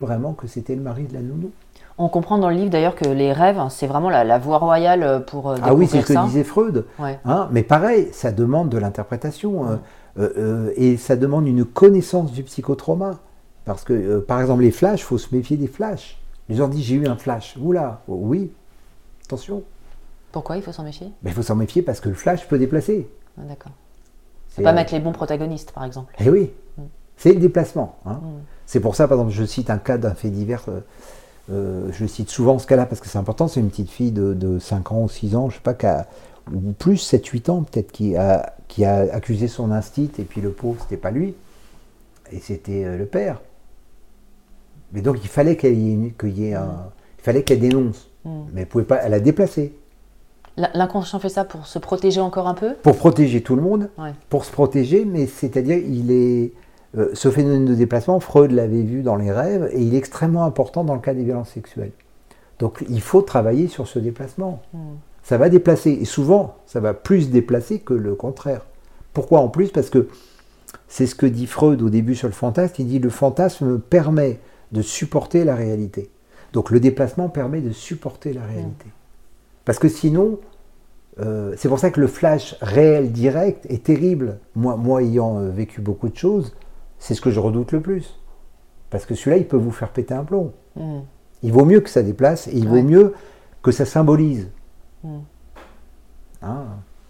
Vraiment 0.00 0.34
que 0.34 0.46
c'était 0.46 0.76
le 0.76 0.82
mari 0.82 1.04
de 1.08 1.14
la 1.14 1.20
nounou. 1.20 1.50
On 1.98 2.08
comprend 2.08 2.38
dans 2.38 2.48
le 2.48 2.54
livre 2.54 2.70
d'ailleurs 2.70 2.94
que 2.94 3.08
les 3.08 3.32
rêves, 3.32 3.60
c'est 3.70 3.88
vraiment 3.88 4.08
la, 4.08 4.22
la 4.22 4.38
voie 4.38 4.58
royale 4.58 5.24
pour 5.26 5.50
euh, 5.50 5.56
Ah 5.60 5.74
oui, 5.74 5.88
c'est 5.88 6.02
ce 6.02 6.12
que 6.12 6.26
disait 6.26 6.44
Freud. 6.44 6.86
Ouais. 7.00 7.18
Hein, 7.24 7.48
mais 7.50 7.64
pareil, 7.64 8.08
ça 8.12 8.30
demande 8.30 8.68
de 8.68 8.78
l'interprétation 8.78 9.68
euh, 9.68 9.76
euh, 10.18 10.32
euh, 10.36 10.72
et 10.76 10.96
ça 10.96 11.16
demande 11.16 11.48
une 11.48 11.64
connaissance 11.64 12.30
du 12.30 12.44
psychotrauma. 12.44 13.18
Parce 13.64 13.82
que, 13.82 13.92
euh, 13.92 14.20
par 14.20 14.40
exemple, 14.40 14.62
les 14.62 14.70
flashs, 14.70 15.00
il 15.00 15.04
faut 15.04 15.18
se 15.18 15.34
méfier 15.34 15.56
des 15.56 15.66
flashs. 15.66 16.18
Les 16.48 16.54
gens 16.54 16.68
disent 16.68 16.84
j'ai 16.84 16.94
eu 16.94 17.08
un 17.08 17.16
flash. 17.16 17.56
Oula, 17.60 18.02
oh, 18.06 18.16
oui, 18.22 18.52
attention. 19.24 19.64
Pourquoi 20.38 20.56
il 20.56 20.62
faut 20.62 20.70
s'en 20.70 20.84
méfier 20.84 21.10
il 21.24 21.32
faut 21.32 21.42
s'en 21.42 21.56
méfier 21.56 21.82
parce 21.82 21.98
que 21.98 22.08
le 22.08 22.14
flash 22.14 22.46
peut 22.46 22.60
déplacer. 22.60 23.08
Ah, 23.36 23.42
D'accord. 23.42 23.72
C'est, 24.48 24.58
Faut 24.58 24.62
pas 24.62 24.70
euh, 24.70 24.74
mettre 24.76 24.94
les 24.94 25.00
bons 25.00 25.10
protagonistes, 25.10 25.72
par 25.72 25.82
exemple. 25.84 26.14
Eh 26.20 26.30
oui, 26.30 26.52
c'est 27.16 27.32
le 27.32 27.40
déplacement. 27.40 27.96
hein. 28.06 28.20
C'est 28.64 28.78
pour 28.78 28.94
ça, 28.94 29.08
par 29.08 29.18
exemple, 29.18 29.32
je 29.34 29.44
cite 29.44 29.68
un 29.68 29.78
cas 29.78 29.98
d'un 29.98 30.14
fait 30.14 30.30
divers. 30.30 30.64
euh, 30.68 30.78
euh, 31.50 31.88
je 31.90 32.06
cite 32.06 32.30
souvent 32.30 32.60
ce 32.60 32.68
cas-là 32.68 32.86
parce 32.86 33.00
que 33.00 33.08
c'est 33.08 33.18
important. 33.18 33.48
C'est 33.48 33.58
une 33.58 33.68
petite 33.68 33.90
fille 33.90 34.12
de, 34.12 34.32
de 34.32 34.60
5 34.60 34.92
ans 34.92 35.02
ou 35.02 35.08
6 35.08 35.34
ans, 35.34 35.50
je 35.50 35.56
sais 35.56 35.60
pas, 35.60 35.74
qui 35.74 35.86
a- 35.86 36.06
ou 36.54 36.70
plus 36.70 37.02
7-8 37.12 37.50
ans 37.50 37.64
peut-être, 37.64 37.90
qui 37.90 38.16
a, 38.16 38.54
qui 38.68 38.84
a 38.84 39.12
accusé 39.12 39.48
son 39.48 39.72
instinct 39.72 40.06
et 40.20 40.22
puis 40.22 40.40
le 40.40 40.52
pauvre, 40.52 40.80
c'était 40.82 40.96
pas 40.96 41.10
lui. 41.10 41.34
Et 42.30 42.38
c'était 42.38 42.96
le 42.96 43.06
père. 43.06 43.40
Mais 44.92 45.00
donc 45.00 45.16
il 45.20 45.28
fallait 45.28 45.56
qu'elle 45.56 45.76
y 45.76 46.12
y 46.22 46.44
ait 46.44 46.54
un. 46.54 46.90
Il 47.18 47.22
fallait 47.24 47.42
qu'elle 47.42 47.58
dénonce. 47.60 48.08
Mais 48.52 48.60
elle 48.60 48.68
pouvait 48.68 48.84
pas. 48.84 48.96
Elle 49.02 49.14
a 49.14 49.20
déplacé. 49.20 49.74
L'inconscient 50.74 51.18
fait 51.20 51.28
ça 51.28 51.44
pour 51.44 51.66
se 51.66 51.78
protéger 51.78 52.20
encore 52.20 52.48
un 52.48 52.54
peu? 52.54 52.74
Pour 52.82 52.96
protéger 52.96 53.42
tout 53.42 53.54
le 53.54 53.62
monde, 53.62 53.90
Ouais. 53.96 54.12
pour 54.28 54.44
se 54.44 54.50
protéger, 54.50 55.04
mais 55.04 55.26
c'est-à-dire 55.26 55.78
il 55.78 56.10
est 56.10 56.52
euh, 56.96 57.10
ce 57.12 57.30
phénomène 57.30 57.64
de 57.66 57.74
déplacement, 57.74 58.18
Freud 58.18 58.50
l'avait 58.50 58.82
vu 58.82 59.02
dans 59.02 59.14
les 59.16 59.30
rêves, 59.30 59.68
et 59.72 59.80
il 59.80 59.94
est 59.94 59.98
extrêmement 59.98 60.44
important 60.44 60.84
dans 60.84 60.94
le 60.94 61.00
cas 61.00 61.14
des 61.14 61.22
violences 61.22 61.50
sexuelles. 61.50 61.92
Donc 62.58 62.84
il 62.88 63.00
faut 63.00 63.22
travailler 63.22 63.68
sur 63.68 63.86
ce 63.86 63.98
déplacement. 63.98 64.62
Ça 65.22 65.38
va 65.38 65.48
déplacer, 65.48 65.90
et 66.00 66.04
souvent 66.04 66.56
ça 66.66 66.80
va 66.80 66.94
plus 66.94 67.30
déplacer 67.30 67.78
que 67.78 67.94
le 67.94 68.14
contraire. 68.14 68.62
Pourquoi 69.12 69.40
en 69.40 69.48
plus? 69.48 69.68
Parce 69.70 69.90
que 69.90 70.08
c'est 70.88 71.06
ce 71.06 71.14
que 71.14 71.26
dit 71.26 71.46
Freud 71.46 71.82
au 71.82 71.90
début 71.90 72.14
sur 72.16 72.26
le 72.26 72.34
fantasme, 72.34 72.74
il 72.78 72.86
dit 72.88 72.98
le 72.98 73.10
fantasme 73.10 73.78
permet 73.78 74.40
de 74.72 74.82
supporter 74.82 75.44
la 75.44 75.54
réalité. 75.54 76.10
Donc 76.52 76.70
le 76.70 76.80
déplacement 76.80 77.28
permet 77.28 77.60
de 77.60 77.70
supporter 77.70 78.32
la 78.32 78.42
réalité. 78.44 78.86
Parce 79.66 79.78
que 79.78 79.88
sinon, 79.88 80.38
euh, 81.20 81.54
c'est 81.56 81.68
pour 81.68 81.78
ça 81.78 81.90
que 81.90 82.00
le 82.00 82.06
flash 82.06 82.56
réel 82.60 83.10
direct 83.12 83.66
est 83.68 83.82
terrible. 83.84 84.38
Moi, 84.54 84.76
moi 84.76 85.02
ayant 85.02 85.38
euh, 85.40 85.50
vécu 85.50 85.80
beaucoup 85.80 86.08
de 86.08 86.16
choses, 86.16 86.54
c'est 86.98 87.14
ce 87.14 87.20
que 87.20 87.30
je 87.30 87.40
redoute 87.40 87.72
le 87.72 87.80
plus. 87.80 88.18
Parce 88.90 89.04
que 89.04 89.14
celui-là, 89.14 89.36
il 89.36 89.46
peut 89.46 89.56
vous 89.56 89.70
faire 89.72 89.90
péter 89.90 90.14
un 90.14 90.24
plomb. 90.24 90.52
Hmm. 90.76 91.00
Il 91.42 91.52
vaut 91.52 91.64
mieux 91.64 91.80
que 91.80 91.90
ça 91.90 92.02
déplace 92.02 92.48
et 92.48 92.52
il 92.56 92.68
Ouais. 92.68 92.80
vaut 92.80 92.88
mieux 92.88 93.14
que 93.62 93.70
ça 93.70 93.84
symbolise. 93.84 94.48
Mm. 95.04 95.18
Hein 96.42 96.64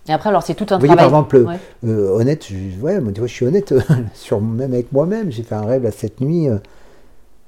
Et 0.08 0.12
après, 0.12 0.28
alors 0.30 0.42
c'est 0.42 0.54
tout 0.54 0.66
un 0.70 0.76
Vous 0.76 0.80
voyez, 0.86 0.96
par 0.96 1.04
exemple, 1.04 1.36
euh, 1.36 1.44
Ouais. 1.44 1.58
euh, 1.86 2.10
honnête, 2.10 2.46
je, 2.46 2.80
ouais, 2.80 3.00
moi, 3.00 3.12
tu 3.12 3.20
vois, 3.20 3.26
je 3.28 3.32
suis 3.32 3.46
honnête, 3.46 3.74
sur, 4.14 4.40
même 4.40 4.72
avec 4.72 4.92
moi-même. 4.92 5.30
J'ai 5.30 5.42
fait 5.42 5.54
un 5.54 5.64
rêve 5.64 5.82
là, 5.84 5.90
cette 5.90 6.20
nuit. 6.20 6.46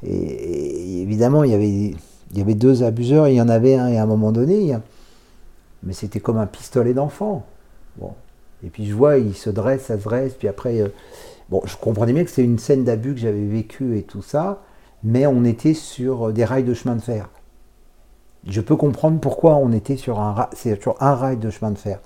et, 0.02 0.10
et 0.10 1.02
évidemment, 1.02 1.44
il 1.44 1.50
y, 1.50 1.54
avait, 1.54 1.68
il 1.68 1.96
y 2.38 2.40
avait 2.40 2.54
deux 2.54 2.82
abuseurs. 2.82 3.28
Il 3.28 3.34
y 3.34 3.40
en 3.42 3.48
avait 3.48 3.74
un, 3.76 3.88
et 3.88 3.98
à 3.98 4.02
un 4.02 4.06
moment 4.06 4.32
donné, 4.32 4.56
il 4.60 4.66
y 4.68 4.72
a- 4.72 4.82
mais 5.82 5.92
c'était 5.92 6.20
comme 6.20 6.38
un 6.38 6.46
pistolet 6.46 6.94
d'enfant. 6.94 7.44
Bon. 7.96 8.12
Et 8.62 8.68
puis 8.68 8.86
je 8.86 8.94
vois, 8.94 9.18
il 9.18 9.34
se 9.34 9.50
dresse, 9.50 9.84
ça 9.86 9.98
se 9.98 10.04
dresse. 10.04 10.34
Puis 10.34 10.48
après, 10.48 10.80
euh, 10.80 10.88
bon, 11.48 11.62
je 11.64 11.76
comprenais 11.76 12.12
bien 12.12 12.24
que 12.24 12.30
c'était 12.30 12.44
une 12.44 12.58
scène 12.58 12.84
d'abus 12.84 13.14
que 13.14 13.20
j'avais 13.20 13.46
vécue 13.46 13.96
et 13.96 14.02
tout 14.02 14.22
ça. 14.22 14.62
Mais 15.02 15.26
on 15.26 15.44
était 15.44 15.74
sur 15.74 16.28
euh, 16.28 16.32
des 16.32 16.44
rails 16.44 16.64
de 16.64 16.74
chemin 16.74 16.96
de 16.96 17.00
fer. 17.00 17.30
Je 18.46 18.60
peux 18.60 18.76
comprendre 18.76 19.18
pourquoi 19.20 19.56
on 19.56 19.72
était 19.72 19.96
sur 19.96 20.20
un, 20.20 20.32
ra- 20.32 20.50
c'est 20.52 20.80
sur 20.80 21.02
un 21.02 21.14
rail 21.14 21.36
de 21.38 21.50
chemin 21.50 21.70
de 21.70 21.78
fer. 21.78 22.00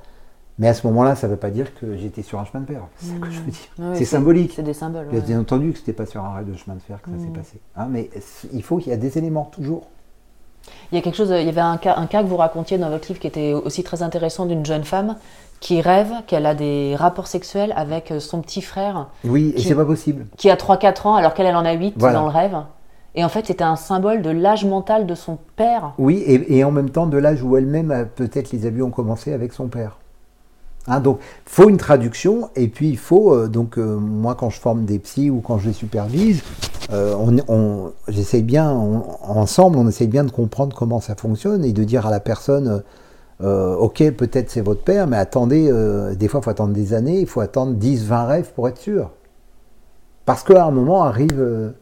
Mais 0.60 0.68
à 0.68 0.74
ce 0.74 0.87
moment-là, 0.87 1.16
ça 1.16 1.26
ne 1.26 1.32
veut 1.32 1.38
pas 1.38 1.50
dire 1.50 1.74
que 1.74 1.96
j'étais 1.96 2.22
sur 2.22 2.38
un 2.38 2.44
chemin 2.44 2.60
de 2.60 2.66
fer. 2.68 2.82
C'est 2.96 3.06
ça 3.06 3.14
que 3.18 3.30
je 3.30 3.40
veux 3.40 3.50
dire. 3.50 3.94
C'est 3.94 4.04
symbolique. 4.04 4.52
C'est 4.54 4.62
des 4.62 4.72
symboles. 4.74 5.08
Bien 5.08 5.20
ouais. 5.20 5.34
entendu 5.37 5.72
que 5.72 5.78
ce 5.78 5.82
n'était 5.82 5.92
pas 5.92 6.06
sur 6.06 6.24
un 6.24 6.28
rail 6.28 6.44
de 6.44 6.54
chemin 6.54 6.76
de 6.76 6.82
fer 6.82 7.02
que 7.02 7.10
ça 7.10 7.18
s'est 7.18 7.32
passé. 7.32 7.60
Hein, 7.74 7.88
mais 7.90 8.08
il 8.52 8.62
faut 8.62 8.78
qu'il 8.78 8.90
y 8.90 8.94
ait 8.94 8.98
des 8.98 9.18
éléments, 9.18 9.46
toujours. 9.46 9.88
Il 10.92 10.96
y 10.96 10.98
a 10.98 11.03
quelque 11.03 11.16
chose, 11.16 11.31
il 11.37 11.44
y 11.46 11.48
avait 11.48 11.61
un 11.61 11.77
cas, 11.77 11.94
un 11.96 12.07
cas 12.07 12.22
que 12.22 12.29
vous 12.29 12.37
racontiez 12.37 12.79
dans 12.79 12.88
votre 12.90 13.09
livre 13.09 13.20
qui 13.20 13.27
était 13.27 13.53
aussi 13.53 13.83
très 13.83 14.03
intéressant 14.03 14.46
d'une 14.46 14.64
jeune 14.64 14.85
femme 14.85 15.16
qui 15.61 15.81
rêve 15.81 16.12
qu'elle 16.27 16.44
a 16.46 16.55
des 16.55 16.94
rapports 16.96 17.27
sexuels 17.27 17.72
avec 17.77 18.11
euh, 18.11 18.20
son 18.20 18.40
petit 18.42 18.61
frère 18.61 19.07
Oui, 19.24 19.55
et 19.57 19.61
c'est 19.62 19.74
pas 19.74 19.85
possible. 19.87 20.27
qui 20.37 20.50
a 20.50 20.57
3-4 20.57 21.09
ans 21.09 21.14
alors 21.14 21.33
qu'elle 21.33 21.46
elle 21.46 21.57
en 21.57 21.64
a 21.64 21.72
8 21.72 21.94
Voilà. 21.96 22.18
dans 22.18 22.24
le 22.24 22.31
rêve. 22.31 22.57
Et 23.14 23.24
en 23.24 23.29
fait, 23.29 23.46
c'était 23.46 23.64
un 23.64 23.77
symbole 23.77 24.22
de 24.22 24.31
l'âge 24.31 24.64
mental 24.64 25.07
de 25.07 25.14
son 25.14 25.38
père. 25.57 25.92
Oui, 25.98 26.16
et, 26.27 26.59
et 26.59 26.64
en 26.64 26.70
même 26.72 26.90
temps 26.90 27.07
de 27.07 27.16
l'âge 27.16 27.42
où 27.42 27.57
elle-même, 27.57 28.09
peut-être 28.16 28.50
les 28.53 28.66
abus 28.66 28.83
ont 28.83 28.90
commencé 28.90 29.33
avec 29.33 29.53
son 29.53 29.68
père. 29.68 29.98
Hein, 30.86 31.00
donc, 31.00 31.18
faut 31.46 31.68
une 31.70 31.78
traduction, 31.78 32.50
et 32.56 32.68
puis 32.68 32.90
il 32.90 32.98
faut, 32.98 33.32
euh, 33.34 33.48
donc, 33.48 33.78
euh, 33.78 33.96
moi, 33.96 34.34
quand 34.34 34.50
je 34.50 34.60
forme 34.60 34.84
des 34.84 34.98
psys 34.98 35.30
ou 35.30 35.40
quand 35.40 35.56
je 35.58 35.68
les 35.68 35.72
supervise, 35.72 36.42
euh, 36.92 37.14
on, 37.18 37.36
on, 37.48 37.92
j'essaye 38.08 38.42
bien, 38.42 38.70
on- 38.70 39.02
ensemble, 39.22 39.78
on 39.78 39.88
essaye 39.88 40.08
bien 40.08 40.24
de 40.24 40.30
comprendre 40.30 40.76
comment 40.76 41.00
ça 41.00 41.14
fonctionne 41.14 41.64
et 41.64 41.72
de 41.72 41.84
dire 41.84 42.06
à 42.06 42.10
la 42.10 42.20
personne, 42.20 42.82
ok, 43.40 44.10
peut-être 44.12 44.50
c'est 44.50 44.62
votre 44.62 44.82
père, 44.82 45.06
mais 45.06 45.16
attendez, 45.18 45.70
des 46.16 46.28
fois, 46.28 46.40
il 46.40 46.44
faut 46.44 46.50
attendre 46.50 46.72
des 46.72 46.94
années, 46.94 47.20
il 47.20 47.26
faut 47.26 47.40
attendre 47.40 47.74
10, 47.74 48.04
20 48.06 48.24
rêves 48.24 48.52
pour 48.54 48.68
être 48.68 48.78
sûr. 48.78 49.10
Parce 50.24 50.42
qu'à 50.42 50.64
un 50.64 50.70
moment 50.70 51.04
arrive, 51.04 51.72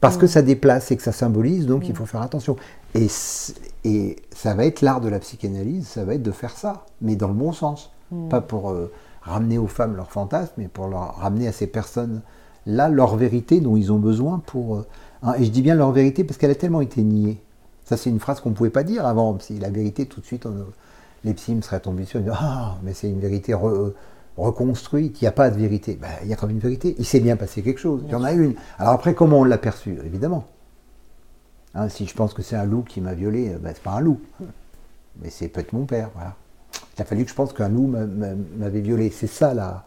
parce 0.00 0.16
que 0.16 0.26
ça 0.26 0.40
déplace 0.42 0.90
et 0.90 0.96
que 0.96 1.02
ça 1.02 1.12
symbolise, 1.12 1.66
donc 1.66 1.86
il 1.88 1.94
faut 1.94 2.06
faire 2.06 2.22
attention. 2.22 2.56
Et 2.94 3.08
ça 3.08 4.54
va 4.54 4.64
être 4.64 4.80
l'art 4.80 5.00
de 5.02 5.08
la 5.08 5.18
psychanalyse, 5.18 5.86
ça 5.86 6.04
va 6.04 6.14
être 6.14 6.22
de 6.22 6.30
faire 6.30 6.56
ça, 6.56 6.84
mais 7.02 7.14
dans 7.16 7.28
le 7.28 7.34
bon 7.34 7.52
sens. 7.52 7.91
Pas 8.28 8.40
pour 8.40 8.70
euh, 8.70 8.92
ramener 9.22 9.58
aux 9.58 9.66
femmes 9.66 9.96
leurs 9.96 10.10
fantasmes, 10.10 10.52
mais 10.58 10.68
pour 10.68 10.88
leur 10.88 11.16
ramener 11.16 11.48
à 11.48 11.52
ces 11.52 11.66
personnes-là 11.66 12.88
leur 12.88 13.16
vérité 13.16 13.60
dont 13.60 13.76
ils 13.76 13.92
ont 13.92 13.98
besoin 13.98 14.40
pour... 14.44 14.76
euh, 14.78 15.32
et 15.38 15.44
je 15.44 15.50
dis 15.50 15.62
bien 15.62 15.74
leur 15.74 15.92
vérité 15.92 16.24
parce 16.24 16.36
qu'elle 16.38 16.50
a 16.50 16.54
tellement 16.56 16.80
été 16.80 17.02
niée. 17.02 17.40
Ça, 17.84 17.96
c'est 17.96 18.10
une 18.10 18.20
phrase 18.20 18.40
qu'on 18.40 18.50
ne 18.50 18.54
pouvait 18.54 18.70
pas 18.70 18.82
dire 18.84 19.06
avant. 19.06 19.38
Si 19.38 19.58
la 19.58 19.70
vérité, 19.70 20.06
tout 20.06 20.20
de 20.20 20.26
suite, 20.26 20.46
on- 20.46 20.66
les 21.24 21.34
psys 21.34 21.54
me 21.54 21.62
seraient 21.62 21.80
tombés 21.80 22.04
sur. 22.04 22.20
Ah, 22.32 22.76
mais 22.82 22.92
c'est 22.94 23.08
une 23.08 23.20
vérité 23.20 23.52
re- 23.52 23.68
euh, 23.68 23.94
reconstruite, 24.36 25.20
il 25.20 25.24
n'y 25.24 25.28
a 25.28 25.32
pas 25.32 25.50
de 25.50 25.56
vérité. 25.58 25.96
Ben, 26.00 26.08
il 26.22 26.28
y 26.28 26.32
a 26.32 26.36
quand 26.36 26.46
même 26.48 26.56
une 26.56 26.62
vérité. 26.62 26.96
Il 26.98 27.04
s'est 27.04 27.20
bien 27.20 27.36
passé 27.36 27.62
quelque 27.62 27.78
chose. 27.80 28.02
Il 28.06 28.10
y 28.12 28.14
en 28.14 28.24
a 28.24 28.32
une. 28.32 28.54
Alors 28.78 28.94
après, 28.94 29.14
comment 29.14 29.38
on 29.40 29.44
l'a 29.44 29.58
perçu 29.58 29.98
Évidemment. 30.04 30.44
Hein, 31.74 31.88
si 31.88 32.06
je 32.06 32.14
pense 32.14 32.34
que 32.34 32.42
c'est 32.42 32.56
un 32.56 32.64
loup 32.64 32.82
qui 32.82 33.00
m'a 33.00 33.14
violé, 33.14 33.50
euh, 33.50 33.58
ben, 33.58 33.72
c'est 33.74 33.82
pas 33.82 33.92
un 33.92 34.00
loup. 34.00 34.20
Mais 35.22 35.30
c'est 35.30 35.48
peut-être 35.48 35.72
mon 35.72 35.84
père, 35.86 36.10
voilà. 36.14 36.34
Il 36.98 37.02
a 37.02 37.04
fallu 37.04 37.24
que 37.24 37.30
je 37.30 37.34
pense 37.34 37.52
qu'un 37.52 37.68
loup 37.68 37.86
m'a- 37.86 38.06
m'a- 38.06 38.34
m'avait 38.58 38.80
violé. 38.80 39.10
C'est 39.10 39.26
ça, 39.26 39.54
là, 39.54 39.84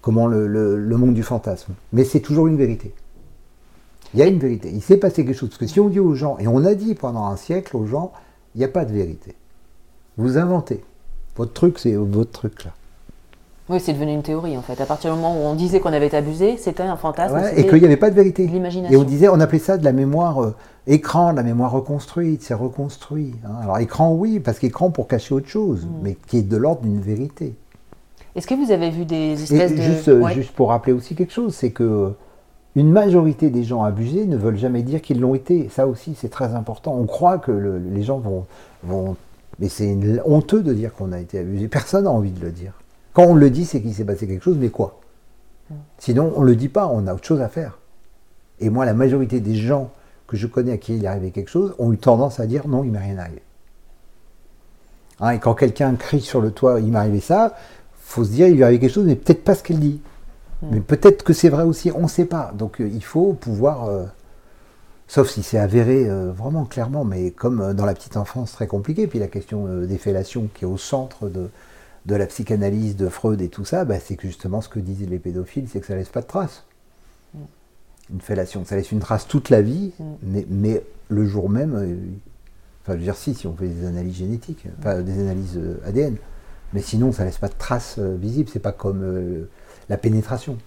comment 0.00 0.26
le, 0.26 0.46
le- 0.46 0.76
le 0.78 0.96
monde 0.96 1.14
du 1.14 1.22
fantasme. 1.22 1.74
Mais 1.92 2.04
c'est 2.04 2.20
toujours 2.20 2.46
une 2.46 2.56
vérité. 2.56 2.94
Il 4.14 4.20
y 4.20 4.22
a 4.22 4.26
une 4.26 4.38
vérité. 4.38 4.70
Il 4.70 4.82
s'est 4.82 4.98
passé 4.98 5.24
quelque 5.24 5.36
chose. 5.36 5.48
Parce 5.48 5.58
que 5.58 5.66
si 5.66 5.80
on 5.80 5.88
dit 5.88 6.00
aux 6.00 6.14
gens, 6.14 6.36
et 6.38 6.46
on 6.46 6.64
a 6.64 6.74
dit 6.74 6.94
pendant 6.94 7.26
un 7.26 7.36
siècle 7.36 7.76
aux 7.76 7.86
gens, 7.86 8.12
il 8.54 8.58
n'y 8.58 8.64
a 8.64 8.68
pas 8.68 8.84
de 8.84 8.92
vérité. 8.92 9.34
Vous 10.16 10.36
inventez. 10.38 10.84
Votre 11.36 11.52
truc, 11.54 11.78
c'est 11.78 11.94
votre 11.94 12.30
truc, 12.30 12.64
là. 12.64 12.72
Oui, 13.68 13.78
c'est 13.80 13.92
devenu 13.92 14.12
une 14.12 14.22
théorie 14.22 14.56
en 14.56 14.62
fait. 14.62 14.80
À 14.80 14.86
partir 14.86 15.12
du 15.14 15.20
moment 15.20 15.34
où 15.34 15.44
on 15.46 15.54
disait 15.54 15.78
qu'on 15.80 15.92
avait 15.92 16.14
abusé, 16.14 16.56
c'était 16.56 16.82
un 16.82 16.96
fantasme. 16.96 17.36
Ouais, 17.36 17.60
et 17.60 17.66
qu'il 17.66 17.78
n'y 17.78 17.84
avait 17.84 17.96
pas 17.96 18.10
de 18.10 18.14
vérité. 18.16 18.50
Et 18.90 18.96
on 18.96 19.04
disait, 19.04 19.28
on 19.28 19.38
appelait 19.40 19.58
ça 19.60 19.78
de 19.78 19.84
la 19.84 19.92
mémoire 19.92 20.42
euh, 20.42 20.54
écran, 20.86 21.30
de 21.32 21.36
la 21.36 21.42
mémoire 21.44 21.70
reconstruite, 21.70 22.42
c'est 22.42 22.54
reconstruit. 22.54 23.34
hein. 23.46 23.52
Alors 23.62 23.78
écran, 23.78 24.12
oui, 24.14 24.40
parce 24.40 24.58
qu'écran 24.58 24.90
pour 24.90 25.06
cacher 25.06 25.34
autre 25.34 25.46
chose, 25.48 25.86
Mm. 25.86 25.88
mais 26.02 26.16
qui 26.26 26.38
est 26.38 26.42
de 26.42 26.56
l'ordre 26.56 26.82
d'une 26.82 27.00
vérité. 27.00 27.54
Est-ce 28.34 28.46
que 28.46 28.54
vous 28.54 28.72
avez 28.72 28.90
vu 28.90 29.04
des 29.04 29.16
Et 29.16 29.32
espèces 29.34 29.72
de. 29.76 29.80
juste, 29.82 30.08
euh, 30.08 30.20
Ouais. 30.22 30.32
juste 30.34 30.52
pour 30.52 30.70
rappeler 30.70 30.92
aussi 30.92 31.14
quelque 31.14 31.32
chose, 31.32 31.54
c'est 31.54 31.70
que 31.70 32.12
une 32.74 32.90
majorité 32.90 33.48
des 33.50 33.62
gens 33.62 33.82
abusés 33.84 34.24
ne 34.26 34.36
veulent 34.36 34.56
jamais 34.58 34.82
dire 34.82 35.02
qu'ils 35.02 35.20
l'ont 35.20 35.34
été. 35.34 35.68
Ça 35.70 35.86
aussi, 35.86 36.14
c'est 36.16 36.30
très 36.30 36.54
important. 36.54 36.96
On 36.98 37.04
croit 37.06 37.38
que 37.38 37.52
le- 37.52 37.78
les 37.78 38.02
gens 38.02 38.18
vont, 38.18 38.44
vont 38.82 39.14
mais 39.60 39.68
c'est 39.68 39.94
honteux 40.24 40.62
de 40.62 40.72
dire 40.72 40.94
qu'on 40.94 41.12
a 41.12 41.20
été 41.20 41.38
abusé. 41.38 41.68
Personne 41.68 42.04
n'a 42.04 42.10
envie 42.10 42.30
de 42.32 42.40
le 42.44 42.50
dire. 42.50 42.72
Quand 43.12 43.24
on 43.24 43.34
le 43.34 43.50
dit, 43.50 43.64
c'est 43.64 43.80
qu'il 43.80 43.94
s'est 43.94 44.04
passé 44.04 44.26
quelque 44.26 44.42
chose, 44.42 44.56
mais 44.58 44.70
quoi? 44.70 45.00
Sinon, 45.98 46.32
on 46.36 46.42
ne 46.42 46.46
le 46.46 46.56
dit 46.56 46.68
pas, 46.68 46.86
on 46.86 47.06
a 47.06 47.14
autre 47.14 47.24
chose 47.24 47.40
à 47.40 47.48
faire. 47.48 47.78
Et 48.60 48.70
moi, 48.70 48.84
la 48.84 48.94
majorité 48.94 49.40
des 49.40 49.54
gens 49.54 49.90
que 50.26 50.36
je 50.36 50.46
connais 50.46 50.72
à 50.72 50.78
qui 50.78 50.96
il 50.96 51.04
est 51.04 51.08
arrivé 51.08 51.30
quelque 51.30 51.50
chose 51.50 51.74
ont 51.78 51.92
eu 51.92 51.98
tendance 51.98 52.40
à 52.40 52.46
dire 52.46 52.68
non, 52.68 52.84
il 52.84 52.90
m'est 52.90 52.98
rien 52.98 53.18
arrivé. 53.18 53.42
Hein, 55.20 55.30
et 55.30 55.38
quand 55.38 55.54
quelqu'un 55.54 55.94
crie 55.94 56.20
sur 56.20 56.40
le 56.40 56.50
toit, 56.50 56.80
il 56.80 56.90
m'est 56.90 56.98
arrivé 56.98 57.20
ça, 57.20 57.54
faut 57.98 58.24
se 58.24 58.30
dire, 58.30 58.46
il 58.48 58.54
lui 58.54 58.60
est 58.60 58.64
arrivé 58.64 58.80
quelque 58.80 58.94
chose, 58.94 59.06
mais 59.06 59.16
peut-être 59.16 59.44
pas 59.44 59.54
ce 59.54 59.62
qu'elle 59.62 59.80
dit. 59.80 60.00
Mais 60.70 60.80
peut-être 60.80 61.24
que 61.24 61.32
c'est 61.32 61.48
vrai 61.48 61.64
aussi, 61.64 61.90
on 61.90 62.02
ne 62.02 62.08
sait 62.08 62.24
pas. 62.24 62.52
Donc 62.56 62.80
euh, 62.80 62.88
il 62.88 63.02
faut 63.02 63.32
pouvoir, 63.32 63.88
euh, 63.88 64.04
sauf 65.08 65.28
si 65.28 65.42
c'est 65.42 65.58
avéré 65.58 66.08
euh, 66.08 66.30
vraiment 66.30 66.64
clairement, 66.64 67.04
mais 67.04 67.30
comme 67.32 67.72
dans 67.72 67.84
la 67.84 67.94
petite 67.94 68.16
enfance, 68.16 68.52
très 68.52 68.66
compliqué. 68.66 69.06
Puis 69.06 69.18
la 69.18 69.26
question 69.26 69.66
des 69.84 69.98
fellations 69.98 70.48
qui 70.54 70.64
est 70.64 70.68
au 70.68 70.78
centre 70.78 71.28
de, 71.28 71.50
de 72.06 72.14
la 72.14 72.26
psychanalyse 72.26 72.96
de 72.96 73.08
Freud 73.08 73.40
et 73.40 73.48
tout 73.48 73.64
ça, 73.64 73.84
bah, 73.84 74.00
c'est 74.00 74.16
que 74.16 74.26
justement 74.26 74.60
ce 74.60 74.68
que 74.68 74.80
disent 74.80 75.08
les 75.08 75.18
pédophiles, 75.18 75.68
c'est 75.68 75.80
que 75.80 75.86
ça 75.86 75.94
laisse 75.94 76.08
pas 76.08 76.22
de 76.22 76.26
traces. 76.26 76.64
Une 78.12 78.20
fellation, 78.20 78.64
ça 78.64 78.76
laisse 78.76 78.92
une 78.92 78.98
trace 78.98 79.26
toute 79.26 79.48
la 79.48 79.62
vie, 79.62 79.92
mais, 80.22 80.44
mais 80.50 80.82
le 81.08 81.24
jour 81.24 81.48
même, 81.48 81.74
euh, 81.74 81.96
enfin 82.82 82.94
je 82.94 82.98
veux 82.98 83.04
dire 83.04 83.16
si, 83.16 83.34
si 83.34 83.46
on 83.46 83.56
fait 83.56 83.68
des 83.68 83.86
analyses 83.86 84.16
génétiques, 84.16 84.66
enfin 84.78 85.00
des 85.02 85.18
analyses 85.20 85.56
euh, 85.56 85.80
ADN, 85.86 86.16
mais 86.72 86.82
sinon 86.82 87.12
ça 87.12 87.24
laisse 87.24 87.38
pas 87.38 87.48
de 87.48 87.54
traces 87.56 87.96
euh, 87.98 88.16
visibles, 88.16 88.50
c'est 88.52 88.58
pas 88.58 88.72
comme 88.72 89.02
euh, 89.02 89.48
la 89.88 89.96
pénétration 89.96 90.58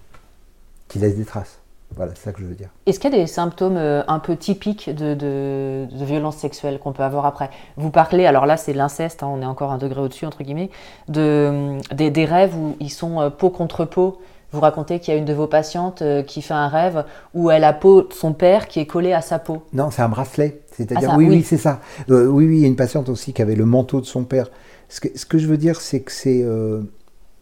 qui 0.88 0.98
laisse 0.98 1.16
des 1.16 1.24
traces. 1.24 1.58
Voilà, 1.94 2.12
c'est 2.14 2.24
ça 2.24 2.32
que 2.32 2.40
je 2.40 2.46
veux 2.46 2.54
dire. 2.54 2.68
Est-ce 2.86 2.98
qu'il 2.98 3.12
y 3.12 3.14
a 3.14 3.18
des 3.18 3.26
symptômes 3.26 3.76
euh, 3.76 4.02
un 4.08 4.18
peu 4.18 4.36
typiques 4.36 4.90
de, 4.90 5.14
de, 5.14 5.86
de 5.90 6.04
violence 6.04 6.36
sexuelle 6.36 6.78
qu'on 6.78 6.92
peut 6.92 7.04
avoir 7.04 7.24
après? 7.26 7.48
Vous 7.76 7.90
parlez, 7.90 8.26
alors 8.26 8.44
là 8.44 8.56
c'est 8.56 8.72
l'inceste, 8.72 9.22
hein, 9.22 9.28
on 9.32 9.40
est 9.40 9.46
encore 9.46 9.70
un 9.72 9.78
degré 9.78 10.00
au-dessus 10.00 10.26
entre 10.26 10.42
guillemets, 10.42 10.70
de, 11.08 11.78
des, 11.94 12.10
des 12.10 12.24
rêves 12.24 12.54
où 12.56 12.76
ils 12.80 12.90
sont 12.90 13.20
euh, 13.20 13.30
peau 13.30 13.50
contre 13.50 13.84
peau. 13.84 14.18
Vous 14.52 14.60
racontez 14.60 15.00
qu'il 15.00 15.12
y 15.12 15.16
a 15.16 15.18
une 15.18 15.24
de 15.24 15.32
vos 15.32 15.46
patientes 15.46 16.02
euh, 16.02 16.22
qui 16.22 16.40
fait 16.42 16.54
un 16.54 16.68
rêve 16.68 17.04
où 17.34 17.50
elle 17.50 17.64
a 17.64 17.72
peau 17.72 18.02
de 18.02 18.12
son 18.12 18.32
père 18.32 18.68
qui 18.68 18.80
est 18.80 18.86
collée 18.86 19.12
à 19.12 19.20
sa 19.20 19.38
peau. 19.38 19.62
Non, 19.72 19.90
c'est 19.90 20.02
un 20.02 20.08
bracelet. 20.08 20.62
C'est-à-dire, 20.72 21.10
Ah, 21.12 21.16
oui, 21.16 21.26
oui. 21.28 21.36
oui, 21.36 21.42
c'est 21.42 21.56
ça. 21.56 21.80
Euh, 22.10 22.26
oui, 22.26 22.46
oui, 22.46 22.56
il 22.58 22.60
y 22.60 22.64
a 22.64 22.68
une 22.68 22.76
patiente 22.76 23.08
aussi 23.08 23.32
qui 23.32 23.42
avait 23.42 23.56
le 23.56 23.64
manteau 23.64 24.00
de 24.00 24.06
son 24.06 24.24
père. 24.24 24.50
Ce 24.88 25.00
que, 25.00 25.08
ce 25.18 25.26
que 25.26 25.38
je 25.38 25.46
veux 25.46 25.56
dire, 25.56 25.80
c'est 25.80 26.00
que 26.00 26.12
c'est 26.12 26.42
euh, 26.42 26.82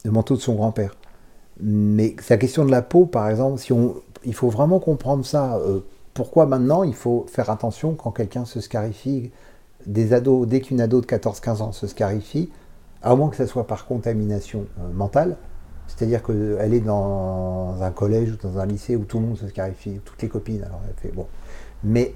le 0.04 0.10
manteau 0.10 0.34
de 0.36 0.40
son 0.40 0.54
grand-père. 0.54 0.94
Mais 1.60 2.16
la 2.30 2.36
question 2.36 2.64
de 2.64 2.70
la 2.70 2.82
peau, 2.82 3.06
par 3.06 3.28
exemple, 3.28 3.58
si 3.58 3.72
on, 3.72 3.94
il 4.24 4.34
faut 4.34 4.48
vraiment 4.48 4.80
comprendre 4.80 5.24
ça. 5.24 5.56
euh, 5.56 5.80
pourquoi 6.14 6.46
maintenant 6.46 6.84
il 6.84 6.94
faut 6.94 7.26
faire 7.28 7.50
attention 7.50 7.94
quand 7.94 8.12
quelqu'un 8.12 8.44
se 8.44 8.60
scarifie 8.60 9.32
Des 9.86 10.12
ados, 10.12 10.46
dès 10.46 10.60
qu'une 10.60 10.80
ado 10.80 11.00
de 11.00 11.06
14-15 11.06 11.62
ans 11.62 11.72
se 11.72 11.86
scarifie, 11.86 12.50
à 13.02 13.14
moins 13.16 13.28
que 13.30 13.36
ça 13.36 13.46
soit 13.46 13.66
par 13.66 13.86
contamination 13.86 14.66
euh, 14.80 14.92
mentale, 14.92 15.36
c'est-à-dire 15.86 16.22
qu'elle 16.22 16.72
est 16.72 16.80
dans 16.80 17.76
un 17.82 17.90
collège 17.90 18.32
ou 18.32 18.36
dans 18.36 18.58
un 18.58 18.66
lycée 18.66 18.96
où 18.96 19.04
tout 19.04 19.18
le 19.18 19.26
monde 19.26 19.38
se 19.38 19.48
scarifie, 19.48 20.00
toutes 20.04 20.22
les 20.22 20.28
copines, 20.28 20.62
alors 20.62 20.80
elle 20.88 20.94
fait 20.96 21.14
bon. 21.14 21.26
Mais 21.82 22.14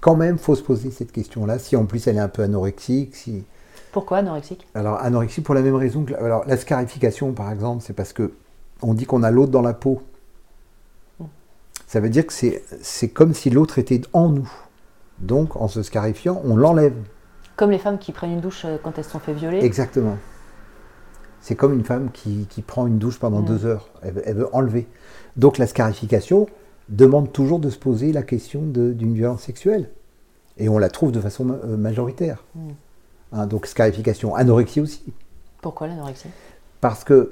quand 0.00 0.16
même, 0.16 0.38
faut 0.38 0.54
se 0.54 0.62
poser 0.62 0.90
cette 0.90 1.12
question-là. 1.12 1.58
Si 1.58 1.76
en 1.76 1.84
plus 1.84 2.06
elle 2.06 2.16
est 2.16 2.20
un 2.20 2.28
peu 2.28 2.42
anorexique, 2.42 3.14
si. 3.14 3.44
Pourquoi 3.92 4.18
anorexique? 4.18 4.66
Alors 4.74 4.98
anorexie 5.00 5.42
pour 5.42 5.54
la 5.54 5.62
même 5.62 5.74
raison 5.74 6.04
que 6.04 6.14
alors 6.14 6.44
la 6.46 6.56
scarification 6.56 7.32
par 7.32 7.52
exemple, 7.52 7.82
c'est 7.86 7.92
parce 7.92 8.12
que 8.12 8.32
on 8.82 8.94
dit 8.94 9.04
qu'on 9.04 9.22
a 9.22 9.30
l'autre 9.30 9.52
dans 9.52 9.62
la 9.62 9.74
peau. 9.74 10.00
Ça 11.90 11.98
veut 11.98 12.08
dire 12.08 12.24
que 12.24 12.32
c'est 12.32 13.08
comme 13.08 13.34
si 13.34 13.50
l'autre 13.50 13.80
était 13.80 14.00
en 14.12 14.28
nous. 14.28 14.48
Donc 15.18 15.56
en 15.56 15.66
se 15.66 15.82
scarifiant, 15.82 16.40
on 16.44 16.54
l'enlève. 16.54 16.94
Comme 17.56 17.72
les 17.72 17.80
femmes 17.80 17.98
qui 17.98 18.12
prennent 18.12 18.30
une 18.30 18.40
douche 18.40 18.64
euh, 18.64 18.76
quand 18.80 18.96
elles 18.96 19.02
se 19.02 19.10
sont 19.10 19.18
fait 19.18 19.32
violer. 19.32 19.58
Exactement. 19.64 20.16
C'est 21.40 21.56
comme 21.56 21.72
une 21.74 21.82
femme 21.84 22.10
qui, 22.12 22.46
qui 22.48 22.62
prend 22.62 22.86
une 22.86 22.98
douche 22.98 23.18
pendant 23.18 23.40
Mm. 23.40 23.44
deux 23.46 23.66
heures. 23.66 23.88
Elle, 24.02 24.14
veut- 24.14 24.22
elle 24.24 24.36
veut 24.36 24.48
enlever. 24.54 24.86
Donc 25.36 25.58
la 25.58 25.66
scarification 25.66 26.46
demande 26.90 27.32
toujours 27.32 27.58
de 27.58 27.68
se 27.70 27.78
poser 27.78 28.12
la 28.12 28.22
question 28.22 28.62
d'une 28.62 29.14
violence 29.14 29.42
sexuelle. 29.42 29.90
Et 30.58 30.68
on 30.68 30.78
la 30.78 30.90
trouve 30.90 31.10
de 31.10 31.20
façon 31.20 31.50
euh, 31.50 31.76
majoritaire. 31.76 32.44
Mm. 32.54 32.68
Hein, 33.32 33.46
donc 33.48 33.66
scarification, 33.66 34.36
anorexie 34.36 34.80
aussi. 34.80 35.12
Pourquoi 35.60 35.88
l'anorexie? 35.88 36.28
Parce 36.80 37.02
que 37.02 37.30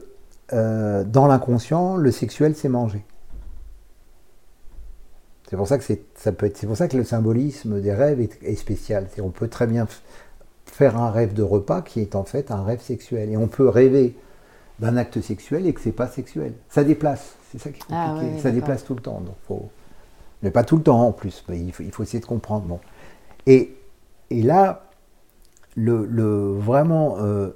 euh, 0.52 1.04
dans 1.04 1.28
l'inconscient, 1.28 1.94
le 1.96 2.10
sexuel, 2.10 2.56
c'est 2.56 2.68
manger. 2.68 3.04
C'est 5.48 5.56
pour 5.56 5.66
ça 5.66 5.78
que 5.78 5.84
c'est, 5.84 6.02
ça 6.14 6.30
peut 6.32 6.46
être, 6.46 6.58
c'est 6.58 6.66
pour 6.66 6.76
ça 6.76 6.88
que 6.88 6.96
le 6.96 7.04
symbolisme 7.04 7.80
des 7.80 7.92
rêves 7.92 8.20
est, 8.20 8.38
est 8.42 8.54
spécial. 8.54 9.06
C'est, 9.14 9.22
on 9.22 9.30
peut 9.30 9.48
très 9.48 9.66
bien 9.66 9.84
f- 9.84 10.00
faire 10.66 10.98
un 10.98 11.10
rêve 11.10 11.32
de 11.32 11.42
repas 11.42 11.80
qui 11.80 12.00
est 12.00 12.14
en 12.14 12.24
fait 12.24 12.50
un 12.50 12.62
rêve 12.62 12.80
sexuel. 12.82 13.30
Et 13.30 13.36
on 13.36 13.48
peut 13.48 13.68
rêver 13.68 14.14
d'un 14.78 14.96
acte 14.98 15.20
sexuel 15.22 15.66
et 15.66 15.72
que 15.72 15.80
c'est 15.80 15.92
pas 15.92 16.06
sexuel. 16.06 16.52
Ça 16.68 16.84
déplace. 16.84 17.34
C'est 17.50 17.58
ça 17.58 17.70
qui 17.70 17.76
est 17.76 17.80
compliqué. 17.80 17.96
Ah 17.98 18.14
ouais, 18.16 18.36
ça 18.36 18.50
d'accord. 18.50 18.52
déplace 18.52 18.84
tout 18.84 18.94
le 18.94 19.00
temps. 19.00 19.20
Donc 19.22 19.36
faut, 19.46 19.70
mais 20.42 20.50
pas 20.50 20.64
tout 20.64 20.76
le 20.76 20.82
temps 20.82 21.00
en 21.00 21.12
plus. 21.12 21.42
Mais 21.48 21.58
il, 21.58 21.72
faut, 21.72 21.82
il 21.82 21.92
faut 21.92 22.02
essayer 22.02 22.20
de 22.20 22.26
comprendre. 22.26 22.66
Bon. 22.66 22.80
Et, 23.46 23.74
et 24.28 24.42
là, 24.42 24.90
le, 25.76 26.04
le 26.04 26.52
vraiment, 26.58 27.16
euh, 27.20 27.50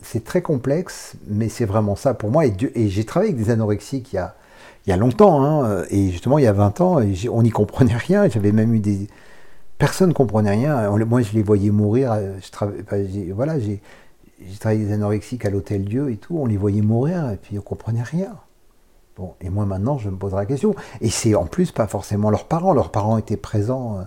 c'est 0.00 0.24
très 0.24 0.40
complexe, 0.40 1.16
mais 1.26 1.50
c'est 1.50 1.66
vraiment 1.66 1.96
ça 1.96 2.14
pour 2.14 2.30
moi. 2.30 2.46
Et 2.46 2.88
j'ai 2.88 3.04
travaillé 3.04 3.34
avec 3.34 3.44
des 3.44 3.50
anorexiques 3.50 4.14
il 4.14 4.16
y 4.16 4.18
a, 4.20 4.34
il 4.86 4.90
y 4.90 4.92
a 4.92 4.96
longtemps, 4.96 5.42
hein, 5.44 5.84
et 5.90 6.10
justement 6.10 6.38
il 6.38 6.44
y 6.44 6.46
a 6.46 6.52
20 6.52 6.80
ans, 6.80 7.00
on 7.32 7.42
n'y 7.42 7.50
comprenait 7.50 7.96
rien. 7.96 8.28
J'avais 8.28 8.52
même 8.52 8.74
eu 8.74 8.80
des. 8.80 9.08
Personne 9.78 10.10
ne 10.10 10.14
comprenait 10.14 10.50
rien. 10.50 10.88
Moi, 11.04 11.22
je 11.22 11.32
les 11.34 11.42
voyais 11.42 11.70
mourir. 11.70 12.12
euh, 12.12 12.38
voilà, 13.34 13.58
j'ai 13.58 13.80
travaillé 14.60 14.84
des 14.84 14.92
anorexiques 14.92 15.44
à 15.46 15.50
l'Hôtel 15.50 15.84
Dieu 15.84 16.10
et 16.10 16.16
tout. 16.16 16.36
On 16.38 16.46
les 16.46 16.56
voyait 16.56 16.82
mourir, 16.82 17.30
et 17.30 17.36
puis 17.36 17.58
on 17.58 17.62
comprenait 17.62 18.02
rien. 18.02 18.36
Bon, 19.16 19.34
et 19.40 19.48
moi 19.50 19.64
maintenant, 19.64 19.98
je 19.98 20.10
me 20.10 20.16
poserai 20.16 20.42
la 20.42 20.46
question. 20.46 20.74
Et 21.00 21.10
c'est 21.10 21.34
en 21.34 21.46
plus 21.46 21.70
pas 21.72 21.86
forcément 21.86 22.30
leurs 22.30 22.46
parents. 22.46 22.72
Leurs 22.74 22.90
parents 22.90 23.16
étaient 23.18 23.36
présents. 23.36 23.98
euh, 24.00 24.02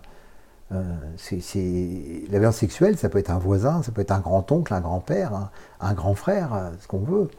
euh, 0.73 0.83
c'est, 1.17 1.39
La 2.29 2.39
violence 2.39 2.57
sexuelle, 2.57 2.97
ça 2.97 3.09
peut 3.09 3.19
être 3.19 3.29
un 3.31 3.39
voisin, 3.39 3.83
ça 3.83 3.91
peut 3.91 4.01
être 4.01 4.11
un 4.11 4.19
grand-oncle, 4.19 4.73
un 4.73 4.81
grand-père, 4.81 5.33
un, 5.33 5.51
un 5.79 5.93
grand 5.93 6.15
frère, 6.15 6.53
euh, 6.53 6.71
ce 6.79 6.87
qu'on 6.87 6.99
veut. 6.99 7.29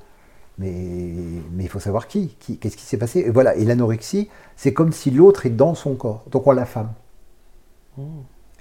Mais, 0.58 1.42
mais 1.52 1.64
il 1.64 1.68
faut 1.68 1.78
savoir 1.80 2.08
qui, 2.08 2.28
qui- 2.40 2.58
qu'est-ce 2.58 2.76
qui 2.76 2.84
s'est 2.84 2.98
passé. 2.98 3.20
Et 3.20 3.30
voilà, 3.30 3.54
et 3.56 3.64
l'anorexie, 3.64 4.28
c'est 4.56 4.72
comme 4.74 4.92
si 4.92 5.10
l'autre 5.10 5.46
est 5.46 5.50
dans 5.50 5.74
son 5.74 5.94
corps, 5.94 6.24
donc 6.30 6.46
on 6.46 6.52
l'affame. 6.52 6.90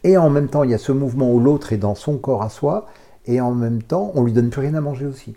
Et 0.04 0.18
en 0.18 0.32
même 0.32 0.50
temps, 0.50 0.64
il 0.64 0.72
y 0.72 0.74
a 0.74 0.80
ce 0.80 0.91
mouvement 0.91 1.32
où 1.32 1.39
l'autre 1.39 1.72
est 1.72 1.78
dans 1.78 1.93
son 1.93 2.18
corps 2.18 2.41
à 2.41 2.50
soi, 2.50 2.88
et 3.28 3.39
en 3.41 3.54
même 3.54 3.84
temps, 3.84 4.12
on 4.16 4.24
lui 4.24 4.34
donne 4.34 4.50
plus 4.50 4.62
rien 4.62 4.74
à 4.74 4.82
manger 4.82 5.06
aussi. 5.06 5.36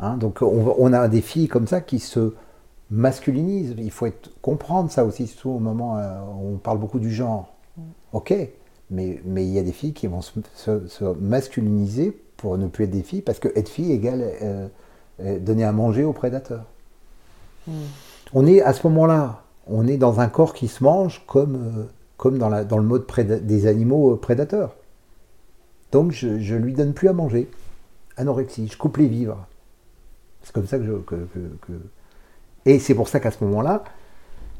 Hein, 0.00 0.16
donc 0.16 0.42
on, 0.42 0.92
a 0.92 1.08
des 1.08 1.20
filles 1.20 1.48
comme 1.48 1.66
ça 1.66 1.80
qui 1.80 1.98
se 1.98 2.34
masculinisent. 2.90 3.74
Il 3.78 3.90
faut 3.90 4.06
être, 4.06 4.30
comprendre 4.42 4.90
ça 4.90 5.04
aussi, 5.04 5.26
surtout 5.26 5.50
au 5.50 5.58
moment 5.58 5.98
euh, 5.98 6.20
où 6.40 6.54
on 6.54 6.58
parle 6.58 6.78
beaucoup 6.78 6.98
du 6.98 7.12
genre. 7.12 7.52
Ok, 8.12 8.34
mais 8.90 9.20
mais 9.24 9.44
il 9.46 9.52
y 9.52 9.58
a 9.58 9.62
des 9.62 9.72
filles 9.72 9.94
qui 9.94 10.06
vont 10.08 10.22
se, 10.22 10.32
se- 10.54 10.86
se 10.88 11.04
masculiniser 11.04 12.18
pour 12.42 12.58
ne 12.58 12.66
plus 12.66 12.84
être 12.84 12.90
des 12.90 13.02
filles, 13.04 13.22
parce 13.22 13.38
que 13.38 13.48
être 13.56 13.68
fille 13.68 13.92
égale 13.92 14.20
euh, 14.42 14.66
euh, 15.20 15.38
donner 15.38 15.62
à 15.64 15.70
manger 15.72 16.02
au 16.02 16.12
prédateur. 16.12 16.64
On 18.34 18.44
est 18.46 18.60
à 18.60 18.72
ce 18.72 18.84
moment-là, 18.88 19.44
on 19.68 19.86
est 19.86 19.96
dans 19.96 20.18
un 20.18 20.26
corps 20.28 20.52
qui 20.52 20.66
se 20.66 20.82
mange 20.82 21.22
comme, 21.28 21.54
euh, 21.54 21.84
comme 22.16 22.38
dans, 22.38 22.48
la- 22.48 22.64
dans 22.64 22.78
le 22.78 22.82
mode 22.84 23.06
des 23.46 23.66
animaux 23.68 24.16
prédateurs. 24.16 24.74
Donc 25.92 26.10
je 26.10 26.26
ne 26.54 26.58
lui 26.58 26.72
donne 26.72 26.94
plus 26.94 27.08
à 27.08 27.12
manger. 27.12 27.48
Anorexie, 28.16 28.66
je 28.66 28.76
coupe 28.76 28.96
les 28.96 29.06
vivres. 29.06 29.46
C'est 30.42 30.52
comme 30.52 30.66
ça 30.66 30.78
que 30.78 30.84
je. 30.84 30.92
que- 30.94 31.14
que- 31.32 31.56
que- 31.66 31.82
Et 32.66 32.80
c'est 32.80 32.94
pour 32.96 33.08
ça 33.08 33.20
qu'à 33.20 33.30
ce 33.30 33.44
moment-là, 33.44 33.84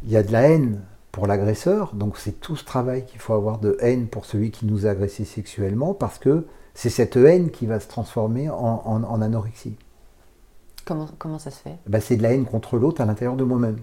il 0.05 0.11
y 0.11 0.17
a 0.17 0.23
de 0.23 0.31
la 0.31 0.43
haine 0.43 0.81
pour 1.11 1.27
l'agresseur. 1.27 1.95
Donc 1.95 2.17
c'est 2.19 2.41
tout 2.41 2.55
ce 2.55 2.65
travail 2.65 3.05
qu'il 3.07 3.19
faut 3.19 3.35
avoir 3.35 3.59
de 3.59 3.77
haine 3.81 4.07
pour 4.07 4.25
celui 4.25 4.53
qui 4.53 4.67
nous 4.67 4.87
a 4.87 4.91
agressé 4.91 5.25
sexuellement, 5.25 5.95
parce 5.95 6.19
que 6.21 6.47
c'est 6.75 6.91
cette 6.91 7.17
haine 7.17 7.51
qui 7.51 7.67
va 7.67 7.81
se 7.81 7.89
transformer 7.89 8.49
en, 8.51 8.83
en- 8.85 9.05
en 9.05 9.23
anorexie. 9.23 9.77
comment, 10.85 11.09
comment 11.19 11.39
ça 11.39 11.51
se 11.51 11.61
fait? 11.61 11.79
Ben, 11.87 12.01
c'est 12.01 12.17
de 12.17 12.23
la 12.23 12.33
haine 12.35 12.45
contre 12.45 12.77
l'autre 12.77 13.01
à 13.01 13.05
l'intérieur 13.07 13.37
de 13.37 13.45
moi-même. 13.45 13.79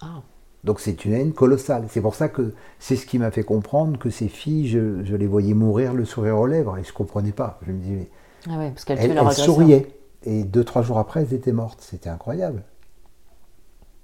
Ah. 0.00 0.22
Donc 0.64 0.80
c'est 0.80 1.04
une 1.04 1.12
haine 1.12 1.32
colossale. 1.32 1.86
C'est 1.90 2.00
pour 2.00 2.14
ça 2.14 2.28
que 2.28 2.54
c'est 2.78 2.96
ce 2.96 3.06
qui 3.06 3.18
m'a 3.18 3.30
fait 3.30 3.44
comprendre 3.44 3.98
que 3.98 4.10
ces 4.10 4.28
filles, 4.28 4.66
je, 4.68 5.04
je 5.04 5.14
les 5.16 5.26
voyais 5.26 5.54
mourir 5.54 5.92
le 5.94 6.04
sourire 6.04 6.38
aux 6.38 6.46
lèvres 6.46 6.78
et 6.78 6.84
je 6.84 6.92
comprenais 6.92 7.32
pas. 7.32 7.58
Je 7.66 7.72
me 7.72 7.78
disais, 7.78 7.94
mais 7.96 8.08
Ah 8.50 8.58
ouais, 8.58 8.70
parce 8.70 8.84
qu'elles 8.84 8.98
elles, 8.98 9.18
elles 9.18 9.32
souriaient 9.32 9.86
et 10.24 10.44
deux 10.44 10.64
trois 10.64 10.82
jours 10.82 10.98
après 10.98 11.20
elles 11.22 11.34
étaient 11.34 11.52
mortes. 11.52 11.80
C'était 11.82 12.08
incroyable. 12.08 12.62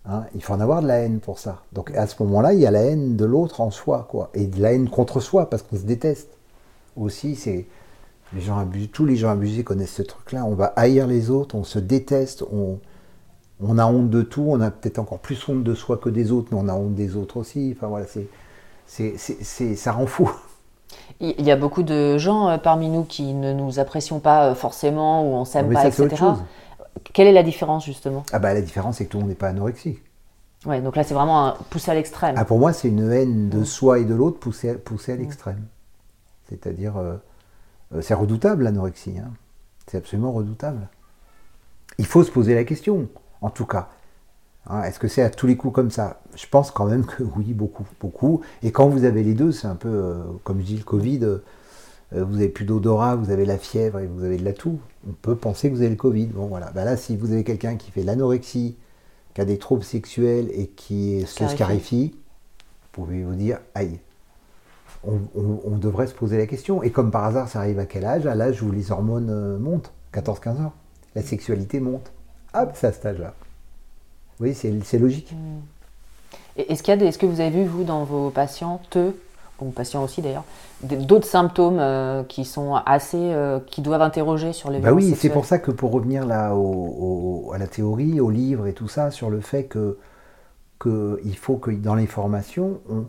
Hein, 0.06 0.24
il 0.34 0.42
faut 0.42 0.54
en 0.54 0.60
avoir 0.60 0.82
de 0.82 0.86
la 0.88 0.98
haine 1.00 1.20
pour 1.20 1.38
ça. 1.38 1.62
Donc 1.72 1.90
à 1.94 2.06
ce 2.06 2.22
moment-là, 2.22 2.54
il 2.54 2.60
y 2.60 2.66
a 2.66 2.70
la 2.70 2.82
haine 2.82 3.16
de 3.16 3.24
l'autre 3.24 3.60
en 3.60 3.70
soi, 3.70 4.06
quoi, 4.10 4.30
et 4.34 4.46
de 4.46 4.60
la 4.60 4.72
haine 4.72 4.88
contre 4.88 5.20
soi 5.20 5.48
parce 5.50 5.62
qu'on 5.62 5.76
se 5.76 5.82
déteste. 5.82 6.30
Aussi, 6.96 7.36
c'est 7.36 7.66
les 8.32 8.40
gens 8.40 8.58
abusés, 8.58 8.88
tous 8.88 9.04
les 9.04 9.16
gens 9.16 9.30
abusés 9.30 9.64
connaissent 9.64 9.94
ce 9.94 10.02
truc-là. 10.02 10.44
On 10.44 10.54
va 10.54 10.66
haïr 10.76 11.06
les 11.06 11.30
autres, 11.30 11.54
on 11.54 11.64
se 11.64 11.78
déteste, 11.78 12.44
on, 12.52 12.78
on 13.60 13.78
a 13.78 13.86
honte 13.86 14.10
de 14.10 14.22
tout, 14.22 14.44
on 14.48 14.60
a 14.60 14.70
peut-être 14.70 14.98
encore 14.98 15.18
plus 15.18 15.48
honte 15.48 15.64
de 15.64 15.74
soi 15.74 15.96
que 15.96 16.08
des 16.08 16.30
autres, 16.32 16.48
mais 16.52 16.58
on 16.60 16.68
a 16.68 16.74
honte 16.74 16.94
des 16.94 17.16
autres 17.16 17.36
aussi. 17.38 17.74
Enfin 17.76 17.88
voilà, 17.88 18.06
c'est, 18.06 18.26
c'est, 18.86 19.14
c'est, 19.18 19.74
ça 19.74 19.92
rend 19.92 20.06
fou. 20.06 20.30
Il 21.20 21.42
y 21.44 21.50
a 21.50 21.56
beaucoup 21.56 21.82
de 21.82 22.18
gens 22.18 22.48
euh, 22.48 22.58
parmi 22.58 22.88
nous 22.88 23.04
qui 23.04 23.34
ne 23.34 23.52
nous 23.52 23.78
apprécions 23.78 24.20
pas 24.20 24.50
euh, 24.50 24.54
forcément 24.54 25.22
ou 25.24 25.34
on 25.34 25.44
s'aime 25.44 25.68
Mais 25.68 25.74
pas, 25.74 25.82
ça, 25.82 25.88
etc. 25.88 26.04
autre 26.04 26.16
chose. 26.16 26.38
Quelle 27.12 27.26
est 27.26 27.32
la 27.32 27.42
différence 27.42 27.84
justement? 27.84 28.24
Ah 28.32 28.38
bah 28.38 28.54
la 28.54 28.62
différence, 28.62 28.96
c'est 28.96 29.06
que 29.06 29.10
tout 29.10 29.18
le 29.18 29.22
monde 29.22 29.30
n'est 29.30 29.36
pas 29.36 29.48
anorexique. 29.48 30.02
Ouais, 30.66 30.80
donc 30.80 30.96
là 30.96 31.04
c'est 31.04 31.14
vraiment 31.14 31.46
un 31.46 31.56
poussé 31.70 31.90
à 31.90 31.94
l'extrême. 31.94 32.34
Ah, 32.38 32.44
pour 32.44 32.58
moi, 32.58 32.72
c'est 32.72 32.88
une 32.88 33.10
haine 33.10 33.48
de 33.48 33.64
soi 33.64 33.98
et 33.98 34.04
de 34.04 34.14
l'autre 34.14 34.38
poussée, 34.38 34.70
à- 34.70 34.74
poussée 34.74 35.12
à 35.12 35.16
l'extrême. 35.16 35.64
C'est-à-dire, 36.48 36.96
euh, 36.96 37.16
c'est 38.00 38.14
redoutable 38.14 38.64
l'anorexie. 38.64 39.18
hein. 39.18 39.30
C'est 39.86 39.98
absolument 39.98 40.32
redoutable. 40.32 40.88
il 41.98 42.06
faut 42.06 42.22
se 42.22 42.30
poser 42.30 42.54
la 42.54 42.64
question, 42.64 43.08
en 43.40 43.50
tout 43.50 43.66
cas. 43.66 43.88
Hein, 44.66 44.82
Est-ce 44.84 44.98
que 45.00 45.08
c'est 45.08 45.22
à 45.22 45.30
tous 45.30 45.46
les 45.46 45.56
coups 45.56 45.74
comme 45.74 45.90
ça? 45.90 46.20
Je 46.36 46.46
pense 46.46 46.70
quand 46.70 46.86
même 46.86 47.04
que 47.04 47.22
oui, 47.36 47.52
beaucoup, 47.54 47.86
beaucoup. 48.00 48.42
Et 48.62 48.70
quand 48.72 48.88
vous 48.88 49.04
avez 49.04 49.22
les 49.22 49.34
deux, 49.34 49.52
c'est 49.52 49.66
un 49.66 49.74
peu 49.74 49.88
euh, 49.88 50.22
comme 50.44 50.60
je 50.60 50.66
dis 50.66 50.76
le 50.76 50.84
Covid. 50.84 51.20
euh, 51.24 51.38
vous 52.12 52.36
avez 52.36 52.48
plus 52.48 52.64
d'odorat, 52.64 53.16
vous 53.16 53.30
avez 53.30 53.44
la 53.46 53.58
fièvre 53.58 53.98
et 54.00 54.06
vous 54.06 54.24
avez 54.24 54.36
de 54.36 54.44
la 54.44 54.52
toux. 54.52 54.78
On 55.08 55.12
peut 55.12 55.36
penser 55.36 55.70
que 55.70 55.74
vous 55.74 55.80
avez 55.80 55.90
le 55.90 55.96
Covid. 55.96 56.26
Bon 56.26 56.46
voilà. 56.46 56.70
Bah 56.72 56.84
là, 56.84 56.96
si 56.96 57.16
vous 57.16 57.32
avez 57.32 57.42
quelqu'un 57.44 57.76
qui 57.76 57.90
fait 57.90 58.02
de 58.02 58.06
l'anorexie, 58.06 58.76
qui 59.34 59.40
a 59.40 59.44
des 59.44 59.58
troubles 59.58 59.84
sexuels 59.84 60.48
et 60.52 60.66
qui 60.68 61.20
se 61.22 61.26
Scarifie. 61.34 61.56
scarifie, 61.56 62.10
vous 62.82 62.88
pouvez 62.92 63.22
vous 63.24 63.34
dire 63.34 63.58
aïe. 63.74 63.98
On, 65.06 65.18
on- 65.34 65.60
on 65.64 65.76
devrait 65.78 66.06
se 66.06 66.14
poser 66.14 66.36
la 66.38 66.46
question. 66.46 66.82
Et 66.82 66.90
comme 66.90 67.10
par 67.10 67.24
hasard, 67.24 67.48
ça 67.48 67.60
arrive 67.60 67.78
à 67.78 67.86
quel 67.86 68.04
âge? 68.04 68.26
À 68.26 68.34
l'âge 68.34 68.62
où 68.62 68.70
les 68.70 68.92
hormones 68.92 69.30
euh, 69.30 69.58
montent, 69.58 69.92
14-15 70.14 70.48
ans. 70.62 70.72
La 71.14 71.22
sexualité 71.22 71.80
monte. 71.80 72.12
Hop, 72.54 72.70
c'est 72.74 72.88
à 72.88 72.92
cet 72.92 73.06
âge-là. 73.06 73.34
Oui, 74.40 74.54
c'est 74.54 74.98
logique. 74.98 75.34
Et 76.56 76.70
Est-ce 76.72 76.82
qu'il 76.82 76.92
y 76.92 76.94
a 76.94 76.98
des, 76.98 77.06
est-ce 77.06 77.18
que 77.18 77.26
vous 77.26 77.40
avez 77.40 77.50
vu 77.50 77.64
vous 77.64 77.84
dans 77.84 78.04
vos 78.04 78.30
patientes, 78.30 78.96
ou 79.60 79.66
patients 79.70 80.02
aussi 80.02 80.22
d'ailleurs, 80.22 80.44
d'autres 80.82 81.26
symptômes 81.26 81.78
euh, 81.78 82.22
qui 82.24 82.44
sont 82.44 82.74
assez, 82.74 83.18
euh, 83.18 83.60
qui 83.66 83.82
doivent 83.82 84.02
interroger 84.02 84.52
sur 84.52 84.70
les 84.70 84.78
Bah 84.80 84.92
oui, 84.92 85.14
c'est 85.16 85.28
pour 85.30 85.44
ça 85.44 85.58
que 85.58 85.70
pour 85.70 85.92
revenir 85.92 86.26
là 86.26 86.54
au- 86.54 87.44
au- 87.48 87.52
à 87.52 87.58
la 87.58 87.66
théorie, 87.66 88.20
au 88.20 88.30
livre 88.30 88.66
et 88.66 88.72
tout 88.72 88.88
ça, 88.88 89.10
sur 89.10 89.30
le 89.30 89.40
fait 89.40 89.64
que, 89.64 89.98
que 90.78 91.20
il 91.24 91.36
faut 91.36 91.56
que 91.56 91.70
dans 91.70 91.94
les 91.94 92.06
formations, 92.06 92.80
on- 92.90 93.04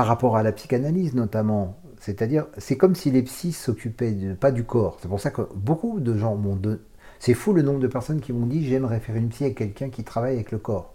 par 0.00 0.06
rapport 0.06 0.38
à 0.38 0.42
la 0.42 0.50
psychanalyse 0.52 1.12
notamment, 1.12 1.76
c'est-à-dire, 1.98 2.46
c'est 2.56 2.78
comme 2.78 2.94
si 2.94 3.10
les 3.10 3.20
psys 3.20 3.52
s'occupaient 3.52 4.12
de- 4.12 4.32
pas 4.32 4.50
du 4.50 4.64
corps. 4.64 4.96
C'est 5.02 5.08
pour 5.08 5.20
ça 5.20 5.30
que 5.30 5.42
beaucoup 5.54 6.00
de 6.00 6.16
gens 6.16 6.36
m'ont 6.36 6.56
de... 6.56 6.80
C'est 7.18 7.34
fou 7.34 7.52
le 7.52 7.60
nombre 7.60 7.80
de 7.80 7.86
personnes 7.86 8.20
qui 8.20 8.32
m'ont 8.32 8.46
dit 8.46 8.66
j'aimerais 8.66 8.98
faire 9.00 9.14
une 9.16 9.28
psy 9.28 9.44
avec 9.44 9.58
quelqu'un 9.58 9.90
qui 9.90 10.02
travaille 10.02 10.36
avec 10.36 10.52
le 10.52 10.56
corps. 10.58 10.94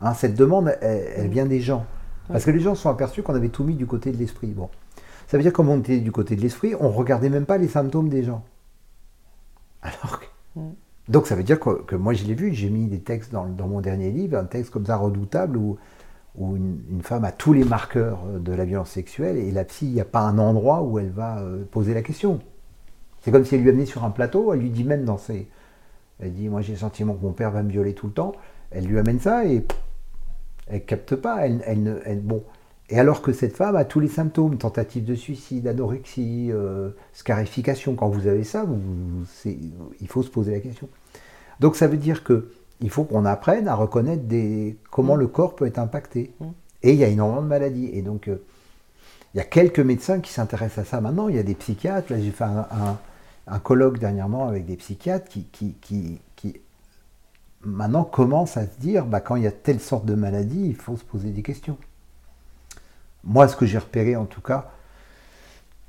Hein, 0.00 0.14
cette 0.14 0.36
demande, 0.36 0.68
elle, 0.80 1.04
elle 1.16 1.28
vient 1.30 1.46
des 1.46 1.58
gens. 1.60 1.84
Parce 2.28 2.44
que 2.44 2.52
les 2.52 2.60
gens 2.60 2.76
se 2.76 2.82
sont 2.82 2.90
aperçus 2.90 3.24
qu'on 3.24 3.34
avait 3.34 3.48
tout 3.48 3.64
mis 3.64 3.74
du 3.74 3.86
côté 3.86 4.12
de 4.12 4.18
l'esprit. 4.18 4.52
Bon. 4.52 4.68
Ça 5.26 5.36
veut 5.36 5.42
dire 5.42 5.52
comme 5.52 5.68
on 5.68 5.80
était 5.80 5.98
du 5.98 6.12
côté 6.12 6.36
de 6.36 6.42
l'esprit, 6.42 6.76
on 6.78 6.90
regardait 6.90 7.28
même 7.28 7.44
pas 7.44 7.58
les 7.58 7.66
symptômes 7.66 8.08
des 8.08 8.22
gens. 8.22 8.44
Alors 9.82 10.20
que- 10.20 10.60
Donc 11.08 11.26
ça 11.26 11.34
veut 11.34 11.42
dire 11.42 11.58
que, 11.58 11.82
que 11.82 11.96
moi 11.96 12.12
je 12.12 12.24
l'ai 12.24 12.34
vu, 12.34 12.54
j'ai 12.54 12.70
mis 12.70 12.86
des 12.86 13.00
textes 13.00 13.32
dans, 13.32 13.46
dans 13.46 13.66
mon 13.66 13.80
dernier 13.80 14.12
livre, 14.12 14.38
un 14.38 14.44
texte 14.44 14.70
comme 14.70 14.86
ça 14.86 14.96
redoutable 14.96 15.56
où, 15.56 15.76
où 16.36 16.56
une, 16.56 17.02
femme 17.02 17.24
a 17.24 17.32
tous 17.32 17.52
les 17.52 17.64
marqueurs 17.64 18.20
euh, 18.28 18.38
de 18.38 18.52
la 18.52 18.64
violence 18.64 18.90
sexuelle 18.90 19.36
et 19.36 19.50
la 19.50 19.64
psy, 19.64 19.86
il 19.86 19.92
n'y 19.92 20.00
a 20.00 20.04
pas 20.04 20.20
un 20.20 20.38
endroit 20.38 20.82
où 20.82 20.98
elle 20.98 21.10
va 21.10 21.40
euh, 21.40 21.64
poser 21.70 21.94
la 21.94 22.02
question. 22.02 22.40
C'est 23.20 23.30
comme 23.30 23.44
si 23.44 23.54
elle 23.54 23.62
lui 23.62 23.70
amenait 23.70 23.86
sur 23.86 24.04
un 24.04 24.10
plateau, 24.10 24.52
elle 24.52 24.60
lui 24.60 24.70
dit 24.70 24.84
même 24.84 25.04
dans 25.04 25.18
ses... 25.18 25.48
Elle 26.20 26.34
dit, 26.34 26.48
moi 26.48 26.60
j'ai 26.60 26.72
le 26.72 26.78
sentiment 26.78 27.14
que 27.14 27.22
mon 27.22 27.32
père 27.32 27.50
va 27.50 27.62
me 27.62 27.70
violer 27.70 27.94
tout 27.94 28.06
le 28.06 28.12
temps. 28.12 28.32
Elle 28.70 28.84
lui 28.84 28.98
amène 28.98 29.18
ça 29.20 29.46
et 29.46 29.64
elle 30.66 30.84
capte 30.84 31.16
pas. 31.16 31.46
Elle, 31.46 31.62
elle, 32.04 32.20
bon. 32.20 32.44
Et 32.90 32.98
alors 32.98 33.22
que 33.22 33.32
cette 33.32 33.56
femme 33.56 33.74
a 33.74 33.84
tous 33.84 34.00
les 34.00 34.08
symptômes, 34.08 34.58
tentative 34.58 35.04
de 35.04 35.14
suicide, 35.14 35.66
anorexie, 35.66 36.48
euh, 36.50 36.90
scarification, 37.12 37.94
quand 37.94 38.08
vous 38.08 38.26
avez 38.26 38.44
ça, 38.44 38.66
il 39.46 40.08
faut 40.08 40.22
se 40.22 40.30
poser 40.30 40.52
la 40.52 40.60
question. 40.60 40.88
Donc 41.58 41.76
ça 41.76 41.86
veut 41.86 41.96
dire 41.96 42.22
que 42.24 42.50
il 42.80 42.90
faut 42.90 43.04
qu'on 43.04 43.24
apprenne 43.24 43.68
à 43.68 43.74
reconnaître 43.74 44.24
des, 44.24 44.76
comment 44.90 45.16
le 45.16 45.26
corps 45.26 45.54
peut 45.56 45.66
être 45.66 45.78
impacté. 45.78 46.32
Et 46.82 46.92
il 46.92 46.98
y 46.98 47.04
a 47.04 47.08
énormément 47.08 47.42
de 47.42 47.46
maladies. 47.46 47.90
Et 47.92 48.02
donc, 48.02 48.28
euh, 48.28 48.42
il 49.34 49.38
y 49.38 49.40
a 49.40 49.44
quelques 49.44 49.80
médecins 49.80 50.20
qui 50.20 50.32
s'intéressent 50.32 50.86
à 50.86 50.90
ça 50.90 51.00
maintenant. 51.00 51.28
Il 51.28 51.36
y 51.36 51.38
a 51.38 51.42
des 51.42 51.54
psychiatres. 51.54 52.12
Là, 52.12 52.18
j'ai 52.20 52.30
fait 52.30 52.44
un, 52.44 52.66
un- 52.70 52.98
un 53.46 53.58
colloque 53.58 53.98
dernièrement 53.98 54.46
avec 54.48 54.64
des 54.66 54.76
psychiatres 54.76 55.28
qui, 55.28 55.44
qui, 55.52 55.74
qui, 55.80 56.20
qui, 56.36 56.60
maintenant 57.64 58.04
commencent 58.04 58.56
à 58.56 58.64
se 58.66 58.78
dire, 58.78 59.04
bah, 59.06 59.20
quand 59.20 59.36
il 59.36 59.42
y 59.42 59.46
a 59.46 59.52
telle 59.52 59.80
sorte 59.80 60.06
de 60.06 60.14
maladie, 60.14 60.66
il 60.68 60.76
faut 60.76 60.96
se 60.96 61.04
poser 61.04 61.30
des 61.30 61.42
questions. 61.42 61.76
Moi, 63.24 63.48
ce 63.48 63.56
que 63.56 63.66
j'ai 63.66 63.78
repéré 63.78 64.16
en 64.16 64.24
tout 64.24 64.40
cas, 64.40 64.70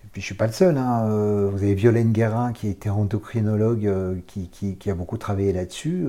et 0.04 0.08
puis 0.12 0.22
je 0.22 0.26
suis 0.26 0.36
pas 0.36 0.48
le 0.48 0.54
seul, 0.54 0.78
hein, 0.78 1.06
euh, 1.08 1.50
vous 1.52 1.64
avez 1.64 1.74
Violaine 1.76 2.12
Guérin 2.12 2.52
qui 2.52 2.68
était 2.68 2.90
endocrinologue, 2.90 3.86
euh, 3.88 4.16
qui, 4.28 4.50
qui- 4.50 4.76
qui 4.76 4.90
a 4.90 4.96
beaucoup 4.96 5.18
travaillé 5.18 5.54
là-dessus. 5.54 6.06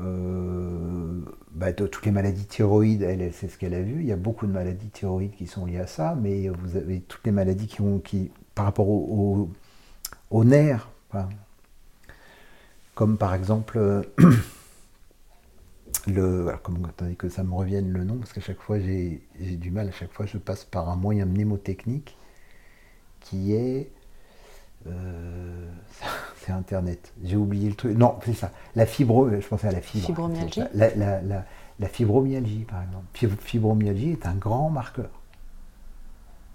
Euh, 0.00 1.20
bah, 1.52 1.72
toutes 1.72 2.04
les 2.06 2.12
maladies 2.12 2.46
thyroïdes, 2.46 3.02
elle, 3.02 3.22
elle 3.22 3.32
sait 3.32 3.48
ce 3.48 3.58
qu'elle 3.58 3.74
a 3.74 3.82
vu. 3.82 4.00
Il 4.00 4.06
y 4.06 4.12
a 4.12 4.16
beaucoup 4.16 4.46
de 4.46 4.52
maladies 4.52 4.90
thyroïdes 4.90 5.34
qui 5.36 5.46
sont 5.46 5.66
liées 5.66 5.78
à 5.78 5.86
ça, 5.86 6.16
mais 6.20 6.48
vous 6.48 6.76
avez 6.76 7.00
toutes 7.00 7.24
les 7.26 7.32
maladies 7.32 7.66
qui 7.66 7.80
ont, 7.82 7.98
qui, 7.98 8.30
par 8.54 8.64
rapport 8.66 8.88
au, 8.88 9.50
au- 10.32 10.38
aux 10.38 10.44
nerfs, 10.44 10.88
comme 12.94 13.16
par 13.16 13.34
exemple 13.34 13.78
euh, 13.78 14.02
le. 16.06 16.48
Alors, 16.48 16.62
comment, 16.62 16.86
attendez 16.88 17.14
que 17.16 17.28
ça 17.28 17.42
me 17.42 17.54
revienne 17.54 17.90
le 17.92 18.04
nom, 18.04 18.16
parce 18.18 18.32
qu'à 18.32 18.40
chaque 18.40 18.60
fois 18.60 18.78
j'ai 18.80 19.22
j'ai 19.40 19.56
du 19.56 19.70
mal, 19.70 19.88
à 19.88 19.92
chaque 19.92 20.12
fois 20.12 20.26
je 20.26 20.38
passe 20.38 20.64
par 20.64 20.88
un 20.88 20.96
moyen 20.96 21.26
mnémotechnique 21.26 22.16
qui 23.20 23.52
est. 23.54 23.90
euh, 24.86 25.70
c'est 26.44 26.52
Internet. 26.52 27.12
J'ai 27.24 27.36
oublié 27.36 27.68
le 27.68 27.74
truc. 27.74 27.96
Non, 27.96 28.16
c'est 28.24 28.34
ça. 28.34 28.50
La 28.76 28.86
fibro. 28.86 29.28
Je 29.30 29.46
pensais 29.46 29.68
à 29.68 29.72
la 29.72 29.80
fibre. 29.80 30.06
Fibromyalgie 30.06 30.62
la, 30.74 30.94
la- 30.94 31.20
la- 31.22 31.44
la 31.80 31.88
fibromyalgie, 31.88 32.64
par 32.68 32.82
exemple. 32.82 33.04
Fib- 33.14 33.40
Fibromyalgie 33.40 34.12
est 34.12 34.26
un 34.26 34.34
grand 34.34 34.70
marqueur. 34.70 35.10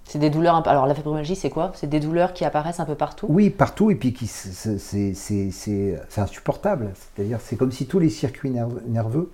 C'est 0.06 0.20
des 0.20 0.30
douleurs. 0.30 0.66
Alors 0.68 0.86
la 0.88 0.96
fibromyalgie, 0.96 1.36
c'est 1.36 1.50
quoi? 1.50 1.72
C'est 1.76 1.88
des 1.88 2.00
douleurs 2.00 2.34
qui 2.34 2.46
apparaissent 2.46 2.80
un 2.80 2.86
peu 2.86 2.96
partout? 2.96 3.26
Oui, 3.30 3.50
partout, 3.50 3.92
et 3.92 3.96
puis 3.96 4.14
qui, 4.14 4.26
c'est- 4.28 4.78
c'est 4.78 5.14
c'est- 5.14 5.52
c'est- 5.52 6.00
c'est 6.10 6.22
insupportable. 6.22 6.92
C'est-à-dire, 7.16 7.40
c'est 7.42 7.58
comme 7.58 7.72
si 7.74 7.88
tous 7.88 8.00
les 8.00 8.10
circuits 8.10 8.52
nerv- 8.52 8.82
nerveux 8.88 9.32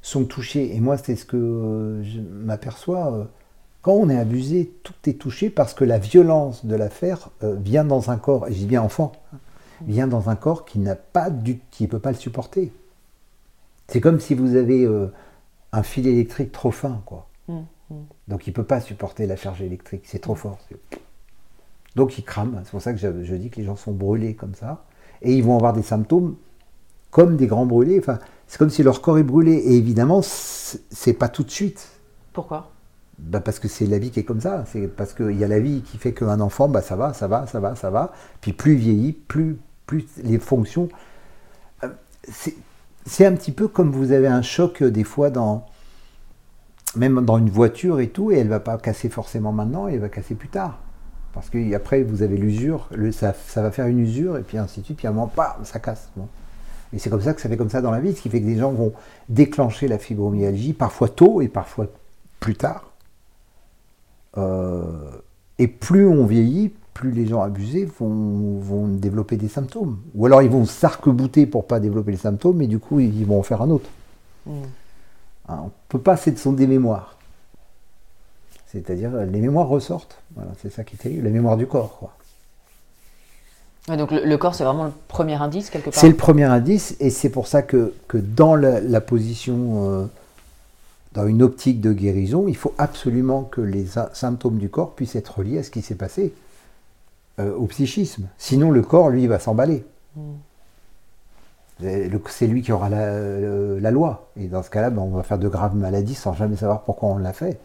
sont 0.00 0.24
touchés. 0.24 0.74
Et 0.74 0.80
moi, 0.80 0.96
c'est 0.96 1.14
ce 1.16 1.24
que 1.26 1.36
euh, 1.36 2.02
je 2.04 2.20
m'aperçois. 2.20 3.12
euh, 3.12 3.24
Quand 3.82 3.94
on 3.94 4.08
est 4.08 4.16
abusé, 4.18 4.72
tout 4.84 4.94
est 5.06 5.18
touché 5.20 5.50
parce 5.50 5.74
que 5.74 5.84
la 5.84 5.98
violence 5.98 6.64
de 6.64 6.76
l'affaire 6.76 7.30
euh, 7.42 7.56
vient 7.58 7.84
dans 7.84 8.10
un 8.12 8.16
corps, 8.16 8.46
et 8.46 8.52
je 8.52 8.58
dis 8.58 8.66
bien 8.66 8.80
enfant, 8.80 9.10
hein, 9.34 9.38
vient 9.86 10.06
dans 10.06 10.30
un 10.30 10.36
corps 10.36 10.64
qui 10.64 10.78
n'a 10.78 10.94
pas 10.96 11.30
du, 11.30 11.60
qui 11.70 11.86
peut 11.86 11.98
pas 11.98 12.10
le 12.12 12.16
supporter. 12.16 12.72
C'est 13.88 14.00
comme 14.00 14.20
si 14.20 14.34
vous 14.34 14.56
avez 14.56 14.84
euh, 14.84 15.08
un 15.72 15.82
fil 15.82 16.06
électrique 16.06 16.52
trop 16.52 16.70
fin, 16.70 17.02
quoi. 17.06 17.28
Donc 18.28 18.46
il 18.46 18.52
peut 18.54 18.64
pas 18.64 18.80
supporter 18.80 19.26
la 19.26 19.36
charge 19.36 19.60
électrique, 19.60 20.04
c'est 20.06 20.20
trop 20.20 20.34
fort. 20.34 20.58
C'est- 20.68 20.98
donc 21.94 22.16
il 22.18 22.24
crame. 22.24 22.60
C'est 22.64 22.70
pour 22.70 22.80
ça 22.80 22.92
que 22.94 22.98
je, 22.98 23.22
je 23.22 23.34
dis 23.34 23.50
que 23.50 23.56
les 23.56 23.64
gens 23.66 23.76
sont 23.76 23.92
brûlés 23.92 24.34
comme 24.34 24.54
ça. 24.54 24.84
Et 25.20 25.34
ils 25.34 25.44
vont 25.44 25.56
avoir 25.56 25.74
des 25.74 25.82
symptômes 25.82 26.36
comme 27.10 27.36
des 27.36 27.46
grands 27.46 27.66
brûlés. 27.66 27.98
Enfin, 27.98 28.18
c'est 28.46 28.56
comme 28.56 28.70
si 28.70 28.82
leur 28.82 29.02
corps 29.02 29.18
est 29.18 29.22
brûlé. 29.22 29.52
Et 29.52 29.76
évidemment, 29.76 30.22
c'est 30.22 30.80
c'est 30.90 31.12
pas 31.12 31.28
tout 31.28 31.42
de 31.42 31.50
suite. 31.50 31.86
Pourquoi? 32.32 32.70
Bah, 33.18 33.40
parce 33.40 33.58
que 33.58 33.68
c'est 33.68 33.84
la 33.86 33.98
vie 33.98 34.10
qui 34.10 34.20
est 34.20 34.24
comme 34.24 34.40
ça. 34.40 34.64
C'est 34.72 34.88
parce 34.88 35.12
qu'il 35.12 35.38
y 35.38 35.44
a 35.44 35.48
la 35.48 35.60
vie 35.60 35.82
qui 35.82 35.98
fait 35.98 36.14
qu'un 36.14 36.40
enfant, 36.40 36.66
bah, 36.68 36.80
ça 36.80 36.96
va, 36.96 37.12
ça 37.12 37.28
va, 37.28 37.46
ça 37.46 37.60
va, 37.60 37.76
ça 37.76 37.90
va. 37.90 38.12
Puis 38.40 38.54
plus 38.54 38.72
il 38.72 38.78
vieillit, 38.78 39.12
plus, 39.12 39.58
plus 39.86 40.06
les 40.22 40.38
fonctions. 40.38 40.88
Euh, 41.84 41.88
c'est- 42.28 42.56
un 43.26 43.34
petit 43.34 43.52
peu 43.52 43.68
comme 43.68 43.90
vous 43.90 44.12
avez 44.12 44.26
un 44.28 44.42
choc 44.42 44.82
euh, 44.82 44.90
des 44.90 45.04
fois 45.04 45.30
dans. 45.30 45.66
Même 46.94 47.24
dans 47.24 47.38
une 47.38 47.48
voiture 47.48 48.00
et 48.00 48.08
tout, 48.10 48.32
et 48.32 48.36
elle 48.38 48.48
va 48.48 48.60
pas 48.60 48.76
casser 48.76 49.08
forcément 49.08 49.50
maintenant, 49.50 49.88
elle 49.88 49.98
va 50.00 50.10
casser 50.10 50.34
plus 50.34 50.48
tard. 50.48 50.78
Parce 51.32 51.48
que 51.48 51.74
après, 51.74 52.02
vous 52.02 52.22
avez 52.22 52.36
l'usure, 52.36 52.90
ça, 53.12 53.32
ça 53.32 53.62
va 53.62 53.70
faire 53.70 53.86
une 53.86 53.98
usure, 54.00 54.36
et 54.36 54.42
puis 54.42 54.58
ainsi 54.58 54.80
de 54.80 54.84
suite, 54.84 54.98
puis 54.98 55.06
à 55.06 55.10
un 55.10 55.14
moment, 55.14 55.32
ça 55.64 55.78
casse. 55.78 56.10
Et 56.92 56.98
c'est 56.98 57.08
comme 57.08 57.22
ça 57.22 57.32
que 57.32 57.40
ça 57.40 57.48
fait 57.48 57.56
comme 57.56 57.70
ça 57.70 57.80
dans 57.80 57.90
la 57.90 58.00
vie, 58.00 58.14
ce 58.14 58.20
qui 58.20 58.28
fait 58.28 58.42
que 58.42 58.46
des 58.46 58.58
gens 58.58 58.70
vont 58.72 58.92
déclencher 59.30 59.88
la 59.88 59.96
fibromyalgie, 59.98 60.74
parfois 60.74 61.08
tôt 61.08 61.40
et 61.40 61.48
parfois 61.48 61.86
plus 62.40 62.56
tard. 62.56 62.92
Euh, 64.36 65.10
et 65.58 65.68
plus 65.68 66.06
on 66.06 66.26
vieillit, 66.26 66.74
plus 66.94 67.10
les 67.10 67.26
gens 67.26 67.42
abusés 67.42 67.88
vont, 67.98 68.58
vont 68.58 68.86
développer 68.88 69.36
des 69.36 69.48
symptômes. 69.48 69.98
Ou 70.14 70.26
alors 70.26 70.42
ils 70.42 70.50
vont 70.50 70.64
s'arc-bouter 70.64 71.46
pour 71.46 71.66
pas 71.66 71.80
développer 71.80 72.12
les 72.12 72.18
symptômes, 72.18 72.62
et 72.62 72.66
du 72.66 72.78
coup 72.78 73.00
ils 73.00 73.24
vont 73.24 73.38
en 73.38 73.42
faire 73.42 73.62
un 73.62 73.70
autre. 73.70 73.88
Hein, 74.48 74.52
on 75.48 75.64
ne 75.64 75.70
peut 75.88 76.00
pas, 76.00 76.16
sont 76.16 76.52
des 76.52 76.66
mémoires. 76.66 77.16
C'est-à-dire, 78.66 79.10
les 79.10 79.40
mémoires 79.40 79.68
ressortent. 79.68 80.16
Voilà, 80.34 80.50
c'est 80.62 80.72
ça 80.72 80.82
qui 80.82 80.94
est 80.94 80.98
terrible, 80.98 81.24
la 81.24 81.30
mémoire 81.30 81.56
du 81.56 81.66
corps. 81.66 81.98
Quoi. 81.98 82.12
Ouais, 83.88 83.96
Donc 83.96 84.10
le, 84.10 84.24
le 84.24 84.38
corps, 84.38 84.54
c'est 84.54 84.64
vraiment 84.64 84.86
le 84.86 84.92
premier 85.08 85.34
indice 85.34 85.68
quelque 85.68 85.90
part. 85.90 85.94
C'est 85.94 86.08
le 86.08 86.16
premier 86.16 86.44
indice, 86.44 86.96
et 87.00 87.10
c'est 87.10 87.28
pour 87.28 87.48
ça 87.48 87.62
que, 87.62 87.92
que 88.08 88.16
dans 88.16 88.54
la, 88.54 88.80
la 88.80 89.00
position, 89.00 89.92
euh, 89.92 90.06
dans 91.12 91.26
une 91.26 91.42
optique 91.42 91.80
de 91.80 91.92
guérison, 91.92 92.46
il 92.48 92.56
faut 92.56 92.74
absolument 92.78 93.42
que 93.42 93.60
les 93.60 93.86
symptômes 94.14 94.58
du 94.58 94.70
corps 94.70 94.94
puissent 94.94 95.16
être 95.16 95.38
reliés 95.38 95.58
à 95.58 95.62
ce 95.62 95.70
qui 95.70 95.82
s'est 95.82 95.94
passé, 95.94 96.32
euh, 97.40 97.54
au 97.56 97.66
psychisme. 97.66 98.28
Sinon, 98.38 98.70
le 98.70 98.82
corps, 98.82 99.10
lui, 99.10 99.26
va 99.26 99.38
s'emballer. 99.38 99.84
Le- 101.80 102.20
C'est 102.28 102.46
lui 102.46 102.62
qui 102.62 102.70
aura 102.72 102.88
la, 102.88 102.98
euh, 103.00 103.80
la 103.80 103.90
loi. 103.90 104.28
Et 104.36 104.46
dans 104.46 104.62
ce 104.62 104.70
cas-là, 104.70 104.90
ben, 104.90 105.02
on 105.02 105.10
va 105.10 105.22
faire 105.22 105.38
de 105.38 105.48
graves 105.48 105.74
maladies 105.74 106.14
sans 106.14 106.32
jamais 106.32 106.56
savoir 106.56 106.82
pourquoi 106.82 107.08
on 107.10 107.18
l'a 107.18 107.32
fait. 107.32 107.58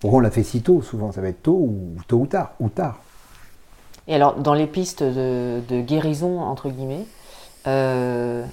Pourquoi 0.00 0.18
on 0.18 0.22
l'a 0.22 0.30
fait 0.30 0.42
si 0.44 0.62
tôt 0.62 0.82
Souvent, 0.82 1.10
ça 1.10 1.20
va 1.20 1.28
être 1.28 1.42
tôt 1.42 1.56
ou 1.56 1.96
tôt 2.06 2.18
ou 2.18 2.26
tard. 2.26 2.52
Ou 2.60 2.68
tard. 2.68 3.00
Et 4.08 4.14
alors, 4.14 4.36
dans 4.36 4.54
les 4.54 4.66
pistes 4.68 5.02
de, 5.02 5.60
de 5.68 5.80
guérison, 5.80 6.40
entre 6.40 6.68
guillemets, 6.70 7.06
Euh, 7.66 8.44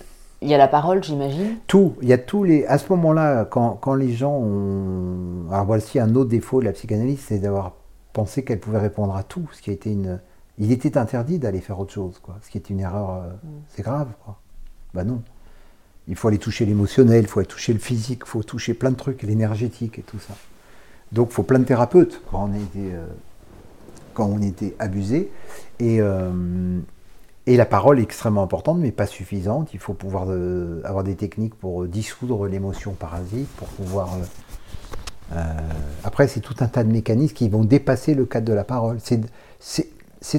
il 0.41 0.49
y 0.49 0.55
a 0.55 0.57
la 0.57 0.67
parole, 0.67 1.03
j'imagine. 1.03 1.57
Tout, 1.67 1.93
il 2.01 2.07
y 2.09 2.13
a 2.13 2.17
tous 2.17 2.43
les. 2.43 2.65
À 2.65 2.79
ce 2.79 2.91
moment-là, 2.93 3.45
quand, 3.45 3.77
quand 3.79 3.93
les 3.93 4.11
gens 4.11 4.33
ont. 4.33 5.47
Alors 5.51 5.65
voici 5.65 5.99
un 5.99 6.15
autre 6.15 6.31
défaut 6.31 6.59
de 6.61 6.65
la 6.65 6.71
psychanalyse, 6.71 7.19
c'est 7.27 7.37
d'avoir 7.37 7.73
pensé 8.13 8.43
qu'elle 8.43 8.59
pouvait 8.59 8.79
répondre 8.79 9.15
à 9.15 9.23
tout, 9.23 9.49
ce 9.51 9.61
qui 9.61 9.69
a 9.69 9.73
été 9.73 9.91
une. 9.91 10.19
Il 10.59 10.71
était 10.71 10.97
interdit 10.97 11.39
d'aller 11.39 11.61
faire 11.61 11.79
autre 11.79 11.91
chose, 11.91 12.19
quoi. 12.19 12.37
Ce 12.43 12.49
qui 12.49 12.57
est 12.57 12.69
une 12.69 12.79
erreur, 12.79 13.09
euh, 13.09 13.31
c'est 13.69 13.81
grave, 13.81 14.09
quoi. 14.23 14.39
Bah 14.93 15.03
non. 15.03 15.21
Il 16.07 16.15
faut 16.15 16.27
aller 16.27 16.37
toucher 16.37 16.65
l'émotionnel, 16.65 17.23
il 17.23 17.27
faut 17.27 17.39
aller 17.39 17.47
toucher 17.47 17.73
le 17.73 17.79
physique, 17.79 18.21
il 18.25 18.29
faut 18.29 18.43
toucher 18.43 18.73
plein 18.73 18.91
de 18.91 18.95
trucs, 18.95 19.23
l'énergétique 19.23 19.99
et 19.99 20.03
tout 20.03 20.19
ça. 20.19 20.35
Donc 21.11 21.29
il 21.31 21.33
faut 21.33 21.43
plein 21.43 21.59
de 21.59 21.63
thérapeutes 21.63 22.21
quand 22.29 22.49
on 22.49 22.53
était, 22.53 22.93
euh, 22.93 23.05
quand 24.13 24.25
on 24.25 24.41
était 24.41 24.75
abusé. 24.79 25.31
Et, 25.79 26.01
euh, 26.01 26.79
et 27.47 27.57
la 27.57 27.65
parole 27.65 27.99
est 27.99 28.03
extrêmement 28.03 28.43
importante, 28.43 28.79
mais 28.79 28.91
pas 28.91 29.05
suffisante. 29.07 29.73
Il 29.73 29.79
faut 29.79 29.93
pouvoir 29.93 30.25
euh, 30.29 30.81
avoir 30.83 31.03
des 31.03 31.15
techniques 31.15 31.55
pour 31.55 31.85
dissoudre 31.87 32.47
l'émotion 32.47 32.93
parasite, 32.93 33.47
pour 33.57 33.67
pouvoir. 33.69 34.09
Euh, 35.35 35.43
après, 36.03 36.27
c'est 36.27 36.39
tout 36.39 36.55
un 36.59 36.67
tas 36.67 36.83
de 36.83 36.91
mécanismes 36.91 37.33
qui 37.33 37.49
vont 37.49 37.63
dépasser 37.63 38.13
le 38.13 38.25
cadre 38.25 38.47
de 38.47 38.53
la 38.53 38.63
parole. 38.63 38.97
C'est- 38.99 39.21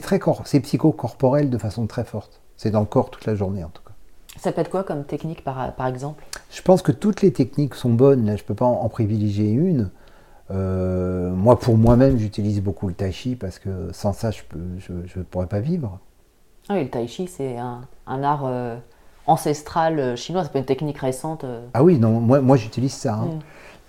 très 0.00 0.20
c'est 0.44 0.60
psychocorporel 0.60 1.50
de 1.50 1.58
façon 1.58 1.86
très 1.86 2.04
forte. 2.04 2.40
C'est 2.56 2.70
dans 2.70 2.80
le 2.80 2.86
corps 2.86 3.10
toute 3.10 3.26
la 3.26 3.34
journée 3.34 3.64
en 3.64 3.68
tout 3.68 3.82
cas. 3.82 3.92
Ça 4.38 4.52
peut 4.52 4.60
être 4.60 4.70
quoi 4.70 4.82
comme 4.84 5.04
technique, 5.04 5.44
par, 5.44 5.72
par 5.74 5.86
exemple? 5.86 6.24
Je 6.50 6.62
pense 6.62 6.82
que 6.82 6.92
toutes 6.92 7.22
les 7.22 7.32
techniques 7.32 7.74
sont 7.74 7.92
bonnes. 7.92 8.26
Là, 8.26 8.36
je 8.36 8.42
ne 8.42 8.46
peux 8.46 8.54
pas 8.54 8.64
en, 8.64 8.80
en 8.82 8.88
privilégier 8.88 9.50
une. 9.50 9.90
Euh, 10.50 11.30
moi, 11.30 11.58
pour 11.58 11.76
moi-même, 11.76 12.18
j'utilise 12.18 12.60
beaucoup 12.60 12.88
le 12.88 12.94
tai 12.94 13.12
chi 13.12 13.36
parce 13.36 13.58
que 13.58 13.90
sans 13.92 14.12
ça, 14.12 14.30
je 14.30 14.42
ne 15.18 15.22
pourrais 15.24 15.46
pas 15.46 15.60
vivre. 15.60 15.98
Ah 16.68 16.74
oui, 16.74 16.84
le 16.84 16.90
tai 16.90 17.06
chi, 17.06 17.28
c'est 17.28 17.56
un, 17.58 17.82
un 18.06 18.22
art 18.22 18.44
euh, 18.44 18.76
ancestral 19.26 19.98
euh, 19.98 20.16
chinois, 20.16 20.42
c'est 20.44 20.52
pas 20.52 20.58
une 20.58 20.64
technique 20.64 20.98
récente. 20.98 21.44
Ah 21.72 21.82
oui, 21.82 21.98
non, 21.98 22.20
moi, 22.20 22.40
moi 22.40 22.56
j'utilise 22.56 22.92
ça. 22.94 23.14
hein. 23.14 23.26
Mm. 23.26 23.38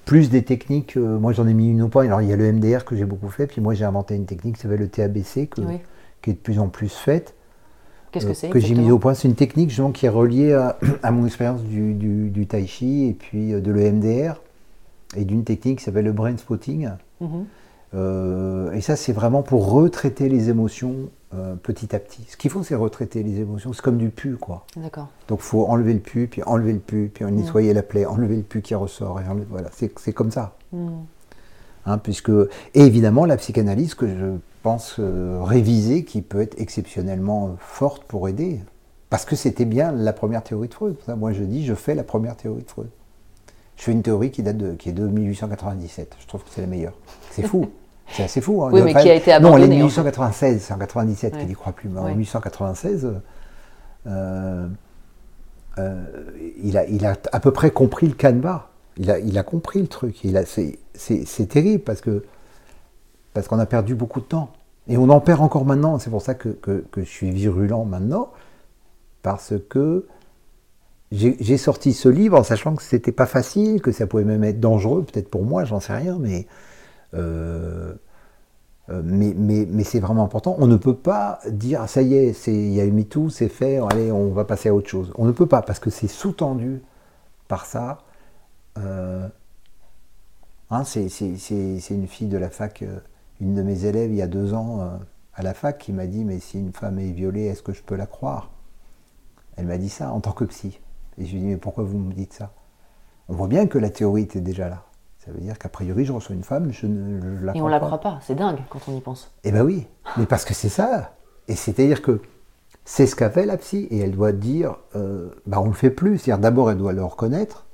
Plus 0.06 0.30
des 0.30 0.44
techniques, 0.44 0.98
euh, 0.98 1.18
moi 1.18 1.34
j'en 1.34 1.48
ai 1.48 1.54
mis 1.54 1.70
une 1.72 1.82
ou 1.82 1.90
pas. 1.90 2.04
Alors 2.04 2.22
il 2.22 2.30
y 2.30 2.34
a 2.34 2.36
le 2.36 2.52
MDR 2.52 2.86
que 2.86 2.96
j'ai 2.96 3.06
beaucoup 3.06 3.30
fait, 3.30 3.48
puis 3.48 3.60
moi 3.62 3.74
j'ai 3.74 3.86
inventé 3.86 4.16
une 4.16 4.26
technique 4.26 4.56
qui 4.56 4.62
s'appelle 4.62 4.80
le 4.80 4.88
TABC, 4.88 5.48
que- 5.48 5.62
Oui. 5.62 5.80
qui 6.22 6.30
est 6.30 6.34
de 6.34 6.38
plus 6.40 6.60
en 6.60 6.68
plus 6.68 6.94
faite. 6.94 7.34
Qu'est-ce 8.12 8.26
euh, 8.26 8.30
que 8.30 8.34
c'est 8.36 8.50
Que 8.50 8.60
j'ai 8.60 8.76
mis 8.76 8.92
au 8.92 9.00
point. 9.00 9.14
C'est 9.16 9.28
une 9.28 9.36
technique 9.36 9.70
justement, 9.70 9.92
qui 9.92 10.06
est 10.06 10.10
reliée 10.10 10.54
à, 10.54 10.78
à 11.04 11.12
mon 11.12 11.26
expérience 11.26 11.64
du, 11.64 11.94
du, 11.94 12.30
du 12.30 12.46
tai 12.48 12.66
chi 12.68 13.06
et 13.08 13.14
puis 13.14 13.54
euh, 13.54 13.62
de 13.62 13.72
l'EMDR 13.72 14.42
et 15.18 15.26
d'une 15.26 15.44
technique 15.44 15.80
qui 15.80 15.84
s'appelle 15.86 16.06
le 16.06 16.14
brain 16.14 16.38
spotting. 16.38 16.90
Mhm. 17.20 17.46
Euh, 17.94 18.72
et 18.72 18.82
ça, 18.82 18.96
c'est 18.96 19.14
vraiment 19.14 19.44
pour 19.44 19.72
retraiter 19.72 20.28
les 20.28 20.50
émotions 20.50 20.96
euh, 21.34 21.56
petit 21.56 21.96
à 21.96 22.00
petit. 22.00 22.26
Ce 22.30 22.38
qu'il 22.38 22.50
faut, 22.52 22.64
c'est 22.64 22.76
retraiter 22.76 23.24
les 23.24 23.40
émotions. 23.40 23.74
C'est 23.74 23.82
comme 23.82 23.98
du 23.98 24.10
pu, 24.10 24.36
quoi. 24.36 24.66
D'accord. 24.76 25.08
Donc, 25.28 25.40
il 25.40 25.46
faut 25.46 25.66
enlever 25.68 25.94
le 25.94 26.00
pu, 26.00 26.28
puis 26.28 26.44
enlever 26.44 26.74
le 26.74 26.80
pu, 26.80 27.12
puis 27.14 27.26
nettoyer 27.26 27.74
la 27.74 27.84
plaie, 27.84 28.06
enlever 28.06 28.38
le 28.38 28.44
pu 28.44 28.62
qui 28.62 28.76
ressort. 28.76 29.20
Et 29.22 29.24
enlever- 29.24 29.48
voilà, 29.50 29.70
c'est 29.72 30.14
comme 30.14 30.32
ça. 30.32 30.56
Mm. 30.72 30.88
Hein, 31.88 31.98
puisque, 32.00 32.32
et 32.32 32.82
évidemment, 32.82 33.26
la 33.26 33.38
psychanalyse 33.38 33.94
que 33.94 34.08
je 34.08 34.38
pense 34.64 34.96
euh, 35.00 35.40
réviser, 35.44 36.04
qui 36.04 36.22
peut 36.24 36.42
être 36.42 36.60
exceptionnellement 36.60 37.48
euh, 37.48 37.52
forte 37.60 38.04
pour 38.06 38.28
aider. 38.28 38.60
Parce 39.12 39.24
que 39.24 39.36
c'était 39.36 39.66
bien 39.66 39.92
la 39.92 40.12
première 40.12 40.44
théorie 40.44 40.68
de 40.68 40.74
Freud. 40.74 40.96
Moi, 41.16 41.32
je 41.32 41.44
dis, 41.44 41.64
je 41.64 41.76
fais 41.76 41.94
la 41.94 42.04
première 42.04 42.36
théorie 42.36 42.64
de 42.64 42.70
Freud. 42.70 42.90
Je 43.78 43.84
fais 43.84 43.92
une 43.92 44.02
théorie 44.02 44.32
qui 44.32 44.42
date 44.42 44.58
de, 44.58 44.74
qui 44.74 44.90
est 44.90 44.94
de 44.94 45.06
1897. 45.08 46.16
Je 46.20 46.28
trouve 46.28 46.42
que 46.44 46.50
c'est 46.50 46.62
la 46.62 46.68
meilleure. 46.68 46.94
C'est 47.42 47.48
fou. 47.48 47.68
C'est 48.12 48.24
assez 48.24 48.40
fou. 48.42 48.64
hein. 48.64 48.70
Oui, 48.72 48.82
mais 48.84 48.94
qui 48.94 49.10
a 49.10 49.16
été 49.16 49.32
Non, 49.32 49.38
abandonnée, 49.50 49.66
en 49.66 49.70
1896, 49.88 50.62
c'est 50.62 50.74
en 50.74 50.78
97 50.78 51.34
Ouais. 51.34 51.40
qu'elle 51.40 51.48
n'y 51.48 51.56
croit 51.56 51.74
plus. 51.74 51.90
Mais 51.90 52.00
en 52.00 52.04
Ouais. 52.06 52.12
1896, 52.12 53.08
euh, 54.06 54.68
euh, 55.80 56.04
il, 56.64 56.78
a, 56.78 56.86
il 56.86 57.06
a 57.06 57.16
à 57.32 57.40
peu 57.40 57.52
près 57.52 57.72
compris 57.72 58.08
le 58.08 58.14
canevas. 58.14 58.68
Il 58.98 59.10
a, 59.12 59.20
il 59.20 59.38
a 59.38 59.44
compris 59.44 59.82
le 59.82 59.88
truc. 59.88 60.18
C'est 60.94 61.50
terrible 61.50 61.84
parce 61.84 62.02
que 62.02 62.24
parce 63.34 63.48
qu'on 63.50 63.60
a 63.60 63.66
perdu 63.66 63.96
beaucoup 63.96 64.22
de 64.22 64.26
temps. 64.26 64.52
Et 64.88 64.98
on 64.98 65.10
en 65.10 65.20
perd 65.20 65.42
encore 65.42 65.66
maintenant. 65.66 65.98
C'est 66.00 66.10
pour 66.12 66.22
ça 66.22 66.36
que, 66.36 66.50
que- 66.50 66.86
que 66.92 67.02
je 67.02 67.10
suis 67.10 67.32
virulent 67.32 67.84
maintenant. 67.86 68.30
Parce 69.24 69.54
que 69.68 70.06
j'ai 71.12 71.58
sorti 71.58 71.94
ce 71.94 72.08
livre 72.08 72.38
en 72.40 72.44
sachant 72.44 72.76
que 72.76 72.84
c'était 72.84 73.12
pas 73.12 73.26
facile, 73.26 73.82
que 73.82 73.92
ça 73.92 74.06
pouvait 74.08 74.24
même 74.24 74.44
être 74.44 74.60
dangereux, 74.60 75.04
peut-être 75.04 75.30
pour 75.30 75.44
moi, 75.44 75.64
j'en 75.66 75.80
sais 75.80 75.94
rien, 75.94 76.18
mais, 76.20 76.46
mais, 77.14 79.34
mais, 79.36 79.68
mais 79.70 79.84
c'est 79.84 80.00
vraiment 80.00 80.24
important. 80.24 80.56
On 80.60 80.68
ne 80.68 80.78
peut 80.78 80.96
pas 80.96 81.40
dire, 81.50 81.82
Ah, 81.82 81.88
ça 81.88 82.02
y 82.02 82.16
est, 82.16 82.48
il 82.48 82.74
y 82.74 82.82
a 82.82 82.86
eu 82.86 82.92
MeToo, 82.92 83.30
c'est 83.30 83.50
fait, 83.50 83.80
allez, 83.90 84.12
on 84.12 84.32
va 84.32 84.46
passer 84.46 84.70
à 84.70 84.76
autre 84.76 84.90
chose. 84.90 85.12
On 85.18 85.26
ne 85.26 85.32
peut 85.32 85.48
pas, 85.48 85.62
parce 85.62 85.80
que 85.80 85.90
c'est 85.90 86.08
sous-tendu 86.08 86.82
par 87.48 87.66
ça. 87.66 88.00
Euh, 88.78 89.28
hein, 90.70 90.84
c'est 90.84 91.08
une 91.90 92.08
fille 92.08 92.28
de 92.28 92.38
la 92.38 92.50
fac, 92.50 92.82
euh, 92.82 93.00
une 93.40 93.56
de 93.56 93.62
mes 93.62 93.86
élèves 93.86 94.12
il 94.12 94.18
y 94.18 94.22
a 94.22 94.28
deux 94.28 94.54
ans 94.54 94.82
euh, 94.82 94.98
à 95.34 95.44
la 95.44 95.54
fac, 95.54 95.78
qui 95.78 95.94
m'a 95.94 96.08
dit, 96.08 96.24
mais 96.24 96.40
si 96.40 96.60
une 96.60 96.74
femme 96.74 97.00
est 97.00 97.12
violée, 97.12 97.46
est-ce 97.46 97.64
que 97.64 97.74
je 97.74 97.82
peux 97.82 97.96
la 97.96 98.06
croire? 98.06 98.52
Elle 99.58 99.68
m'a 99.68 99.78
dit 99.78 99.90
ça 99.90 100.12
en 100.12 100.20
tant 100.20 100.32
que 100.32 100.46
psy. 100.46 100.80
Et 101.18 101.26
je 101.26 101.32
lui 101.32 101.38
ai 101.38 101.42
dit, 101.42 101.48
mais 101.48 101.58
pourquoi 101.58 101.84
vous 101.84 101.98
me 101.98 102.14
dites 102.14 102.34
ça? 102.34 102.52
On 103.30 103.34
voit 103.34 103.48
bien 103.48 103.68
que 103.68 103.78
la 103.78 103.90
théorie 103.90 104.24
était 104.24 104.42
déjà 104.42 104.70
là. 104.70 104.84
Ça 105.26 105.32
veut 105.32 105.40
dire 105.42 105.58
qu'a 105.58 105.70
priori, 105.70 106.06
je 106.06 106.14
reçois 106.14 106.36
une 106.36 106.44
femme, 106.44 106.72
je 106.72 106.86
ne 106.86 107.20
je 107.40 107.46
la 107.46 107.56
Et 107.56 107.62
on 107.62 107.68
la 107.68 107.80
pas. 107.80 107.88
croit 107.88 108.00
pas, 108.00 108.20
c'est 108.22 108.36
dingue 108.36 108.60
quand 108.70 108.80
on 108.88 108.96
y 108.96 109.02
pense. 109.02 109.32
Eh 109.44 109.52
ben 109.52 109.64
oui, 109.64 109.88
mais 110.18 110.26
parce 110.28 110.46
que 110.46 110.54
c'est 110.54 110.70
ça. 110.70 111.16
Et 111.48 111.56
c'est-à-dire 111.56 112.02
que 112.04 112.22
c'est 112.86 113.08
ce 113.08 113.16
qu'a 113.16 113.32
fait 113.32 113.46
la 113.48 113.58
psy, 113.58 113.88
et 113.90 113.98
elle 114.00 114.12
doit 114.12 114.32
dire, 114.32 114.78
euh, 114.96 115.30
bah 115.48 115.60
on 115.62 115.66
le 115.68 115.74
fait 115.74 115.90
plus. 115.90 116.20
C'est-à-dire 116.20 116.42
d'abord, 116.42 116.70
elle 116.70 116.78
doit 116.78 116.94
le 116.94 117.04
reconnaître, 117.04 117.66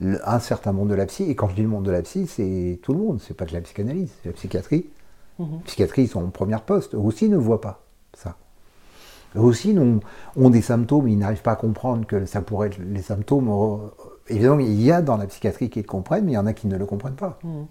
le- 0.00 0.20
un 0.28 0.38
certain 0.38 0.70
monde 0.72 0.88
de 0.90 0.94
la 0.94 1.06
psy. 1.06 1.24
Et 1.28 1.34
quand 1.34 1.48
je 1.48 1.56
dis 1.56 1.62
le 1.62 1.68
monde 1.68 1.84
de 1.84 1.90
la 1.90 2.02
psy, 2.02 2.26
c'est 2.28 2.78
tout 2.82 2.92
le 2.92 3.00
monde. 3.00 3.20
C'est 3.20 3.34
pas 3.34 3.46
que 3.46 3.52
la 3.54 3.60
psychanalyse, 3.62 4.12
c'est 4.22 4.28
la 4.28 4.34
psychiatrie. 4.34 4.86
Mhm. 5.40 5.48
La 5.58 5.64
psychiatrie, 5.64 6.02
ils 6.02 6.08
sont 6.08 6.22
en 6.24 6.30
première 6.30 6.62
poste. 6.62 6.94
Eux 6.94 6.98
aussi 6.98 7.28
ne 7.28 7.36
voient 7.36 7.60
pas 7.60 7.82
ça. 8.16 8.36
Eux 9.34 9.40
aussi 9.40 9.76
ont, 9.78 10.00
ont 10.36 10.50
des 10.50 10.62
symptômes, 10.62 11.08
ils 11.08 11.18
n'arrivent 11.18 11.42
pas 11.42 11.52
à 11.52 11.56
comprendre 11.56 12.06
que 12.06 12.24
ça 12.26 12.40
pourrait 12.42 12.68
être 12.68 12.78
les 12.78 13.02
symptômes. 13.02 13.48
Euh, 14.30 14.34
évidemment, 14.34 14.58
il 14.60 14.80
y 14.82 14.92
a 14.92 15.02
dans 15.02 15.16
la 15.16 15.26
psychiatrie 15.26 15.70
qui 15.70 15.80
le 15.80 15.86
comprennent, 15.86 16.24
mais 16.24 16.32
il 16.32 16.36
y 16.36 16.38
en 16.38 16.46
a 16.46 16.52
qui 16.52 16.66
ne 16.66 16.76
le 16.76 16.86
comprennent 16.86 17.14
pas. 17.14 17.38
Mhm. 17.44 17.66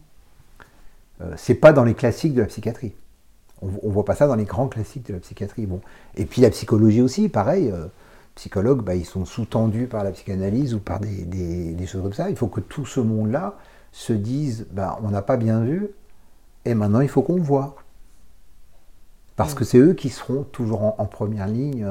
Euh, 1.21 1.33
c'est 1.37 1.55
pas 1.55 1.71
dans 1.73 1.83
les 1.83 1.93
classiques 1.93 2.33
de 2.33 2.41
la 2.41 2.47
psychiatrie. 2.47 2.93
On, 3.61 3.69
on 3.83 3.89
voit 3.89 4.05
pas 4.05 4.15
ça 4.15 4.27
dans 4.27 4.35
les 4.35 4.43
grands 4.43 4.67
classiques 4.67 5.05
de 5.07 5.13
la 5.13 5.19
psychiatrie. 5.19 5.65
Bon. 5.65 5.81
Et 6.15 6.25
puis 6.25 6.41
la 6.41 6.49
psychologie 6.49 7.01
aussi, 7.01 7.29
pareil. 7.29 7.71
euh, 7.71 7.87
psychologues, 8.35 8.81
bah, 8.81 8.95
ils 8.95 9.05
sont 9.05 9.23
sous-tendus 9.23 9.87
par 9.87 10.03
la 10.03 10.11
psychanalyse 10.11 10.73
ou 10.73 10.79
par 10.81 10.99
des, 10.99 11.23
des- 11.23 11.71
des 11.73 11.85
choses 11.87 12.03
comme 12.03 12.11
ça. 12.11 12.29
Il 12.29 12.35
faut 12.35 12.47
que 12.47 12.59
tout 12.59 12.85
ce 12.85 12.99
monde-là 12.99 13.55
se 13.93 14.11
dise, 14.11 14.67
bah, 14.73 14.99
on 15.03 15.09
n'a 15.11 15.21
pas 15.21 15.37
bien 15.37 15.61
vu, 15.61 15.87
et 16.65 16.73
maintenant 16.73 16.99
il 16.99 17.07
faut 17.07 17.21
qu'on 17.21 17.39
voit. 17.39 17.77
Parce 19.37 19.53
que 19.53 19.63
c'est 19.63 19.77
eux 19.77 19.93
qui 19.93 20.09
seront 20.09 20.43
toujours 20.43 20.83
en, 20.83 20.95
en 20.97 21.05
première 21.05 21.47
ligne. 21.47 21.87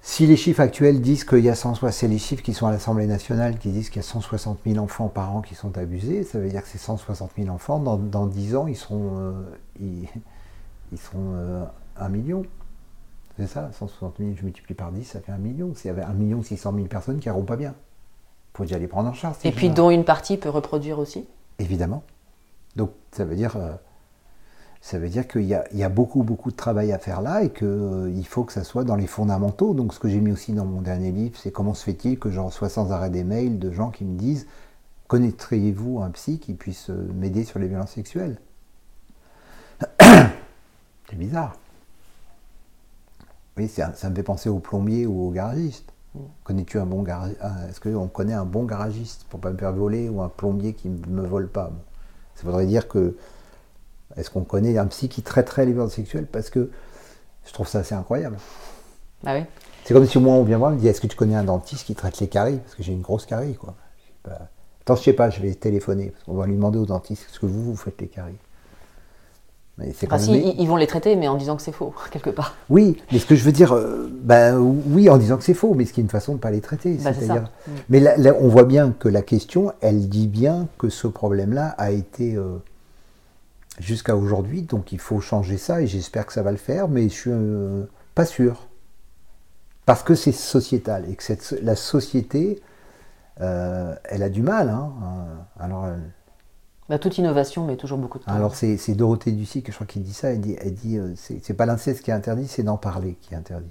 Euh. 0.00 0.06
Si 0.06 0.26
les 0.26 0.36
chiffres 0.36 0.60
actuels 0.60 1.00
disent 1.00 1.24
qu'il 1.24 1.40
y 1.40 1.48
a 1.48 1.54
160, 1.54 1.92
c'est 1.92 2.08
les 2.08 2.18
chiffres 2.18 2.42
qui 2.42 2.54
sont 2.54 2.66
à 2.66 2.70
l'Assemblée 2.70 3.06
nationale 3.06 3.58
qui 3.58 3.70
disent 3.70 3.90
qu'il 3.90 4.02
y 4.02 4.04
a 4.04 4.08
160 4.08 4.60
000 4.66 4.78
enfants 4.82 5.08
par 5.08 5.34
an 5.34 5.42
qui 5.42 5.54
sont 5.54 5.76
abusés, 5.78 6.24
ça 6.24 6.38
veut 6.38 6.48
dire 6.48 6.62
que 6.62 6.68
ces 6.68 6.78
160 6.78 7.32
000 7.36 7.48
enfants, 7.48 7.78
dans, 7.78 7.96
dans 7.96 8.26
10 8.26 8.56
ans, 8.56 8.66
ils 8.66 8.76
seront, 8.76 9.18
euh, 9.18 9.32
ils, 9.80 10.08
ils 10.92 10.98
seront 10.98 11.32
euh, 11.34 11.64
1 11.96 12.08
million. 12.08 12.42
C'est 13.36 13.46
ça, 13.46 13.70
160 13.72 14.16
000, 14.18 14.30
je 14.36 14.44
multiplie 14.44 14.74
par 14.74 14.92
10, 14.92 15.04
ça 15.04 15.20
fait 15.20 15.32
1 15.32 15.38
million. 15.38 15.74
S'il 15.74 15.88
y 15.88 15.90
avait 15.90 16.02
1 16.02 16.12
million 16.12 16.42
600 16.42 16.72
000 16.74 16.86
personnes 16.86 17.20
qui 17.20 17.28
n'iront 17.28 17.44
pas 17.44 17.56
bien, 17.56 17.74
il 18.52 18.56
faut 18.56 18.64
déjà 18.64 18.78
les 18.78 18.88
prendre 18.88 19.08
en 19.08 19.14
charge. 19.14 19.36
Et 19.44 19.52
puis 19.52 19.70
dont 19.70 19.90
une 19.90 20.04
partie 20.04 20.36
peut 20.36 20.50
reproduire 20.50 20.98
aussi. 20.98 21.26
Évidemment. 21.58 22.02
Donc 22.76 22.90
ça 23.12 23.24
veut 23.24 23.36
dire, 23.36 23.56
euh, 23.56 23.72
ça 24.80 24.98
veut 24.98 25.08
dire 25.08 25.28
qu'il 25.28 25.42
y 25.44 25.54
a, 25.54 25.64
il 25.72 25.78
y 25.78 25.84
a 25.84 25.88
beaucoup 25.90 26.22
beaucoup 26.22 26.50
de 26.50 26.56
travail 26.56 26.92
à 26.92 26.98
faire 26.98 27.20
là 27.22 27.42
et 27.44 27.50
qu'il 27.50 28.26
faut 28.26 28.44
que 28.44 28.52
ça 28.52 28.64
soit 28.64 28.84
dans 28.84 28.96
les 28.96 29.06
fondamentaux. 29.06 29.74
Donc 29.74 29.94
ce 29.94 30.00
que 30.00 30.08
j'ai 30.08 30.20
mis 30.20 30.32
aussi 30.32 30.52
dans 30.52 30.64
mon 30.64 30.80
dernier 30.82 31.12
livre, 31.12 31.38
c'est 31.38 31.50
comment 31.52 31.74
se 31.74 31.84
fait-il 31.84 32.18
que 32.18 32.30
je 32.30 32.40
reçois 32.40 32.68
sans 32.68 32.92
arrêt 32.92 33.10
des 33.10 33.24
mails 33.24 33.58
de 33.58 33.70
gens 33.72 33.90
qui 33.90 34.04
me 34.04 34.16
disent 34.18 34.46
connaîtriez-vous 35.08 36.00
un 36.00 36.10
psy 36.10 36.38
qui 36.38 36.54
puisse 36.54 36.90
euh, 36.90 37.08
m'aider 37.14 37.44
sur 37.44 37.58
les 37.58 37.68
violences 37.68 37.92
sexuelles? 37.92 38.38
C'est 41.08 41.16
bizarre. 41.16 41.56
Oui, 43.56 43.70
un- 43.78 43.92
ça 43.94 44.10
me 44.10 44.14
fait 44.14 44.22
penser 44.22 44.48
au 44.48 44.58
plombier 44.58 45.06
ou 45.06 45.26
au 45.28 45.30
garagiste. 45.30 45.92
Connais-tu 46.44 46.78
un 46.78 46.86
bon 46.86 47.02
garagiste 47.02 47.40
Est-ce 47.68 47.80
qu'on 47.80 48.08
connaît 48.08 48.32
un 48.34 48.44
bon 48.44 48.64
garagiste 48.64 49.24
pour 49.28 49.40
pas 49.40 49.50
me 49.50 49.58
faire 49.58 49.72
voler 49.72 50.08
ou 50.08 50.22
un 50.22 50.28
plombier 50.28 50.72
qui 50.74 50.88
ne 50.88 51.06
me 51.06 51.26
vole 51.26 51.48
pas? 51.48 51.70
Ça 52.34 52.44
voudrait 52.44 52.66
dire 52.66 52.88
que 52.88 53.16
est-ce 54.20 54.30
qu'on 54.30 54.44
connaît 54.44 54.76
un 54.78 54.86
psy 54.86 55.08
qui 55.08 55.22
traiterait 55.22 55.66
les 55.66 55.72
violences 55.72 55.94
sexuelles 55.94 56.26
Parce 56.26 56.50
que 56.50 56.70
je 57.46 57.52
trouve 57.52 57.68
ça 57.68 57.80
assez 57.80 57.94
incroyable. 57.94 58.36
Ah 59.26 59.34
oui 59.34 59.44
C'est 59.84 59.94
comme 59.94 60.06
si 60.06 60.18
moi 60.18 60.34
on 60.34 60.44
vient 60.44 60.58
voir, 60.58 60.72
on 60.72 60.74
me 60.74 60.80
dit 60.80 60.88
est-ce 60.88 61.00
que 61.00 61.06
tu 61.06 61.16
connais 61.16 61.34
un 61.34 61.44
dentiste 61.44 61.86
qui 61.86 61.94
traite 61.94 62.20
les 62.20 62.28
caries? 62.28 62.58
Parce 62.58 62.74
que 62.74 62.82
j'ai 62.82 62.92
une 62.92 63.02
grosse 63.02 63.26
carie 63.26 63.54
quoi. 63.54 63.74
Je 64.06 64.30
pas. 64.30 64.48
Attends, 64.82 64.96
je 64.96 65.02
sais 65.02 65.12
pas, 65.12 65.30
je 65.30 65.40
vais 65.40 65.54
téléphoner 65.54 66.10
parce 66.10 66.24
qu'on 66.24 66.34
va 66.34 66.46
lui 66.46 66.54
demander 66.54 66.78
au 66.78 66.86
dentiste 66.86 67.26
est-ce 67.30 67.40
que 67.40 67.46
vous 67.46 67.62
vous 67.62 67.76
faites 67.76 68.00
les 68.00 68.08
caries? 68.08 68.38
Mais 69.80 69.92
quand 70.08 70.18
si, 70.18 70.32
même- 70.32 70.54
ils, 70.58 70.68
vont 70.68 70.76
les 70.76 70.86
traiter, 70.86 71.16
mais 71.16 71.26
en 71.26 71.36
disant 71.36 71.56
que 71.56 71.62
c'est 71.62 71.72
faux, 71.72 71.94
quelque 72.10 72.30
part. 72.30 72.54
Oui, 72.68 72.98
mais 73.10 73.18
ce 73.18 73.26
que 73.26 73.34
je 73.34 73.44
veux 73.44 73.52
dire, 73.52 73.72
euh, 73.72 74.10
ben, 74.22 74.58
oui, 74.58 75.08
en 75.08 75.16
disant 75.16 75.38
que 75.38 75.44
c'est 75.44 75.54
faux, 75.54 75.74
mais 75.74 75.86
ce 75.86 75.92
qui 75.92 76.00
est 76.00 76.02
une 76.02 76.10
façon 76.10 76.32
de 76.32 76.36
ne 76.36 76.42
pas 76.42 76.50
les 76.50 76.60
traiter. 76.60 76.98
Bah, 77.02 77.12
c'est. 77.18 77.28
Mm. 77.28 77.48
Mais 77.88 78.00
là, 78.00 78.16
là, 78.18 78.34
on 78.40 78.48
voit 78.48 78.64
bien 78.64 78.94
que 78.98 79.08
la 79.08 79.22
question, 79.22 79.72
elle 79.80 80.08
dit 80.08 80.26
bien 80.26 80.68
que 80.78 80.90
ce 80.90 81.06
problème-là 81.06 81.68
a 81.78 81.92
été 81.92 82.34
euh, 82.34 82.58
jusqu'à 83.80 84.14
aujourd'hui, 84.16 84.62
donc 84.62 84.92
il 84.92 84.98
faut 85.00 85.20
changer 85.20 85.56
ça 85.58 85.80
et 85.82 85.86
j'espère 85.88 86.26
que 86.26 86.32
ça 86.32 86.42
va 86.42 86.52
le 86.52 86.56
faire, 86.58 86.88
mais 86.88 87.08
je 87.08 87.14
suis 87.14 87.30
euh, 87.32 87.84
pas 88.14 88.24
sûr. 88.24 88.68
Parce 89.86 90.02
que 90.04 90.14
c'est 90.14 90.32
sociétal 90.32 91.08
et 91.10 91.16
que 91.16 91.22
cette, 91.24 91.56
la 91.62 91.74
société, 91.74 92.60
euh, 93.40 93.96
elle 94.04 94.22
a 94.22 94.28
du 94.28 94.42
mal. 94.42 94.68
hein. 94.68 94.92
Euh, 95.02 95.64
Alors, 95.64 95.88
Bah, 96.88 96.98
toute 96.98 97.18
innovation 97.18 97.64
met 97.66 97.76
toujours 97.76 97.98
beaucoup 97.98 98.18
de 98.18 98.24
temps. 98.24 98.32
alors 98.32 98.54
c'est 98.54 98.94
Dorothée 98.94 99.32
Ducy, 99.32 99.62
que 99.62 99.72
je 99.72 99.76
crois 99.76 99.86
qu'il 99.86 100.02
dit 100.02 100.12
ça, 100.12 100.30
elle 100.30 100.40
dit, 100.40 100.56
elle 100.60 100.74
dit 100.74 100.98
euh, 100.98 101.14
c'est 101.16 101.54
pas 101.54 101.66
l'inceste 101.66 102.02
qui 102.02 102.10
est 102.10 102.14
interdit, 102.14 102.46
c'est 102.46 102.62
d'en 102.62 102.76
parler 102.76 103.14
qui 103.22 103.34
est 103.34 103.36
interdit. 103.36 103.70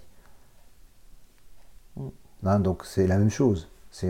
Hein, 2.45 2.60
donc 2.60 2.84
c'est 2.86 3.07
la 3.07 3.18
même 3.18 3.30
chose. 3.30 3.70
C'est 3.91 4.10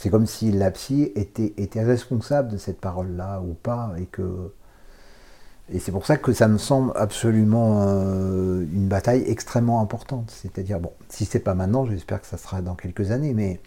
c'est 0.00 0.08
comme 0.08 0.24
si 0.26 0.50
la 0.50 0.70
psy 0.70 1.12
était, 1.14 1.52
était 1.58 1.82
responsable 1.84 2.48
de 2.50 2.56
cette 2.56 2.80
parole-là 2.80 3.42
ou 3.42 3.52
pas, 3.52 3.92
et 3.98 4.06
que 4.06 4.54
et 5.72 5.78
c'est 5.78 5.92
pour 5.92 6.06
ça 6.06 6.16
que 6.16 6.32
ça 6.32 6.48
me 6.48 6.58
semble 6.58 6.92
absolument 6.96 7.82
euh, 7.82 8.62
une 8.62 8.88
bataille 8.88 9.24
extrêmement 9.26 9.80
importante. 9.82 10.30
C'est-à-dire 10.30 10.80
bon, 10.80 10.92
si 11.10 11.26
c'est 11.26 11.40
pas 11.40 11.54
maintenant, 11.54 11.84
j'espère 11.86 12.20
que 12.22 12.26
ça 12.26 12.38
sera 12.38 12.62
dans 12.62 12.74
quelques 12.74 13.10
années, 13.12 13.34
mais 13.34 13.60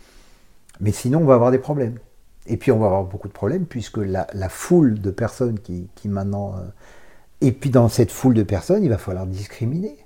mais 0.80 0.92
sinon 0.92 1.20
on 1.22 1.26
va 1.26 1.36
avoir 1.36 1.52
des 1.52 1.60
problèmes. 1.60 2.00
Et 2.48 2.58
puis 2.58 2.72
on 2.72 2.80
va 2.80 2.88
avoir 2.88 3.06
beaucoup 3.06 3.28
de 3.28 3.34
problèmes 3.34 3.66
puisque 3.66 3.98
la, 3.98 4.28
la 4.34 4.50
foule 4.50 5.00
de 5.02 5.12
personnes 5.12 5.60
qui, 5.60 5.90
qui 5.96 6.10
maintenant... 6.10 6.56
euh, 6.58 6.62
et 7.42 7.52
puis 7.54 7.70
dans 7.70 7.90
cette 7.90 8.12
foule 8.12 8.34
de 8.36 8.44
personnes, 8.44 8.84
il 8.84 8.90
va 8.90 8.98
falloir 8.98 9.28
discriminer. 9.28 9.98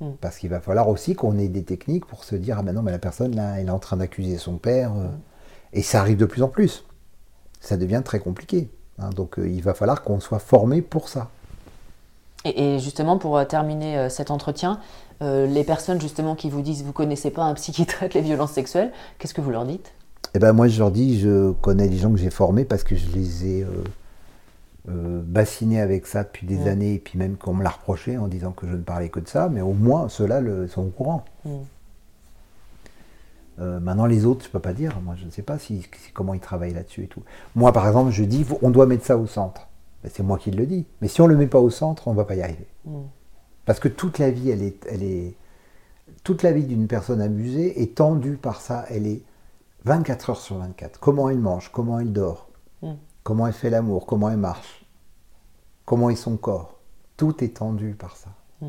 Mm. 0.00 0.12
Parce 0.20 0.38
qu'il 0.38 0.50
va 0.50 0.60
falloir 0.60 0.88
aussi 0.88 1.14
qu'on 1.14 1.38
ait 1.38 1.48
des 1.48 1.64
techniques 1.64 2.06
pour 2.06 2.24
se 2.24 2.36
dire, 2.36 2.58
ah 2.58 2.62
ben 2.62 2.72
non, 2.74 2.82
mais 2.82 2.92
la 2.92 2.98
personne 2.98 3.34
là, 3.36 3.58
elle 3.60 3.68
est 3.68 3.70
en 3.70 3.78
train 3.80 3.96
d'accuser 3.98 4.38
son 4.38 4.58
père. 4.58 4.92
euh, 4.96 5.08
Et 5.72 5.82
ça 5.82 6.00
arrive 6.00 6.16
de 6.16 6.24
plus 6.26 6.42
en 6.42 6.48
plus. 6.48 6.84
Ça 7.60 7.76
devient 7.76 8.02
très 8.04 8.20
compliqué. 8.20 8.68
hein. 8.98 9.10
donc 9.10 9.38
euh, 9.38 9.48
il 9.48 9.62
va 9.62 9.74
falloir 9.74 10.02
qu'on 10.02 10.20
soit 10.20 10.38
formé 10.38 10.80
pour 10.82 11.08
ça. 11.08 11.28
Et, 12.44 12.74
et 12.76 12.78
justement, 12.78 13.18
pour 13.18 13.36
euh, 13.36 13.44
terminer 13.44 13.98
euh, 13.98 14.08
cet 14.08 14.30
entretien, 14.30 14.80
euh, 15.22 15.46
les 15.46 15.64
personnes 15.64 16.00
justement 16.00 16.36
qui 16.36 16.48
vous 16.50 16.62
disent 16.62 16.84
vous 16.84 16.92
connaissez 16.92 17.30
pas 17.30 17.42
un 17.42 17.54
psy 17.54 17.72
qui 17.72 17.84
traite 17.94 18.14
les 18.14 18.20
violences 18.22 18.52
sexuelles, 18.52 18.92
qu'est-ce 19.18 19.34
que 19.34 19.40
vous 19.40 19.50
leur 19.50 19.64
dites? 19.64 19.92
Eh 20.34 20.38
ben 20.38 20.52
moi 20.52 20.68
je 20.68 20.78
leur 20.78 20.90
dis, 20.90 21.18
je 21.18 21.52
connais 21.52 21.88
des 21.88 21.96
gens 21.96 22.10
que 22.12 22.18
j'ai 22.18 22.30
formés 22.30 22.64
parce 22.64 22.84
que 22.84 22.94
je 22.96 23.08
les 23.10 23.46
ai 23.46 23.66
bassinés 24.86 25.80
avec 25.80 26.06
ça 26.06 26.22
depuis 26.22 26.46
des 26.46 26.66
années 26.68 26.94
et 26.94 26.98
puis 26.98 27.18
même 27.18 27.36
qu'on 27.36 27.52
me 27.54 27.62
l'a 27.62 27.70
reproché 27.70 28.16
en 28.16 28.26
disant 28.28 28.52
que 28.52 28.66
je 28.66 28.72
ne 28.72 28.82
parlais 28.82 29.08
que 29.10 29.20
de 29.20 29.28
ça, 29.28 29.48
mais 29.50 29.60
au 29.60 29.72
moins 29.74 30.08
ceux-là 30.08 30.40
le- 30.40 30.66
sont 30.68 30.82
au 30.82 30.90
courant. 30.90 31.24
Mm. 31.44 31.50
Euh, 33.60 33.80
maintenant 33.80 34.06
les 34.06 34.24
autres, 34.24 34.44
je 34.44 34.50
peux 34.50 34.60
pas 34.60 34.72
dire. 34.72 35.00
Moi 35.00 35.14
je 35.16 35.24
ne 35.24 35.30
sais 35.30 35.42
pas 35.42 35.58
si, 35.58 35.82
si- 35.82 36.12
comment 36.12 36.34
ils 36.34 36.40
travaillent 36.40 36.74
là-dessus 36.74 37.04
et 37.04 37.08
tout. 37.08 37.22
Moi 37.54 37.72
par 37.72 37.86
exemple, 37.86 38.10
je 38.12 38.24
dis, 38.24 38.46
on 38.62 38.70
doit 38.70 38.86
mettre 38.86 39.04
ça 39.04 39.16
au 39.18 39.26
centre. 39.26 39.66
Ben, 40.04 40.10
c'est 40.14 40.22
moi 40.22 40.38
qui 40.38 40.50
le 40.52 40.64
dis. 40.66 40.86
Mais 41.00 41.08
si 41.08 41.20
on 41.20 41.26
le 41.26 41.36
met 41.36 41.48
pas 41.48 41.58
au 41.58 41.70
centre, 41.70 42.06
on 42.06 42.12
va 42.14 42.24
pas 42.24 42.36
y 42.36 42.42
arriver. 42.42 42.68
Mm. 42.84 42.98
Parce 43.64 43.80
que 43.80 43.88
toute 43.88 44.18
la 44.18 44.30
vie, 44.30 44.50
elle 44.50 44.62
est, 44.62 44.86
elle 44.88 45.02
est, 45.02 45.34
toute 46.22 46.42
la 46.44 46.52
vie 46.52 46.64
d'une 46.64 46.86
personne 46.86 47.20
abusée 47.20 47.82
est 47.82 47.96
tendue 47.96 48.36
par 48.36 48.60
ça. 48.60 48.84
Elle 48.90 49.06
est 49.08 49.22
24 49.84 50.30
heures 50.30 50.40
sur 50.40 50.56
24. 50.58 51.00
Comment 51.00 51.28
elle 51.28 51.38
mange, 51.40 51.70
comment 51.72 51.98
elle 51.98 52.12
dort, 52.12 52.48
Mm. 52.82 52.92
comment 53.24 53.46
elle 53.48 53.52
fait 53.52 53.70
l'amour, 53.70 54.06
comment 54.06 54.30
elle 54.30 54.36
marche, 54.38 54.84
comment 55.84 56.10
est 56.10 56.16
son 56.16 56.36
corps. 56.36 56.78
Tout 57.16 57.42
est 57.42 57.56
tendu 57.56 57.94
par 57.98 58.16
ça. 58.16 58.30
Mm. 58.60 58.68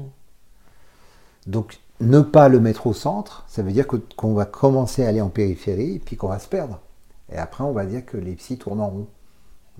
Donc, 1.47 1.79
ne 2.01 2.21
pas 2.21 2.49
le 2.49 2.59
mettre 2.59 2.87
au 2.87 2.93
centre, 2.93 3.43
ça 3.47 3.61
veut 3.61 3.71
dire 3.71 3.85
qu'on 3.87 4.33
va 4.33 4.45
commencer 4.45 5.03
à 5.03 5.09
aller 5.09 5.21
en 5.21 5.29
périphérie 5.29 5.95
et 5.95 5.99
puis 5.99 6.15
qu'on 6.15 6.29
va 6.29 6.39
se 6.39 6.47
perdre. 6.47 6.79
Et 7.31 7.37
après, 7.37 7.63
on 7.63 7.73
va 7.73 7.85
dire 7.85 8.05
que 8.05 8.17
les 8.17 8.35
psys 8.35 8.57
tournent 8.57 8.81
en 8.81 8.89
rond. 8.89 9.07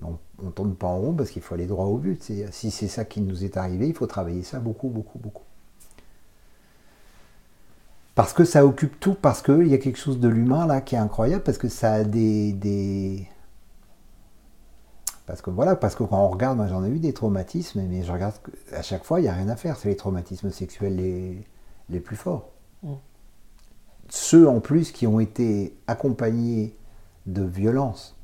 On 0.02 0.46
ne 0.46 0.50
tourne 0.50 0.74
pas 0.74 0.86
en 0.86 0.98
rond 0.98 1.12
parce 1.12 1.30
qu'il 1.30 1.42
faut 1.42 1.54
aller 1.54 1.66
droit 1.66 1.86
au 1.86 1.98
but. 1.98 2.22
Si 2.50 2.70
c'est 2.70 2.88
ça 2.88 3.04
qui 3.04 3.20
nous 3.20 3.44
est 3.44 3.56
arrivé, 3.56 3.88
il 3.88 3.94
faut 3.94 4.06
travailler 4.06 4.42
ça 4.42 4.58
beaucoup, 4.58 4.88
beaucoup, 4.88 5.18
beaucoup. 5.18 5.42
Parce 8.14 8.32
que 8.32 8.44
ça 8.44 8.64
occupe 8.66 8.98
tout, 9.00 9.14
parce 9.14 9.40
qu'il 9.42 9.68
y 9.68 9.74
a 9.74 9.78
quelque 9.78 9.98
chose 9.98 10.18
de 10.20 10.28
l'humain 10.28 10.66
là 10.66 10.80
qui 10.80 10.94
est 10.94 10.98
incroyable, 10.98 11.42
parce 11.42 11.58
que 11.58 11.68
ça 11.68 11.92
a 11.92 12.04
des. 12.04 12.52
des... 12.52 13.26
Parce 15.26 15.42
que 15.42 15.50
voilà, 15.50 15.76
parce 15.76 15.94
que 15.94 16.02
quand 16.02 16.18
on 16.18 16.28
regarde, 16.28 16.56
moi 16.56 16.66
j'en 16.66 16.84
ai 16.84 16.88
eu 16.88 16.98
des 16.98 17.12
traumatismes, 17.12 17.82
mais 17.88 18.02
je 18.02 18.12
regarde 18.12 18.34
à 18.72 18.82
chaque 18.82 19.04
fois, 19.04 19.20
il 19.20 19.24
n'y 19.24 19.28
a 19.28 19.34
rien 19.34 19.48
à 19.48 19.56
faire. 19.56 19.76
C'est 19.76 19.88
les 19.88 19.96
traumatismes 19.96 20.50
sexuels 20.50 20.96
les, 20.96 21.46
les 21.90 22.00
plus 22.00 22.16
forts. 22.16 22.50
Ceux 24.08 24.48
en 24.48 24.60
plus 24.60 24.90
qui 24.90 25.06
ont 25.06 25.20
été 25.20 25.76
accompagnés 25.86 26.76
de 27.26 27.42
violence 27.42 28.16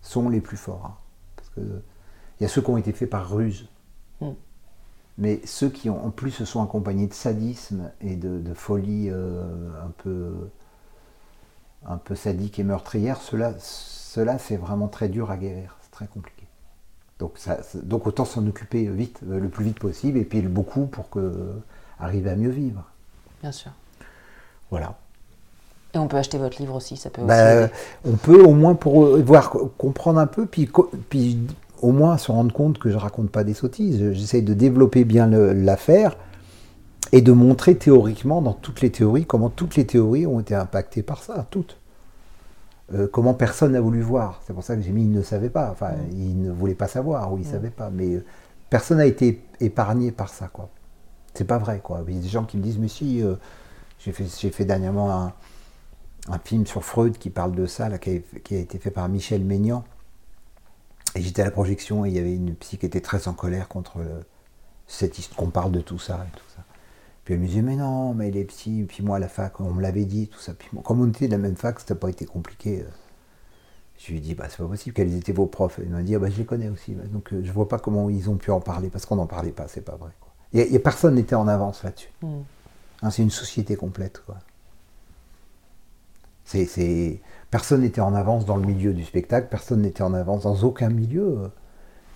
sont 0.00 0.28
les 0.30 0.40
plus 0.40 0.56
forts. 0.56 0.98
hein. 1.56 1.62
Il 2.40 2.44
y 2.44 2.46
a 2.46 2.48
ceux 2.48 2.62
qui 2.62 2.70
ont 2.70 2.76
été 2.76 2.92
faits 2.92 3.10
par 3.10 3.30
ruse. 3.30 3.68
Mais 5.18 5.40
ceux 5.44 5.68
qui 5.68 5.90
ont, 5.90 6.06
en 6.06 6.10
plus 6.10 6.30
se 6.30 6.44
sont 6.44 6.62
accompagnés 6.62 7.08
de 7.08 7.12
sadisme 7.12 7.90
et 8.00 8.14
de, 8.14 8.54
folie 8.54 9.10
euh, 9.10 9.68
un 9.84 9.90
peu 9.98 10.48
un 11.84 12.00
sadique 12.14 12.58
et 12.58 12.64
meurtrière, 12.64 13.20
ceux-là, 13.20 13.54
ceux-là, 13.58 14.38
c'est 14.38 14.56
vraiment 14.56 14.88
très 14.88 15.08
dur 15.08 15.30
à 15.30 15.36
guérir, 15.36 15.76
c'est 15.82 15.90
très 15.90 16.06
compliqué. 16.06 16.44
Donc, 17.18 17.38
donc 17.82 18.06
autant 18.06 18.24
s'en 18.24 18.46
occuper 18.46 18.88
vite, 18.88 19.20
euh, 19.28 19.40
le 19.40 19.48
plus 19.48 19.64
vite 19.64 19.80
possible, 19.80 20.18
et 20.18 20.24
puis 20.24 20.40
beaucoup 20.42 20.86
pour 20.86 21.10
que 21.10 21.52
arriver 22.00 22.30
à 22.30 22.36
mieux 22.36 22.50
vivre. 22.50 22.84
Bien 23.42 23.52
sûr. 23.52 23.70
Voilà. 24.70 24.96
Et 25.94 25.98
on 25.98 26.06
peut 26.08 26.16
acheter 26.18 26.38
votre 26.38 26.60
livre 26.60 26.74
aussi, 26.74 26.96
ça 26.96 27.08
peut 27.10 27.22
aussi 27.22 27.28
Bah, 27.28 27.54
aider. 27.62 27.72
on 28.04 28.12
peut 28.16 28.42
au 28.42 28.52
moins 28.52 28.74
pour 28.74 29.16
voir, 29.18 29.50
comprendre 29.78 30.18
un 30.20 30.26
peu, 30.26 30.44
puis, 30.46 30.68
au 31.80 31.92
moins 31.92 32.18
se 32.18 32.30
rendre 32.30 32.52
compte 32.52 32.78
que 32.78 32.90
je 32.90 32.96
raconte 32.96 33.30
pas 33.30 33.44
des 33.44 33.54
sottises. 33.54 34.12
J'essaye 34.12 34.42
de 34.42 34.52
développer 34.52 35.04
bien 35.04 35.26
l'affaire 35.28 36.16
et 37.12 37.22
de 37.22 37.32
montrer 37.32 37.76
théoriquement 37.76 38.42
dans 38.42 38.52
toutes 38.52 38.82
les 38.82 38.90
théories 38.90 39.24
comment 39.24 39.48
toutes 39.48 39.76
les 39.76 39.86
théories 39.86 40.26
ont 40.26 40.40
été 40.40 40.54
impactées 40.54 41.02
par 41.02 41.22
ça, 41.22 41.46
toutes. 41.50 41.78
Euh, 42.94 43.06
comment 43.10 43.34
personne 43.34 43.72
n'a 43.72 43.80
voulu 43.80 44.00
voir. 44.00 44.40
C'est 44.46 44.52
pour 44.52 44.62
ça 44.64 44.74
que 44.76 44.82
j'ai 44.82 44.92
mis 44.92 45.02
il 45.02 45.12
ne 45.12 45.22
savait 45.22 45.50
pas. 45.50 45.70
Enfin, 45.70 45.90
il 46.12 46.42
ne 46.42 46.50
voulait 46.50 46.74
pas 46.74 46.88
savoir 46.88 47.32
ou 47.32 47.38
il 47.38 47.44
savait 47.46 47.70
pas. 47.70 47.90
Mais 47.92 48.14
euh, 48.16 48.24
personne 48.70 48.98
n'a 48.98 49.06
été 49.06 49.42
épargné 49.60 50.10
par 50.10 50.28
ça, 50.30 50.48
quoi. 50.52 50.68
C'est 51.34 51.44
pas 51.44 51.58
vrai, 51.58 51.80
quoi. 51.82 52.02
Il 52.08 52.14
y 52.14 52.18
a 52.18 52.20
des 52.22 52.28
gens 52.28 52.44
qui 52.44 52.56
me 52.56 52.62
disent, 52.62 52.78
mais 52.78 52.88
si, 52.88 53.22
euh, 53.22 53.36
j'ai 54.00 54.12
fait, 54.12 54.64
dernièrement 54.64 55.32
un, 56.28 56.38
film 56.44 56.66
sur 56.66 56.84
Freud 56.84 57.18
qui 57.18 57.30
parle 57.30 57.52
de 57.54 57.66
ça, 57.66 57.88
là, 57.88 57.98
qui, 57.98 58.10
a, 58.10 58.58
été 58.58 58.78
fait 58.78 58.90
par 58.90 59.08
Michel 59.08 59.44
Maignan. 59.44 59.84
Et 61.14 61.22
j'étais 61.22 61.42
à 61.42 61.46
la 61.46 61.50
projection 61.50 62.04
et 62.04 62.10
il 62.10 62.14
y 62.14 62.18
avait 62.18 62.34
une 62.34 62.54
psy 62.54 62.78
qui 62.78 62.86
était 62.86 63.00
très 63.00 63.28
en 63.28 63.32
colère 63.34 63.68
contre 63.68 63.98
le- 63.98 64.24
cette 64.86 65.18
histoire, 65.18 65.38
qu'on 65.38 65.50
parle 65.50 65.72
de 65.72 65.80
tout 65.80 65.98
ça. 65.98 66.26
Puis 67.24 67.34
elle 67.34 67.40
me 67.40 67.46
disait, 67.46 67.62
mais 67.62 67.76
non, 67.76 68.14
mais 68.14 68.30
les 68.30 68.44
psys, 68.44 68.84
puis 68.88 69.02
moi 69.02 69.16
à 69.16 69.18
la 69.18 69.28
fac, 69.28 69.60
on 69.60 69.72
me 69.74 69.82
l'avait 69.82 70.06
dit, 70.06 70.28
tout 70.28 70.38
ça. 70.38 70.54
Puis 70.54 70.68
moi, 70.72 70.82
comme 70.82 71.02
on 71.02 71.08
était 71.08 71.26
de 71.26 71.32
la 71.32 71.38
même 71.38 71.56
fac, 71.56 71.78
ça 71.80 71.92
n'a 71.94 72.00
pas 72.00 72.08
été 72.08 72.24
compliqué. 72.24 72.80
euh. 72.80 72.90
Je 73.98 74.12
lui 74.12 74.18
ai 74.18 74.20
dit, 74.20 74.34
bah, 74.34 74.46
c'est 74.48 74.58
pas 74.58 74.66
possible, 74.66 74.94
quels 74.94 75.14
étaient 75.14 75.32
vos 75.32 75.46
profs 75.46 75.78
Elle 75.78 75.90
m'a 75.90 76.02
dit, 76.02 76.14
ah, 76.14 76.18
bah, 76.20 76.30
je 76.30 76.38
les 76.38 76.46
connais 76.46 76.70
aussi. 76.70 76.94
Bah, 76.94 77.04
Donc 77.12 77.32
euh, 77.34 77.42
je 77.44 77.52
vois 77.52 77.68
pas 77.68 77.78
comment 77.78 78.08
ils 78.08 78.30
ont 78.30 78.36
pu 78.36 78.50
en 78.50 78.60
parler, 78.60 78.88
parce 78.88 79.06
qu'on 79.06 79.16
n'en 79.16 79.26
parlait 79.26 79.52
pas, 79.52 79.68
c'est 79.68 79.82
pas 79.82 79.96
vrai. 79.96 80.12
Il 80.52 80.60
y 80.60 80.62
a- 80.62 80.66
y 80.66 80.76
a 80.76 80.80
personne 80.80 81.14
n'était 81.14 81.34
en 81.34 81.48
avance 81.48 81.82
là-dessus. 81.84 82.10
Mm. 82.22 82.26
Hein, 83.02 83.10
c'est 83.10 83.22
une 83.22 83.30
société 83.30 83.76
complète. 83.76 84.22
Quoi. 84.26 84.36
Personne 87.50 87.82
n'était 87.82 88.00
en 88.00 88.14
avance 88.14 88.44
dans 88.46 88.56
le 88.56 88.66
milieu 88.66 88.92
du 88.94 89.04
spectacle, 89.04 89.48
personne 89.50 89.82
n'était 89.82 90.02
en 90.02 90.14
avance 90.14 90.42
dans 90.44 90.56
aucun 90.64 90.88
milieu. 90.88 91.50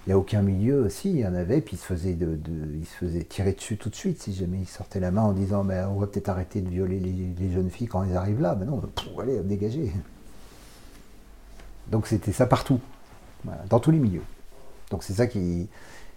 Il 0.07 0.09
n'y 0.11 0.13
a 0.15 0.19
aucun 0.19 0.43
milieu, 0.43 0.89
si, 0.89 1.11
il 1.11 1.19
y 1.19 1.27
en 1.27 1.35
avait, 1.35 1.61
puis 1.61 1.77
il 1.77 1.79
se, 1.79 1.85
faisait 1.87 2.15
de, 2.15 2.35
de- 2.35 2.75
il 2.75 2.85
se 2.87 2.95
faisait 2.97 3.23
tirer 3.23 3.53
dessus 3.53 3.77
tout 3.77 3.89
de 3.89 3.95
suite 3.95 4.21
si 4.21 4.33
jamais 4.35 4.59
il 4.59 4.67
sortait 4.67 4.99
la 4.99 5.11
main 5.13 5.23
en 5.23 5.33
disant 5.33 5.63
ben, 5.65 5.89
on 5.89 6.01
va 6.01 6.07
peut-être 6.09 6.29
arrêter 6.29 6.61
de 6.61 6.69
violer 6.69 6.99
les, 6.99 7.13
les 7.39 7.53
jeunes 7.53 7.71
filles 7.71 7.87
quand 7.87 8.03
elles 8.03 8.17
arrivent 8.17 8.41
là. 8.41 8.55
Ben 8.57 8.65
non, 8.67 8.79
pff, 8.81 9.07
allez, 9.21 9.39
dégagez. 9.41 9.93
Donc 11.89 12.07
c'était 12.09 12.33
ça 12.33 12.47
partout, 12.47 12.81
Voilà, 13.45 13.63
dans 13.69 13.79
tous 13.79 13.91
les 13.93 13.99
milieux. 13.99 14.23
Donc 14.91 15.05
c'est 15.05 15.15
ça 15.15 15.27
qui, 15.27 15.69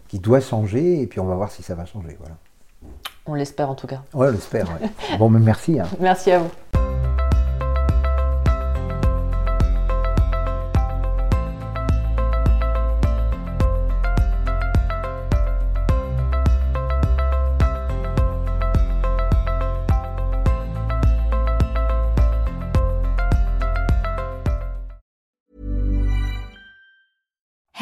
qui 0.08 0.20
doit 0.20 0.39
changer, 0.39 1.01
et 1.01 1.08
puis 1.08 1.20
on 1.20 1.26
va 1.26 1.36
voir 1.36 1.51
si 1.51 1.64
ça 1.64 1.76
va 1.76 1.86
changer. 1.86 2.16
Voilà. 2.20 2.36
On 3.26 3.34
l'espère 3.34 3.70
en 3.70 3.76
tout 3.76 3.88
cas. 3.88 4.01
Ouais, 4.14 4.28
on 4.28 4.32
l'espère. 4.32 4.68
ouais. 4.70 4.89
bon, 5.18 5.30
mais 5.30 5.39
merci. 5.39 5.80
hein. 5.80 5.88
Merci 5.99 6.32
à 6.32 6.39
vous. 6.39 6.84